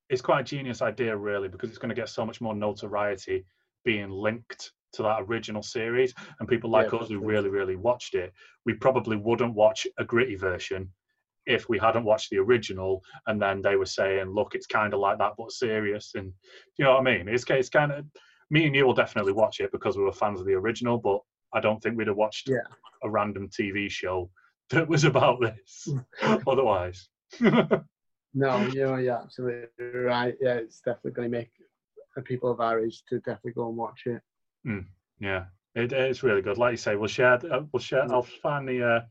It's 0.09 0.21
quite 0.21 0.41
a 0.41 0.43
genius 0.43 0.81
idea, 0.81 1.15
really, 1.15 1.47
because 1.47 1.69
it's 1.69 1.79
going 1.79 1.89
to 1.89 1.95
get 1.95 2.09
so 2.09 2.25
much 2.25 2.39
more 2.39 2.53
notoriety 2.53 3.45
being 3.83 4.09
linked 4.09 4.71
to 4.93 5.03
that 5.03 5.21
original 5.21 5.63
series. 5.63 6.13
And 6.39 6.47
people 6.47 6.69
like 6.69 6.93
Yeah, 6.93 6.99
us 6.99 7.09
who 7.09 7.19
really, 7.19 7.49
really 7.49 7.75
watched 7.75 8.15
it, 8.15 8.31
we 8.65 8.73
probably 8.73 9.17
wouldn't 9.17 9.53
watch 9.53 9.87
a 9.97 10.05
gritty 10.05 10.35
version 10.35 10.91
if 11.45 11.67
we 11.69 11.77
hadn't 11.79 12.05
watched 12.05 12.29
the 12.29 12.37
original. 12.37 13.01
And 13.27 13.41
then 13.41 13.61
they 13.61 13.75
were 13.75 13.85
saying, 13.85 14.27
"Look, 14.31 14.55
it's 14.55 14.67
kind 14.67 14.93
of 14.93 14.99
like 14.99 15.17
that, 15.19 15.33
but 15.37 15.51
serious." 15.51 16.13
And 16.15 16.33
you 16.77 16.85
know 16.85 16.93
what 16.93 17.07
I 17.07 17.17
mean? 17.17 17.27
It's 17.27 17.45
it's 17.49 17.69
kind 17.69 17.91
of 17.91 18.05
me 18.49 18.65
and 18.65 18.75
you 18.75 18.85
will 18.85 18.93
definitely 18.93 19.33
watch 19.33 19.59
it 19.59 19.71
because 19.71 19.97
we 19.97 20.03
were 20.03 20.11
fans 20.11 20.39
of 20.39 20.45
the 20.45 20.53
original, 20.53 20.97
but 20.97 21.19
I 21.53 21.59
don't 21.59 21.81
think 21.81 21.97
we'd 21.97 22.07
have 22.07 22.17
watched 22.17 22.49
Yeah. 22.49 22.67
a 23.03 23.09
random 23.09 23.49
TV 23.49 23.89
show 23.89 24.29
that 24.69 24.87
was 24.87 25.03
about 25.03 25.39
this 25.41 25.87
otherwise. 26.47 27.07
no, 27.41 28.65
you 28.67 28.81
know, 28.85 28.95
yeah, 28.97 29.21
absolutely 29.23 29.67
right. 29.79 30.35
Yeah, 30.41 30.55
it's 30.55 30.81
definitely 30.81 31.11
going 31.11 31.31
to 31.31 31.37
make 31.37 31.51
the 32.15 32.21
people 32.21 32.51
of 32.51 32.59
our 32.59 32.79
age 32.79 33.03
to 33.09 33.19
definitely 33.19 33.53
go 33.53 33.67
and 33.69 33.77
watch 33.77 34.03
it. 34.05 34.21
yeah, 35.19 35.45
it, 35.75 35.91
it's 35.93 36.23
really 36.23 36.41
good. 36.41 36.57
Like 36.57 36.71
you 36.71 36.77
say, 36.77 36.95
we'll 36.95 37.07
share. 37.07 37.33
Uh, 37.33 37.63
we'll 37.71 37.79
share. 37.81 38.03
I'll 38.11 38.21
find 38.23 38.67
the 38.67 38.83
uh, 38.87 39.01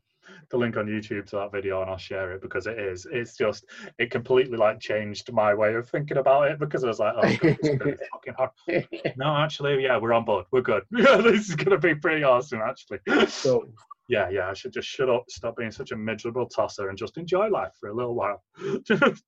the 0.49 0.57
link 0.57 0.77
on 0.77 0.85
YouTube 0.85 1.25
to 1.27 1.35
that 1.37 1.51
video 1.51 1.81
and 1.81 1.89
I'll 1.89 1.97
share 1.97 2.31
it 2.31 2.41
because 2.41 2.67
it 2.67 2.79
is. 2.79 3.07
It's 3.11 3.37
just 3.37 3.65
it 3.99 4.11
completely 4.11 4.57
like 4.57 4.79
changed 4.79 5.31
my 5.31 5.53
way 5.53 5.75
of 5.75 5.89
thinking 5.89 6.17
about 6.17 6.51
it 6.51 6.59
because 6.59 6.83
I 6.83 6.87
was 6.87 6.99
like, 6.99 7.13
oh, 7.17 7.21
God, 7.21 7.57
it's 7.61 8.07
fucking 8.11 8.33
hard. 8.37 8.51
No, 9.17 9.35
actually, 9.35 9.83
yeah, 9.83 9.97
we're 9.97 10.13
on 10.13 10.25
board. 10.25 10.45
We're 10.51 10.61
good. 10.61 10.83
Yeah, 10.91 11.17
this 11.23 11.49
is 11.49 11.55
gonna 11.55 11.77
be 11.77 11.95
pretty 11.95 12.23
awesome, 12.23 12.61
actually. 12.61 12.99
so, 13.27 13.65
yeah, 14.09 14.29
yeah, 14.29 14.49
I 14.49 14.53
should 14.53 14.73
just 14.73 14.87
shut 14.87 15.09
up, 15.09 15.25
stop 15.29 15.57
being 15.57 15.71
such 15.71 15.91
a 15.91 15.95
miserable 15.95 16.47
tosser, 16.47 16.89
and 16.89 16.97
just 16.97 17.17
enjoy 17.17 17.49
life 17.49 17.73
for 17.79 17.89
a 17.89 17.95
little 17.95 18.15
while. 18.15 18.43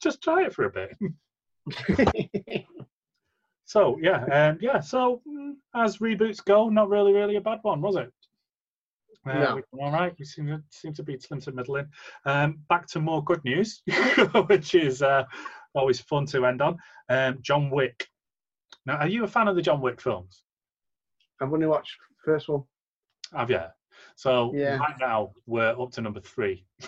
just 0.02 0.22
try 0.22 0.44
it 0.44 0.54
for 0.54 0.66
a 0.66 0.72
bit. 0.72 2.66
So 3.66 3.98
yeah, 4.02 4.24
um, 4.26 4.58
yeah. 4.62 4.80
So 4.80 5.22
mm, 5.28 5.54
as 5.76 5.98
reboots 5.98 6.44
go, 6.44 6.70
not 6.70 6.90
really, 6.90 7.14
really 7.14 7.36
a 7.36 7.42
bad 7.42 7.60
one, 7.64 7.82
was 7.82 7.96
it? 7.96 8.12
Uh, 9.26 9.34
No. 9.34 9.62
all 9.74 9.92
right. 9.92 10.14
We 10.18 10.26
seem 10.26 10.48
to 10.48 10.62
seem 10.70 10.94
to 10.94 11.04
be 11.04 11.18
slim 11.20 11.42
to 11.42 11.52
middling. 11.52 11.88
Um, 12.26 12.60
back 12.70 12.88
to 12.88 13.00
more 13.00 13.24
good 13.24 13.44
news, 13.44 13.82
which 14.48 14.76
is 14.76 15.02
uh, 15.02 15.24
always 15.74 16.00
fun 16.00 16.26
to 16.28 16.46
end 16.46 16.62
on. 16.62 16.78
Um, 17.10 17.40
John 17.42 17.70
Wick. 17.70 18.08
Now, 18.86 18.98
are 18.98 19.08
you 19.08 19.24
a 19.24 19.28
fan 19.28 19.48
of 19.48 19.56
the 19.56 19.62
John 19.62 19.82
Wick 19.82 20.00
films? 20.00 20.44
I've 21.42 21.52
only 21.52 21.66
watched 21.68 21.98
the 22.10 22.32
first 22.32 22.48
one. 22.50 22.64
Have 23.34 23.50
you? 23.50 23.62
So 24.16 24.54
Yeah. 24.56 24.78
right 24.78 24.96
now 25.00 25.32
we're 25.46 25.80
up 25.82 25.92
to 25.94 26.02
number 26.02 26.20
three. 26.22 26.66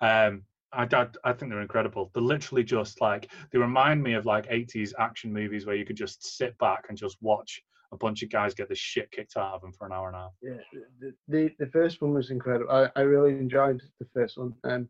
um, 0.00 0.42
I, 0.72 0.82
I, 0.92 1.08
I 1.24 1.32
think 1.32 1.50
they're 1.50 1.60
incredible. 1.60 2.10
They're 2.12 2.22
literally 2.22 2.64
just 2.64 3.00
like 3.00 3.30
they 3.52 3.58
remind 3.58 4.02
me 4.02 4.14
of 4.14 4.26
like 4.26 4.48
80s 4.48 4.92
action 4.98 5.32
movies 5.32 5.66
where 5.66 5.76
you 5.76 5.84
could 5.84 5.96
just 5.96 6.36
sit 6.38 6.56
back 6.58 6.86
and 6.88 6.98
just 6.98 7.16
watch 7.20 7.62
a 7.92 7.96
bunch 7.96 8.22
of 8.22 8.30
guys 8.30 8.54
get 8.54 8.68
the 8.68 8.74
shit 8.74 9.10
kicked 9.10 9.36
out 9.36 9.54
of 9.54 9.60
them 9.60 9.72
for 9.72 9.86
an 9.86 9.92
hour 9.92 10.08
and 10.08 10.16
a 10.16 10.20
half. 10.20 10.32
Yeah, 10.42 10.80
the, 11.00 11.14
the 11.28 11.50
the 11.58 11.70
first 11.70 12.02
one 12.02 12.12
was 12.14 12.30
incredible. 12.30 12.70
I, 12.70 12.90
I 12.96 13.02
really 13.02 13.32
enjoyed 13.32 13.80
the 14.00 14.06
first 14.14 14.36
one, 14.38 14.54
and 14.64 14.88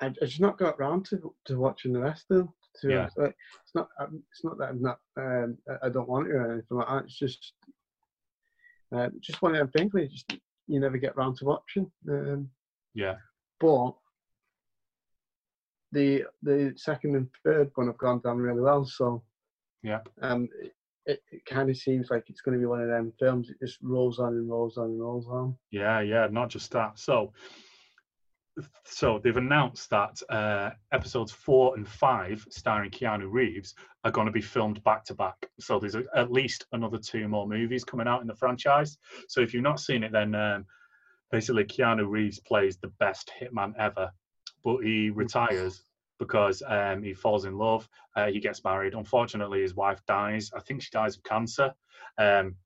I, 0.00 0.06
I 0.06 0.26
just 0.26 0.40
not 0.40 0.58
got 0.58 0.78
round 0.78 1.06
to 1.06 1.34
to 1.46 1.58
watching 1.58 1.92
the 1.92 2.00
rest 2.00 2.26
of 2.30 2.38
them. 2.38 2.48
To 2.82 2.88
Yeah. 2.90 3.08
Like, 3.16 3.34
it's 3.64 3.74
not 3.74 3.88
um, 4.00 4.22
it's 4.30 4.44
not 4.44 4.58
that 4.58 4.68
I'm 4.70 4.82
not 4.82 4.98
um, 5.16 5.56
I- 5.82 5.88
don't 5.88 6.08
want 6.08 6.28
it 6.28 6.32
or 6.34 6.52
anything 6.52 6.76
like 6.78 6.88
that. 6.88 7.04
It's 7.04 7.18
just 7.18 7.52
uh, 8.94 9.08
just 9.20 9.42
one 9.42 9.52
of 9.52 9.58
them 9.58 9.70
things 9.70 9.92
where 9.92 10.02
you 10.04 10.08
just 10.08 10.30
you 10.66 10.78
never 10.80 10.98
get 10.98 11.16
round 11.16 11.36
to 11.38 11.44
watching. 11.46 11.90
Um, 12.08 12.50
Yeah, 12.94 13.16
but 13.60 13.92
the 15.92 16.24
the 16.42 16.74
second 16.76 17.16
and 17.16 17.28
third 17.44 17.70
one 17.74 17.86
have 17.86 17.98
gone 17.98 18.20
down 18.20 18.36
really 18.38 18.60
well. 18.60 18.84
So 18.84 19.22
yeah, 19.82 20.00
um, 20.20 20.48
it, 21.08 21.22
it 21.32 21.44
kind 21.46 21.70
of 21.70 21.76
seems 21.76 22.10
like 22.10 22.24
it's 22.28 22.42
going 22.42 22.56
to 22.56 22.60
be 22.60 22.66
one 22.66 22.82
of 22.82 22.88
them 22.88 23.12
films. 23.18 23.48
It 23.48 23.56
just 23.58 23.78
rolls 23.82 24.18
on 24.18 24.34
and 24.34 24.48
rolls 24.48 24.76
on 24.76 24.84
and 24.84 25.00
rolls 25.00 25.26
on. 25.26 25.56
yeah, 25.70 26.00
yeah. 26.00 26.28
Not 26.30 26.50
just 26.50 26.70
that. 26.72 26.98
So, 26.98 27.32
so 28.84 29.18
they've 29.24 29.36
announced 29.36 29.88
that 29.88 30.20
uh, 30.28 30.70
episodes 30.92 31.32
four 31.32 31.76
and 31.76 31.88
five, 31.88 32.46
starring 32.50 32.90
Keanu 32.90 33.26
Reeves, 33.30 33.74
are 34.04 34.10
going 34.10 34.26
to 34.26 34.32
be 34.32 34.42
filmed 34.42 34.84
back 34.84 35.04
to 35.06 35.14
back. 35.14 35.48
So 35.58 35.80
there's 35.80 35.94
a, 35.94 36.04
at 36.14 36.30
least 36.30 36.66
another 36.72 36.98
two 36.98 37.26
more 37.26 37.48
movies 37.48 37.84
coming 37.84 38.06
out 38.06 38.20
in 38.20 38.26
the 38.26 38.34
franchise. 38.34 38.98
So 39.28 39.40
if 39.40 39.54
you've 39.54 39.62
not 39.62 39.80
seen 39.80 40.02
it, 40.02 40.12
then 40.12 40.34
um, 40.34 40.66
basically 41.32 41.64
Keanu 41.64 42.06
Reeves 42.06 42.38
plays 42.38 42.76
the 42.76 42.92
best 43.00 43.32
hitman 43.40 43.72
ever, 43.78 44.10
but 44.62 44.80
he 44.80 45.08
retires 45.08 45.87
because 46.18 46.62
um, 46.66 47.02
he 47.02 47.14
falls 47.14 47.44
in 47.44 47.56
love. 47.56 47.88
Uh, 48.16 48.26
he 48.26 48.40
gets 48.40 48.64
married. 48.64 48.94
Unfortunately, 48.94 49.62
his 49.62 49.74
wife 49.74 50.00
dies. 50.06 50.50
I 50.54 50.60
think 50.60 50.82
she 50.82 50.90
dies 50.92 51.16
of 51.16 51.22
cancer, 51.22 51.72
um, 52.18 52.56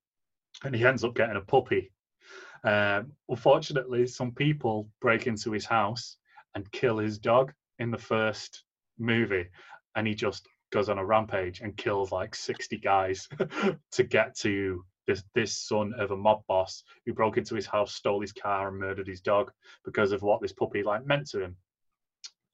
and 0.64 0.74
he 0.74 0.84
ends 0.84 1.04
up 1.04 1.14
getting 1.14 1.36
a 1.36 1.40
puppy. 1.40 1.92
Um, 2.64 3.12
unfortunately, 3.28 4.06
some 4.06 4.32
people 4.32 4.88
break 5.00 5.26
into 5.26 5.50
his 5.52 5.66
house 5.66 6.16
and 6.54 6.70
kill 6.72 6.98
his 6.98 7.18
dog 7.18 7.52
in 7.78 7.90
the 7.90 7.98
first 7.98 8.64
movie, 8.98 9.48
and 9.96 10.06
he 10.06 10.14
just 10.14 10.48
goes 10.70 10.88
on 10.88 10.98
a 10.98 11.04
rampage 11.04 11.60
and 11.60 11.76
kills 11.76 12.12
like 12.12 12.34
60 12.34 12.78
guys 12.78 13.28
to 13.92 14.02
get 14.02 14.36
to 14.38 14.84
this 15.06 15.24
this 15.34 15.56
son 15.56 15.92
of 15.98 16.12
a 16.12 16.16
mob 16.16 16.42
boss 16.46 16.84
who 17.04 17.12
broke 17.12 17.36
into 17.36 17.54
his 17.54 17.66
house, 17.66 17.94
stole 17.94 18.20
his 18.20 18.32
car, 18.32 18.68
and 18.68 18.78
murdered 18.78 19.06
his 19.06 19.20
dog 19.20 19.50
because 19.84 20.12
of 20.12 20.22
what 20.22 20.40
this 20.40 20.52
puppy 20.52 20.82
like 20.82 21.04
meant 21.04 21.28
to 21.28 21.42
him. 21.42 21.56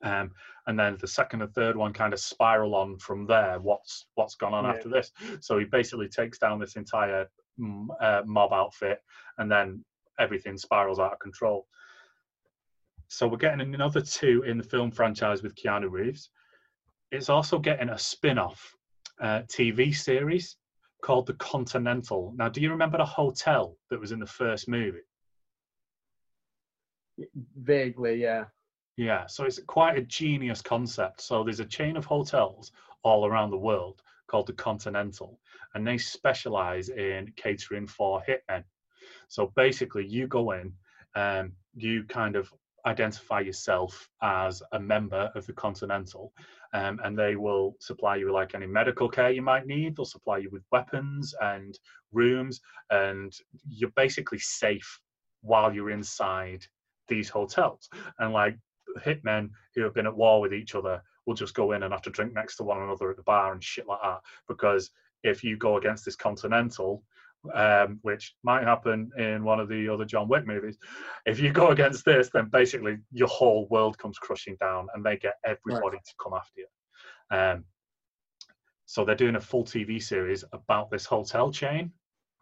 Um, 0.02 0.30
and 0.66 0.78
then 0.78 0.96
the 1.00 1.08
second 1.08 1.42
and 1.42 1.52
third 1.52 1.76
one 1.76 1.92
kind 1.92 2.12
of 2.12 2.20
spiral 2.20 2.74
on 2.74 2.98
from 2.98 3.26
there. 3.26 3.58
What's 3.60 4.06
what's 4.14 4.36
gone 4.36 4.54
on 4.54 4.64
Yeah. 4.64 4.70
after 4.70 4.88
this? 4.88 5.10
So 5.40 5.58
he 5.58 5.64
basically 5.64 6.08
takes 6.08 6.38
down 6.38 6.58
this 6.58 6.76
entire 6.76 7.28
mm, 7.58 7.86
uh, 8.00 8.22
mob 8.24 8.52
outfit, 8.52 9.02
and 9.38 9.50
then 9.50 9.84
everything 10.18 10.56
spirals 10.56 10.98
out 10.98 11.12
of 11.12 11.18
control. 11.18 11.66
So 13.08 13.26
we're 13.26 13.38
getting 13.38 13.74
another 13.74 14.00
two 14.02 14.42
in 14.46 14.58
the 14.58 14.64
film 14.64 14.90
franchise 14.90 15.42
with 15.42 15.54
Keanu 15.54 15.90
Reeves. 15.90 16.30
It's 17.10 17.30
also 17.30 17.58
getting 17.58 17.88
a 17.88 17.98
spin-off 17.98 18.76
uh, 19.20 19.42
TV 19.48 19.94
series 19.94 20.56
called 21.02 21.26
The 21.26 21.34
Continental. 21.34 22.34
Now, 22.36 22.48
do 22.50 22.60
you 22.60 22.70
remember 22.70 22.98
the 22.98 23.06
hotel 23.06 23.76
that 23.90 23.98
was 23.98 24.12
in 24.12 24.18
the 24.18 24.26
first 24.26 24.68
movie? 24.68 24.98
Vaguely, 27.56 28.20
yeah. 28.20 28.44
Yeah, 28.98 29.26
so 29.26 29.44
it's 29.44 29.60
quite 29.68 29.96
a 29.96 30.02
genius 30.02 30.60
concept. 30.60 31.20
So 31.20 31.44
there's 31.44 31.60
a 31.60 31.64
chain 31.64 31.96
of 31.96 32.04
hotels 32.04 32.72
all 33.04 33.26
around 33.26 33.50
the 33.52 33.56
world 33.56 34.02
called 34.26 34.48
the 34.48 34.52
Continental, 34.54 35.38
and 35.74 35.86
they 35.86 35.96
specialize 35.98 36.88
in 36.88 37.32
catering 37.36 37.86
for 37.86 38.20
hitmen. 38.28 38.64
So 39.28 39.52
basically, 39.54 40.04
you 40.04 40.26
go 40.26 40.50
in, 40.50 40.72
um, 41.14 41.52
you 41.76 42.02
kind 42.08 42.34
of 42.34 42.52
identify 42.86 43.38
yourself 43.38 44.08
as 44.20 44.64
a 44.72 44.80
member 44.80 45.30
of 45.36 45.46
the 45.46 45.52
Continental, 45.52 46.32
um, 46.74 46.98
and 47.04 47.16
they 47.16 47.36
will 47.36 47.76
supply 47.78 48.16
you 48.16 48.26
with 48.26 48.34
like 48.34 48.56
any 48.56 48.66
medical 48.66 49.08
care 49.08 49.30
you 49.30 49.42
might 49.42 49.68
need. 49.68 49.94
They'll 49.96 50.06
supply 50.06 50.38
you 50.38 50.50
with 50.50 50.64
weapons 50.72 51.36
and 51.40 51.78
rooms, 52.10 52.60
and 52.90 53.32
you're 53.68 53.92
basically 53.94 54.40
safe 54.40 55.00
while 55.42 55.72
you're 55.72 55.90
inside 55.90 56.66
these 57.06 57.28
hotels. 57.28 57.88
And 58.18 58.32
like 58.32 58.58
hitmen 59.00 59.50
who 59.74 59.82
have 59.82 59.94
been 59.94 60.06
at 60.06 60.16
war 60.16 60.40
with 60.40 60.52
each 60.52 60.74
other 60.74 61.02
will 61.26 61.34
just 61.34 61.54
go 61.54 61.72
in 61.72 61.82
and 61.82 61.92
have 61.92 62.02
to 62.02 62.10
drink 62.10 62.32
next 62.32 62.56
to 62.56 62.64
one 62.64 62.82
another 62.82 63.10
at 63.10 63.16
the 63.16 63.22
bar 63.22 63.52
and 63.52 63.62
shit 63.62 63.86
like 63.86 64.00
that. 64.02 64.20
Because 64.48 64.90
if 65.22 65.44
you 65.44 65.56
go 65.56 65.76
against 65.76 66.04
this 66.04 66.16
Continental, 66.16 67.02
um, 67.54 67.98
which 68.02 68.34
might 68.42 68.64
happen 68.64 69.10
in 69.16 69.44
one 69.44 69.60
of 69.60 69.68
the 69.68 69.88
other 69.88 70.04
John 70.04 70.28
Wick 70.28 70.46
movies. 70.46 70.76
If 71.24 71.38
you 71.38 71.52
go 71.52 71.68
against 71.68 72.04
this, 72.04 72.30
then 72.32 72.48
basically 72.50 72.98
your 73.12 73.28
whole 73.28 73.68
world 73.70 73.98
comes 73.98 74.18
crushing 74.18 74.56
down, 74.60 74.88
and 74.94 75.04
they 75.04 75.16
get 75.16 75.34
everybody 75.44 75.96
right. 75.96 76.04
to 76.04 76.14
come 76.22 76.34
after 76.34 76.60
you. 76.60 76.66
Um, 77.30 77.64
so 78.86 79.04
they're 79.04 79.14
doing 79.14 79.36
a 79.36 79.40
full 79.40 79.64
TV 79.64 80.02
series 80.02 80.44
about 80.52 80.90
this 80.90 81.04
hotel 81.04 81.52
chain, 81.52 81.92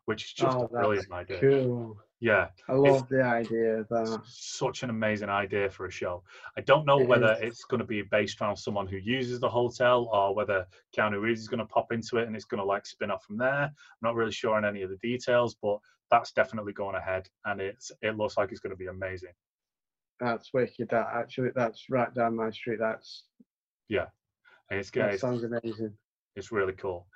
which 0.07 0.25
is 0.25 0.33
just 0.33 0.57
oh, 0.57 0.63
a 0.63 0.69
brilliant 0.69 1.13
idea. 1.13 1.41
Cool. 1.41 1.99
Yeah, 2.19 2.49
I 2.69 2.73
love 2.73 3.03
it's, 3.03 3.11
the 3.11 3.23
idea 3.23 3.81
of 3.81 3.89
that. 3.89 4.23
Such 4.25 4.83
an 4.83 4.89
amazing 4.89 5.29
idea 5.29 5.69
for 5.69 5.85
a 5.85 5.91
show. 5.91 6.23
I 6.57 6.63
don't 6.63 6.87
know 6.87 7.01
it 7.01 7.09
whether 7.09 7.33
is. 7.35 7.41
it's 7.43 7.65
going 7.65 7.81
to 7.81 7.87
be 7.87 8.03
based 8.03 8.41
around 8.41 8.57
someone 8.57 8.87
who 8.87 8.97
uses 8.97 9.39
the 9.39 9.49
hotel 9.49 10.09
or 10.11 10.35
whether 10.35 10.67
Keanu 10.97 11.21
Reeves 11.21 11.43
is 11.43 11.49
going 11.49 11.59
to 11.59 11.67
pop 11.67 11.93
into 11.93 12.17
it 12.17 12.27
and 12.27 12.35
it's 12.35 12.47
going 12.47 12.61
to 12.61 12.65
like 12.65 12.87
spin 12.87 13.11
off 13.11 13.25
from 13.25 13.37
there. 13.37 13.65
I'm 13.65 13.73
not 14.03 14.15
really 14.15 14.33
sure 14.33 14.57
on 14.57 14.65
any 14.65 14.81
of 14.81 14.89
the 14.89 14.97
details, 14.97 15.57
but 15.61 15.79
that's 16.11 16.33
definitely 16.33 16.73
going 16.73 16.97
ahead, 16.97 17.29
and 17.45 17.61
it's 17.61 17.91
it 18.01 18.17
looks 18.17 18.37
like 18.37 18.51
it's 18.51 18.61
going 18.61 18.71
to 18.71 18.77
be 18.77 18.87
amazing. 18.87 19.33
That's 20.21 20.53
wicked. 20.55 20.89
That 20.91 21.09
actually, 21.15 21.51
that's 21.55 21.87
right 21.91 22.15
down 22.15 22.37
my 22.37 22.51
street. 22.51 22.79
That's 22.81 23.25
yeah, 23.89 24.07
it's 24.71 24.91
good. 24.91 25.19
sounds 25.21 25.45
amazing. 25.45 25.93
It's 26.35 26.53
really 26.53 26.75
cool. 26.75 27.07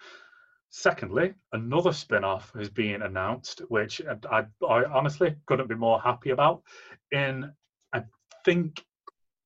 Secondly, 0.73 1.35
another 1.53 1.93
spin-off 1.93 2.53
has 2.57 2.71
been 2.71 3.03
announced, 3.03 3.61
which 3.69 4.01
I, 4.31 4.45
I 4.67 4.85
honestly 4.85 5.35
couldn't 5.47 5.69
be 5.69 5.75
more 5.75 6.01
happy 6.01 6.31
about. 6.31 6.63
In 7.11 7.53
I 7.93 8.05
think 8.45 8.85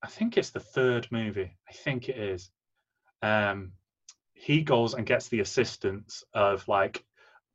I 0.03 0.07
think 0.07 0.37
it's 0.37 0.51
the 0.51 0.61
third 0.61 1.09
movie. 1.11 1.57
I 1.67 1.73
think 1.73 2.11
it 2.11 2.19
is. 2.19 2.51
Um, 3.23 3.73
he 4.35 4.61
goes 4.61 4.93
and 4.93 5.07
gets 5.07 5.29
the 5.29 5.41
assistance 5.41 6.23
of 6.35 6.69
like 6.69 7.03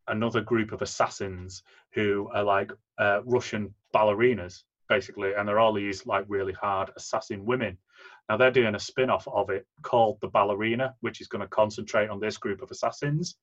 another 0.07 0.41
group 0.41 0.72
of 0.72 0.82
assassins 0.82 1.61
who 1.93 2.28
are 2.34 2.43
like 2.43 2.72
uh, 2.97 3.22
Russian 3.24 3.76
ballerinas, 3.93 4.63
basically, 4.89 5.36
and 5.36 5.47
they're 5.47 5.59
all 5.59 5.74
these 5.74 6.07
like 6.07 6.26
really 6.28 6.53
hard 6.53 6.89
assassin 6.97 7.45
women. 7.45 7.78
Now 8.28 8.38
they're 8.38 8.49
doing 8.49 8.74
a 8.74 8.80
spin-off 8.80 9.28
of 9.28 9.51
it 9.51 9.67
called 9.84 10.17
The 10.22 10.28
Ballerina, 10.28 10.95
which 11.01 11.22
is 11.22 11.28
going 11.28 11.41
to 11.41 11.47
concentrate 11.47 12.09
on 12.09 12.20
this 12.20 12.38
group 12.38 12.63
of 12.63 12.72
assassins 12.72 13.36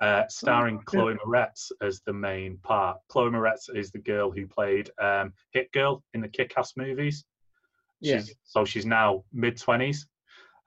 uh, 0.00 0.24
starring 0.28 0.80
Chloe 0.84 1.14
Moretz 1.14 1.70
as 1.80 2.00
the 2.06 2.12
main 2.12 2.58
part. 2.62 2.98
Chloe 3.08 3.30
Moretz 3.30 3.74
is 3.74 3.90
the 3.90 3.98
girl 3.98 4.30
who 4.30 4.46
played 4.46 4.90
um, 5.00 5.32
Hit 5.52 5.70
Girl 5.72 6.02
in 6.14 6.20
the 6.20 6.28
Kick-Ass 6.28 6.74
movies. 6.76 7.24
Yeah. 8.00 8.22
so 8.42 8.64
she's 8.64 8.84
now 8.84 9.24
mid 9.32 9.56
twenties. 9.56 10.06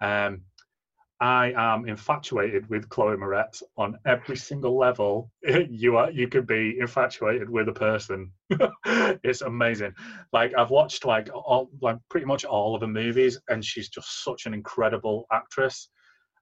Um, 0.01 0.41
I 1.19 1.51
am 1.55 1.88
infatuated 1.88 2.69
with 2.69 2.89
Chloe 2.89 3.15
Moretz 3.15 3.63
on 3.75 3.97
every 4.05 4.38
single 4.38 4.78
level. 4.78 5.32
you 5.69 5.97
are 5.97 6.11
you 6.11 6.28
could 6.28 6.45
be 6.45 6.78
infatuated 6.80 7.49
with 7.49 7.69
a 7.69 7.73
person. 7.73 8.32
it's 8.86 9.41
amazing. 9.41 9.93
Like 10.32 10.53
I've 10.57 10.69
watched 10.69 11.05
like 11.05 11.30
all 11.34 11.69
like 11.82 11.97
pretty 12.09 12.25
much 12.28 12.45
all 12.45 12.75
of 12.75 12.82
the 12.82 12.88
movies, 12.88 13.39
and 13.49 13.63
she's 13.63 13.89
just 13.89 14.23
such 14.23 14.45
an 14.45 14.53
incredible 14.53 15.25
actress 15.32 15.89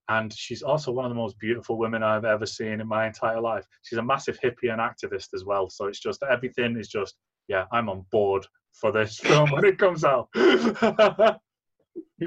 and 0.10 0.32
she's 0.34 0.62
also 0.62 0.92
one 0.92 1.06
of 1.06 1.10
the 1.10 1.16
most 1.16 1.38
beautiful 1.40 1.78
women 1.78 2.04
I've 2.04 2.26
ever 2.26 2.46
seen 2.46 2.80
in 2.82 2.88
my 2.88 3.08
entire 3.08 3.42
life. 3.42 3.66
She's 3.84 3.98
a 3.98 4.04
massive 4.04 4.40
hippie 4.40 4.72
and 4.72 4.80
activist 4.80 5.30
as 5.34 5.44
well. 5.46 5.70
So 5.70 5.88
it's 5.88 6.00
just 6.00 6.24
everything 6.24 6.78
is 6.78 6.88
just 6.88 7.16
yeah, 7.48 7.66
I'm 7.72 7.90
on 7.90 8.06
board 8.12 8.46
for 8.74 8.92
this 8.92 9.20
film 9.24 9.52
when 9.52 9.66
it 9.66 9.78
comes 9.78 10.04
out. 10.04 10.30
you 10.36 10.74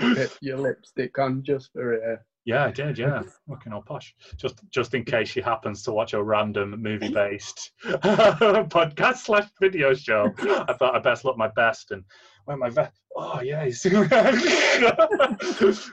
put 0.00 0.38
your 0.40 0.58
lipstick 0.58 1.18
on 1.18 1.42
just 1.42 1.72
for 1.72 1.92
it. 1.92 2.20
Yeah, 2.44 2.64
I 2.64 2.70
did. 2.70 2.96
Yeah, 2.96 3.24
looking 3.46 3.74
all 3.74 3.82
posh. 3.82 4.14
Just, 4.38 4.62
just 4.70 4.94
in 4.94 5.04
case 5.04 5.28
she 5.28 5.42
happens 5.42 5.82
to 5.82 5.92
watch 5.92 6.14
a 6.14 6.22
random 6.22 6.80
movie-based 6.82 7.72
podcast 7.84 9.16
slash 9.18 9.46
video 9.60 9.92
show, 9.92 10.32
I 10.38 10.72
thought 10.72 10.96
I 10.96 10.98
best 10.98 11.26
look 11.26 11.36
my 11.36 11.48
best 11.48 11.90
and 11.90 12.04
wear 12.46 12.56
my 12.56 12.70
vest. 12.70 13.02
Oh 13.14 13.42
yeah, 13.42 13.64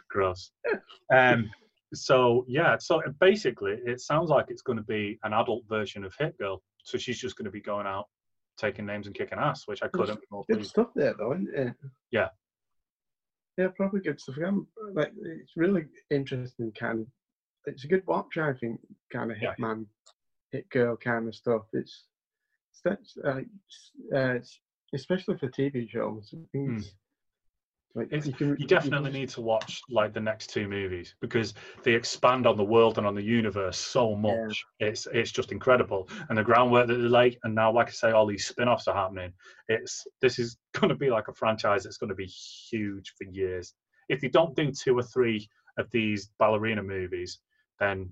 gross. 0.07 0.51
Um, 1.13 1.51
so 1.93 2.45
yeah, 2.47 2.77
so 2.79 3.01
basically, 3.19 3.77
it 3.85 4.01
sounds 4.01 4.29
like 4.29 4.45
it's 4.49 4.61
going 4.61 4.77
to 4.77 4.83
be 4.83 5.19
an 5.23 5.33
adult 5.33 5.63
version 5.69 6.03
of 6.03 6.13
Hit 6.17 6.37
Girl. 6.37 6.61
So 6.83 6.97
she's 6.97 7.19
just 7.19 7.35
going 7.35 7.45
to 7.45 7.51
be 7.51 7.61
going 7.61 7.87
out, 7.87 8.05
taking 8.57 8.85
names 8.85 9.07
and 9.07 9.15
kicking 9.15 9.39
ass, 9.39 9.63
which 9.65 9.83
I 9.83 9.87
couldn't. 9.87 10.19
Good 10.49 10.65
stuff 10.65 10.89
there, 10.95 11.13
though, 11.17 11.33
isn't 11.33 11.55
it? 11.55 11.73
Yeah. 12.11 12.29
Yeah, 13.57 13.69
probably 13.75 14.01
good 14.01 14.19
stuff. 14.19 14.35
I'm, 14.45 14.67
like, 14.93 15.13
it's 15.21 15.53
really 15.55 15.85
interesting. 16.11 16.71
Kind 16.77 17.01
of, 17.01 17.07
it's 17.65 17.85
a 17.85 17.87
good 17.87 18.05
watch. 18.05 18.37
I 18.37 18.53
think. 18.53 18.79
Kind 19.11 19.31
of 19.31 19.37
hitman, 19.37 19.85
yeah. 19.85 20.11
hit 20.51 20.69
girl 20.69 20.97
kind 20.97 21.27
of 21.27 21.35
stuff. 21.35 21.63
It's, 21.73 22.03
it's, 22.85 23.17
uh, 23.23 23.41
uh, 24.15 24.39
especially 24.93 25.37
for 25.37 25.47
TV 25.47 25.89
shows. 25.89 26.33
I 26.33 26.43
think 26.51 26.69
mm. 26.69 26.85
Like, 27.95 28.11
you, 28.25 28.33
can, 28.33 28.57
you, 28.59 28.67
definitely 28.67 29.11
you 29.11 29.19
need 29.19 29.29
to 29.29 29.41
watch 29.41 29.81
like 29.89 30.13
the 30.13 30.19
next 30.19 30.47
two 30.47 30.67
movies 30.67 31.15
because 31.21 31.53
they 31.83 31.93
expand 31.93 32.45
on 32.45 32.57
the 32.57 32.63
world 32.63 32.97
and 32.97 33.07
on 33.07 33.15
the 33.15 33.23
universe 33.23 33.77
so 33.77 34.15
much. 34.15 34.65
Yeah. 34.79 34.87
It's 34.87 35.07
it's 35.13 35.31
just 35.31 35.53
incredible, 35.53 36.09
and 36.27 36.37
the 36.37 36.43
groundwork 36.43 36.87
that 36.87 36.95
they 36.95 37.07
like, 37.07 37.39
and 37.43 37.55
now, 37.55 37.71
like 37.71 37.87
I 37.87 37.91
say, 37.91 38.11
all 38.11 38.25
these 38.25 38.45
spin-offs 38.45 38.89
are 38.89 38.95
happening. 38.95 39.31
It's 39.69 40.05
this 40.21 40.39
is 40.39 40.57
going 40.73 40.89
to 40.89 40.95
be 40.95 41.09
like 41.09 41.29
a 41.29 41.33
franchise 41.33 41.83
that's 41.83 41.97
going 41.97 42.09
to 42.09 42.15
be 42.15 42.25
huge 42.25 43.13
for 43.17 43.23
years. 43.31 43.73
If 44.09 44.21
you 44.21 44.29
don't 44.29 44.55
do 44.55 44.71
two 44.71 44.97
or 44.97 45.03
three 45.03 45.49
of 45.77 45.89
these 45.91 46.29
ballerina 46.37 46.83
movies, 46.83 47.39
then 47.79 48.09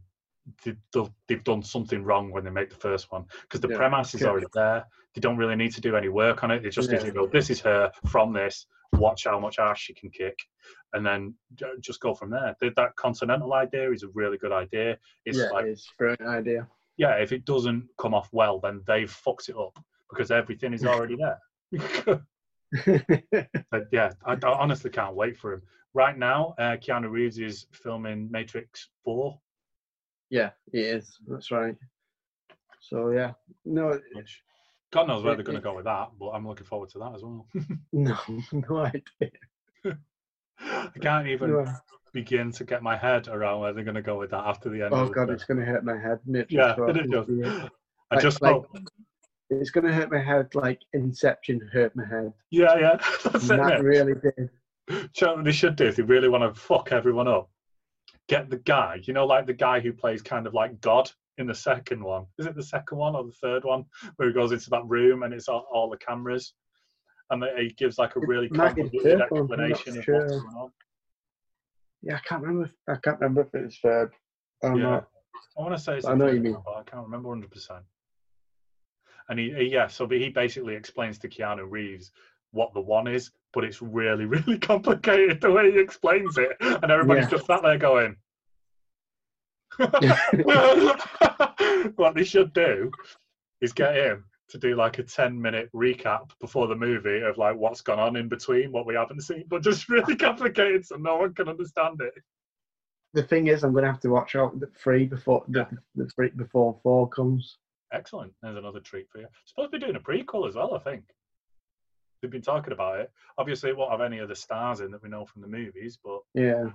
they've 1.28 1.44
done 1.44 1.64
something 1.64 2.04
wrong 2.04 2.32
when 2.32 2.44
they 2.44 2.50
make 2.50 2.70
the 2.70 2.76
first 2.76 3.12
one 3.12 3.26
because 3.44 3.62
the 3.62 3.70
yeah. 3.70 3.78
premise 3.78 4.14
is 4.16 4.24
already 4.24 4.48
there. 4.54 4.86
They 5.16 5.22
don't 5.22 5.38
really 5.38 5.56
need 5.56 5.74
to 5.74 5.82
do 5.82 5.96
any 5.96 6.10
work 6.10 6.44
on 6.44 6.52
it. 6.52 6.64
They 6.64 6.70
just 6.70 6.91
yeah. 6.91 6.98
need 6.98 7.06
to 7.06 7.12
go, 7.12 7.28
this 7.28 7.50
is 7.50 7.60
her 7.62 7.91
from 8.08 8.34
this, 8.34 8.66
watch 8.94 9.26
how 9.26 9.39
much 9.39 9.60
ass 9.60 9.80
she 9.80 9.94
can 9.94 10.10
kick, 10.10 10.38
and 10.94 11.06
then 11.06 11.36
just 11.82 12.00
go 12.00 12.14
from 12.14 12.32
there. 12.32 12.56
That 12.62 12.96
continental 12.96 13.54
idea 13.54 13.91
is 13.91 14.04
a 14.04 14.10
really 14.14 14.38
good 14.38 14.52
idea. 14.52 14.98
It's 15.26 15.38
yeah, 15.38 15.50
like, 15.50 15.66
it's 15.66 15.88
a 15.88 15.98
brilliant 15.98 16.28
idea. 16.28 16.68
Yeah, 16.98 17.14
if 17.16 17.32
it 17.32 17.46
doesn't 17.46 17.88
come 17.98 18.14
off 18.14 18.30
well, 18.32 18.60
then 18.60 18.82
they've 18.86 19.10
fucked 19.10 19.50
it 19.50 19.58
up 19.58 19.78
because 20.10 20.32
everything 20.32 20.74
is 20.74 20.86
already 20.86 21.16
there. 21.16 21.39
but 23.72 23.88
yeah, 23.91 24.12
I, 24.26 24.34
I, 24.34 24.48
honestly 24.48 24.89
can't 24.89 25.16
wait 25.16 25.38
for 25.38 25.54
him. 25.54 25.62
Right 25.94 26.18
now, 26.18 26.56
uh, 26.58 26.78
Keanu 26.78 27.10
Reeves 27.10 27.38
is 27.38 27.68
filming 27.72 28.30
Matrix 28.32 28.89
4 29.06 29.39
yeah, 30.34 30.49
it 30.73 30.79
is. 30.79 31.15
That's 31.27 31.51
right. 31.51 31.75
So 32.81 33.11
yeah, 33.11 33.34
no. 33.65 33.99
Which, 34.13 34.41
God 34.91 35.07
knows 35.07 35.23
where 35.23 35.36
they're 35.36 35.43
going 35.43 35.57
to 35.57 35.61
go 35.61 35.75
with 35.75 35.86
that, 35.86 36.09
but 36.19 36.29
I'm 36.29 36.47
looking 36.47 36.65
forward 36.65 36.89
to 36.89 36.99
that 36.99 37.13
as 37.13 37.21
well. 37.21 37.45
no, 37.93 38.17
no 38.51 38.77
idea. 38.77 39.97
I 40.59 40.99
can't 40.99 41.27
even 41.27 41.51
no. 41.51 41.65
begin 42.13 42.51
to 42.53 42.63
get 42.63 42.81
my 42.81 42.97
head 42.97 43.27
around 43.27 43.59
where 43.59 43.73
they're 43.73 43.84
going 43.84 43.93
to 43.93 44.01
go 44.01 44.17
with 44.17 44.31
that 44.31 44.43
after 44.43 44.69
the 44.69 44.81
end. 44.84 44.93
Oh 44.95 45.07
God, 45.07 45.29
it's 45.29 45.43
going 45.43 45.59
to 45.59 45.65
hurt 45.65 45.86
my 45.86 45.99
head. 45.99 46.19
yeah, 46.49 46.75
it 46.79 47.11
does. 47.11 47.69
I 48.11 48.19
just 48.19 48.41
like, 48.41 48.53
hope. 48.53 48.75
It's 49.51 49.69
going 49.69 49.86
to 49.86 49.93
hurt 49.93 50.11
my 50.11 50.19
head 50.19 50.55
like 50.55 50.79
Inception 50.93 51.69
hurt 51.71 51.95
my 51.95 52.07
head. 52.07 52.34
Yeah, 52.49 52.75
yeah, 52.79 52.97
that's 53.23 53.51
and 53.51 53.61
it. 53.61 53.67
That 53.67 53.84
really 53.84 54.13
did. 54.15 54.49
You 54.89 55.27
know 55.27 55.43
they 55.43 55.51
should 55.51 55.75
do 55.75 55.86
if 55.86 55.95
they 55.95 56.03
really 56.03 56.27
want 56.27 56.43
to 56.43 56.59
fuck 56.59 56.91
everyone 56.91 57.27
up? 57.27 57.49
Get 58.30 58.49
the 58.49 58.57
guy, 58.57 58.99
you 59.03 59.13
know, 59.13 59.26
like 59.26 59.45
the 59.45 59.53
guy 59.53 59.80
who 59.80 59.93
plays 59.93 60.21
kind 60.21 60.47
of 60.47 60.53
like 60.53 60.80
God 60.82 61.09
in 61.38 61.47
the 61.47 61.55
second 61.55 62.03
one. 62.03 62.26
Is 62.38 62.45
it 62.45 62.55
the 62.55 62.63
second 62.63 62.97
one 62.97 63.15
or 63.15 63.24
the 63.24 63.32
third 63.32 63.63
one 63.63 63.86
where 64.15 64.28
he 64.28 64.34
goes 64.34 64.51
into 64.51 64.69
that 64.69 64.86
room 64.86 65.24
and 65.24 65.34
it's 65.34 65.47
all, 65.47 65.67
all 65.71 65.89
the 65.89 65.97
cameras 65.97 66.53
and 67.30 67.43
he 67.59 67.69
gives 67.69 67.97
like 67.97 68.15
a 68.15 68.19
really 68.19 68.49
convoluted 68.49 69.21
explanation 69.21 69.97
of 69.97 70.05
what's 70.07 70.32
going 70.32 70.55
on. 70.55 70.71
Yeah, 72.01 72.15
I 72.15 72.19
can't 72.19 72.41
remember. 72.41 72.71
I 72.88 72.95
can't 72.95 73.19
remember 73.19 73.41
if 73.41 73.55
it's 73.55 73.80
third. 73.80 74.11
Um, 74.63 74.78
yeah, 74.78 75.01
I 75.57 75.61
want 75.61 75.76
to 75.76 75.82
say 75.82 75.97
it's. 75.97 76.05
I 76.05 76.15
know 76.15 76.30
you 76.30 76.41
mean. 76.41 76.53
One, 76.53 76.63
I 76.78 76.84
can't 76.89 77.03
remember 77.03 77.30
hundred 77.30 77.51
percent. 77.51 77.84
And 79.30 79.39
he, 79.39 79.53
he, 79.53 79.65
yeah, 79.67 79.88
so 79.88 80.05
he 80.07 80.30
basically 80.30 80.76
explains 80.76 81.17
to 81.19 81.30
Keanu 81.30 81.65
Reeves 81.69 82.11
what 82.54 82.74
the 82.74 82.82
one 82.82 83.08
is, 83.08 83.32
but 83.54 83.64
it's 83.64 83.82
really, 83.82 84.26
really 84.26 84.58
complicated 84.58 85.41
the 85.41 85.51
way 85.51 85.72
he 85.72 85.80
explains 85.80 86.38
it, 86.38 86.58
and 86.60 86.91
everybody's 86.91 87.26
yeah. 87.26 87.30
just 87.30 87.47
sat 87.47 87.62
there 87.62 87.78
going. 87.78 88.18
what 91.95 92.14
they 92.16 92.24
should 92.24 92.54
do 92.54 92.91
is 93.60 93.74
get 93.74 93.95
him 93.95 94.24
to 94.49 94.60
do 94.60 94.76
like 94.76 94.99
a 94.99 95.04
10 95.04 95.41
minute 95.41 95.68
recap 95.74 96.30
before 96.39 96.68
the 96.68 96.76
movie 96.76 97.22
of 97.22 97.39
like 97.39 97.56
what's 97.56 97.82
gone 97.82 97.99
on 97.99 98.16
in 98.16 98.30
between 98.30 98.72
what 98.72 98.86
we 98.86 98.93
haven't 98.93 99.22
seen 99.22 99.45
but 99.47 99.64
just 99.64 99.89
really 99.89 100.16
complicated 100.16 100.86
so 100.86 100.95
no 100.95 101.18
one 101.18 101.34
can 101.34 101.49
understand 101.49 101.99
it. 102.01 102.14
The 103.14 103.24
thing 103.24 103.47
is 103.47 103.64
i'm 103.64 103.72
going 103.72 103.84
to 103.84 103.91
have 103.91 104.01
to 104.01 104.10
watch 104.10 104.36
out 104.36 104.60
the 104.60 104.68
three 104.68 105.06
before 105.06 105.43
the, 105.47 105.68
the 105.95 106.08
three 106.08 106.30
before 106.30 106.78
four 106.84 107.10
comes. 107.10 107.58
Excellent. 107.91 108.32
There's 108.43 108.58
another 108.58 108.80
treat 108.80 109.10
for 109.12 109.20
you. 109.20 109.28
Supposed 109.45 109.72
to 109.72 109.80
be 109.80 109.86
doing 109.86 109.95
a 109.95 109.99
prequel 109.99 110.47
as 110.47 110.54
well 110.54 110.76
i 110.76 110.80
think 110.80 111.04
they've 112.24 112.32
been 112.32 112.41
talking 112.41 112.74
about 112.74 113.01
it. 113.01 113.11
Obviously, 113.38 113.69
it 113.69 113.78
won't 113.78 113.91
have 113.91 114.01
any 114.01 114.17
of 114.17 114.30
the 114.30 114.36
stars 114.36 114.80
in 114.80 114.89
that 114.91 115.03
we 115.03 115.09
know 115.09 115.26
from 115.26 115.43
the 115.43 115.47
movies, 115.47 115.99
but 116.03 116.21
yeah, 116.34 116.69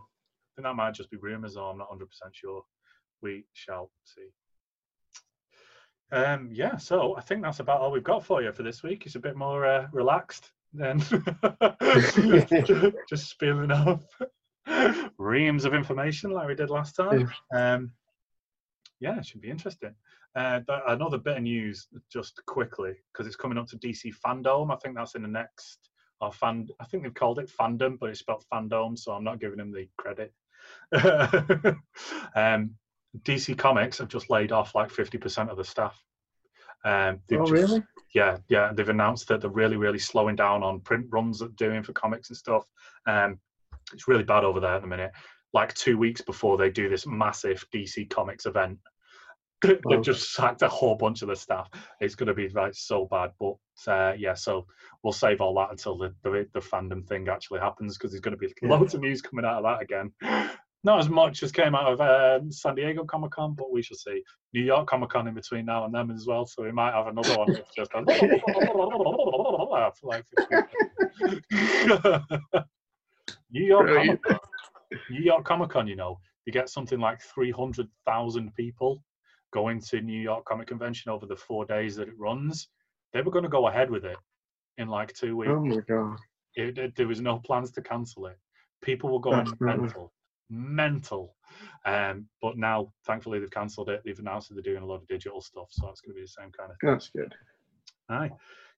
think 0.59 0.67
that 0.67 0.75
might 0.75 0.95
just 0.95 1.11
be 1.11 1.17
rumours, 1.17 1.57
or 1.57 1.71
I'm 1.71 1.79
not 1.79 1.91
100% 1.91 2.03
sure. 2.33 2.65
We 3.23 3.45
shall 3.53 3.91
see. 4.05 4.29
Um, 6.11 6.51
yeah, 6.53 6.77
so 6.77 7.17
I 7.17 7.21
think 7.21 7.43
that's 7.43 7.61
about 7.61 7.81
all 7.81 7.93
we've 7.93 8.03
got 8.03 8.25
for 8.25 8.43
you 8.43 8.53
for 8.53 8.65
this 8.65 8.83
week. 8.83 9.07
It's 9.07 9.15
a 9.15 9.21
bit 9.21 9.37
more 9.37 9.65
uh, 9.65 9.87
relaxed 9.93 10.51
than 10.73 10.99
just 13.09 13.29
spilling 13.29 13.71
off 13.71 14.03
reams 15.19 15.65
of 15.65 15.75
information 15.75 16.31
like 16.31 16.49
we 16.49 16.55
did 16.55 16.71
last 16.71 16.97
time. 16.97 17.31
Um, 17.55 17.93
yeah, 19.01 19.19
it 19.19 19.27
should 19.27 19.41
be 19.41 19.51
interesting. 19.51 19.95
Uh, 20.37 20.61
another 20.87 21.19
bit 21.19 21.39
of 21.39 21.43
news, 21.43 21.89
just 22.13 22.41
quickly, 22.47 22.93
because 23.13 23.27
it's 23.27 23.37
coming 23.37 23.59
up 23.59 23.67
to 23.69 23.79
DC 23.79 24.13
Fandom. 24.25 24.73
I 24.73 24.77
think 24.77 24.95
that's 24.95 25.15
in 25.15 25.23
the 25.23 25.29
next, 25.29 25.91
or 26.21 26.33
fan. 26.33 26.69
I 26.81 26.85
think 26.85 27.03
they've 27.03 27.15
called 27.15 27.39
it 27.39 27.51
Fandom, 27.51 27.99
but 27.99 28.11
it's 28.11 28.21
spelled 28.21 28.45
Fandom, 28.53 28.97
so 28.99 29.13
I'm 29.13 29.25
not 29.25 29.41
giving 29.41 29.59
them 29.59 29.73
the 29.73 29.89
credit. 29.97 30.33
um, 32.37 32.75
DC 33.23 33.57
Comics 33.57 33.99
have 33.99 34.09
just 34.09 34.31
laid 34.31 34.53
off 34.53 34.75
like 34.75 34.91
50% 34.91 35.49
of 35.49 35.57
the 35.57 35.65
staff. 35.65 36.01
Um, 36.85 37.21
oh, 37.33 37.39
just, 37.39 37.53
really? 37.53 37.83
Yeah, 38.15 38.39
yeah. 38.49 38.73
They've 38.73 38.89
announced 38.89 39.29
that 39.29 39.41
they're 39.41 39.51
really, 39.51 39.77
really 39.77 39.99
slowing 39.99 40.37
down 40.37 40.63
on 40.63 40.81
print 40.81 41.07
runs 41.11 41.39
that 41.39 41.57
they're 41.59 41.71
doing 41.71 41.83
for 41.83 41.93
comics 41.93 42.29
and 42.29 42.37
stuff. 42.37 42.65
Um, 43.07 43.39
it's 43.93 44.09
really 44.09 44.25
bad 44.25 44.45
over 44.45 44.61
there 44.61 44.75
at 44.75 44.83
the 44.83 44.89
minute. 44.89 45.13
Like 45.53 45.75
two 45.75 45.99
weeks 45.99 46.21
before 46.21 46.57
they 46.57 46.71
do 46.71 46.89
this 46.89 47.07
massive 47.07 47.65
DC 47.75 48.11
Comics 48.11 48.47
event, 48.47 48.79
they've 49.63 50.03
just 50.03 50.35
sacked 50.35 50.63
a 50.63 50.69
whole 50.69 50.95
bunch 50.95 51.23
of 51.23 51.29
the 51.29 51.37
staff. 51.37 51.69
It's 52.01 52.15
going 52.15 52.29
to 52.29 52.35
be 52.35 52.49
like 52.49 52.75
so 52.75 53.07
bad. 53.07 53.33
But 53.39 53.55
uh, 53.87 54.15
yeah, 54.17 54.35
so 54.35 54.67
we'll 55.03 55.13
save 55.13 55.41
all 55.41 55.55
that 55.55 55.71
until 55.71 55.99
the 55.99 56.15
the, 56.23 56.47
the 56.53 56.61
fandom 56.61 57.05
thing 57.07 57.29
actually 57.29 57.61
happens 57.61 57.97
because 57.97 58.11
there's 58.13 58.21
going 58.21 58.37
to 58.37 58.39
be 58.39 58.53
yeah. 58.63 58.69
loads 58.69 58.95
of 58.95 59.01
news 59.01 59.23
coming 59.23 59.45
out 59.45 59.59
of 59.59 59.65
that 59.65 59.83
again. 59.83 60.13
Not 60.85 61.01
as 61.01 61.09
much 61.09 61.43
as 61.43 61.51
came 61.51 61.75
out 61.75 61.93
of 61.93 62.01
uh, 62.01 62.39
San 62.51 62.77
Diego 62.77 63.05
Comic 63.05 63.33
Con, 63.33 63.55
but 63.55 63.73
we 63.73 63.83
shall 63.83 63.97
see. 63.97 64.23
New 64.55 64.63
York 64.63 64.89
Comic 64.89 65.11
Con 65.11 65.27
in 65.27 65.35
between 65.35 65.67
now 65.67 65.85
and 65.85 65.93
then 65.93 66.09
as 66.11 66.25
well, 66.27 66.47
so 66.47 66.63
we 66.63 66.71
might 66.71 66.95
have 66.95 67.09
another 67.09 67.37
one 67.37 67.53
that's 67.53 67.75
just 67.75 67.93
like 67.95 68.07
New 73.51 73.65
York 73.65 73.89
Comic 73.89 74.23
Con. 74.23 74.39
New 75.11 75.21
York 75.21 75.45
Comic 75.45 75.71
Con, 75.71 75.89
you 75.89 75.97
know, 75.97 76.21
you 76.47 76.53
get 76.53 76.71
something 76.71 77.01
like 77.01 77.21
three 77.21 77.51
hundred 77.51 77.89
thousand 78.07 78.55
people 78.55 79.03
going 79.53 79.81
to 79.81 80.01
New 80.01 80.21
York 80.21 80.45
Comic 80.45 80.69
Convention 80.69 81.11
over 81.11 81.27
the 81.27 81.37
four 81.37 81.65
days 81.65 81.97
that 81.97 82.09
it 82.09 82.19
runs. 82.19 82.69
They 83.13 83.23
were 83.23 83.31
going 83.31 83.45
to 83.45 83.49
go 83.49 83.69
ahead 83.69 83.91
with 83.91 84.05
it 84.05 84.17
in 84.77 84.89
like 84.89 85.13
two 85.15 85.37
weeks. 85.37 85.53
Oh 85.53 85.65
my 85.65 85.81
god! 85.89 86.19
It, 86.55 86.79
it, 86.79 86.97
there 86.97 87.09
was 87.09 87.21
no 87.21 87.39
plans 87.39 87.71
to 87.73 87.83
cancel 87.83 88.27
it. 88.27 88.39
People 88.83 89.13
were 89.13 89.21
going 89.21 89.45
That's 89.45 89.61
mental, 89.61 90.13
mental. 90.51 91.35
Um, 91.85 92.27
but 92.43 92.59
now, 92.59 92.93
thankfully, 93.07 93.39
they've 93.39 93.51
cancelled 93.51 93.89
it. 93.89 94.03
They've 94.05 94.19
announced 94.19 94.49
that 94.49 94.55
they're 94.55 94.73
doing 94.73 94.83
a 94.83 94.87
lot 94.87 94.97
of 94.97 95.07
digital 95.07 95.41
stuff, 95.41 95.69
so 95.71 95.89
it's 95.89 96.01
going 96.01 96.15
to 96.15 96.17
be 96.17 96.23
the 96.23 96.29
same 96.29 96.51
kind 96.53 96.71
of 96.71 96.77
thing. 96.81 96.91
That's 96.91 97.11
good. 97.11 97.35
Aye. 98.09 98.31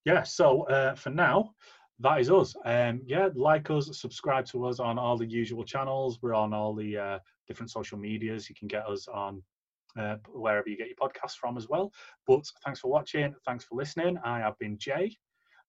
Yeah. 0.04 0.22
So 0.22 0.62
uh, 0.68 0.94
for 0.94 1.10
now, 1.10 1.54
that 2.00 2.20
is 2.20 2.30
us. 2.30 2.54
Um, 2.64 3.02
yeah, 3.04 3.28
like 3.34 3.70
us, 3.70 3.90
subscribe 4.00 4.46
to 4.46 4.66
us 4.66 4.80
on 4.80 4.98
all 4.98 5.18
the 5.18 5.26
usual 5.26 5.64
channels. 5.64 6.18
We're 6.22 6.34
on 6.34 6.54
all 6.54 6.74
the 6.74 6.96
uh, 6.96 7.18
different 7.46 7.70
social 7.70 7.98
medias. 7.98 8.48
You 8.48 8.54
can 8.54 8.68
get 8.68 8.86
us 8.86 9.06
on 9.06 9.42
uh, 9.98 10.16
wherever 10.32 10.68
you 10.68 10.76
get 10.76 10.88
your 10.88 10.96
podcasts 10.96 11.36
from 11.36 11.56
as 11.56 11.68
well. 11.68 11.92
But 12.26 12.44
thanks 12.64 12.80
for 12.80 12.90
watching. 12.90 13.34
Thanks 13.46 13.64
for 13.64 13.76
listening. 13.76 14.18
I 14.24 14.38
have 14.38 14.58
been 14.58 14.78
Jay, 14.78 15.16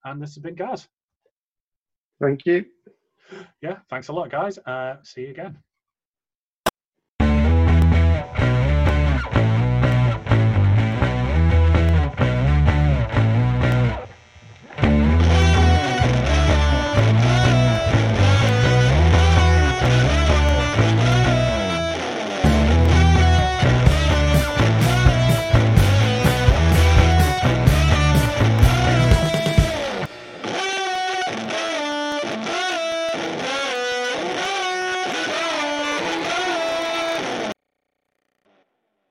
and 0.06 0.22
this 0.22 0.36
has 0.36 0.42
been 0.42 0.56
Gaz. 0.56 0.88
Thank 2.22 2.46
you. 2.46 2.66
Yeah, 3.62 3.80
thanks 3.90 4.10
a 4.10 4.14
lot, 4.14 4.30
guys. 4.30 4.58
Uh, 4.60 4.98
see 5.04 5.22
you 5.22 5.30
again. 5.30 5.58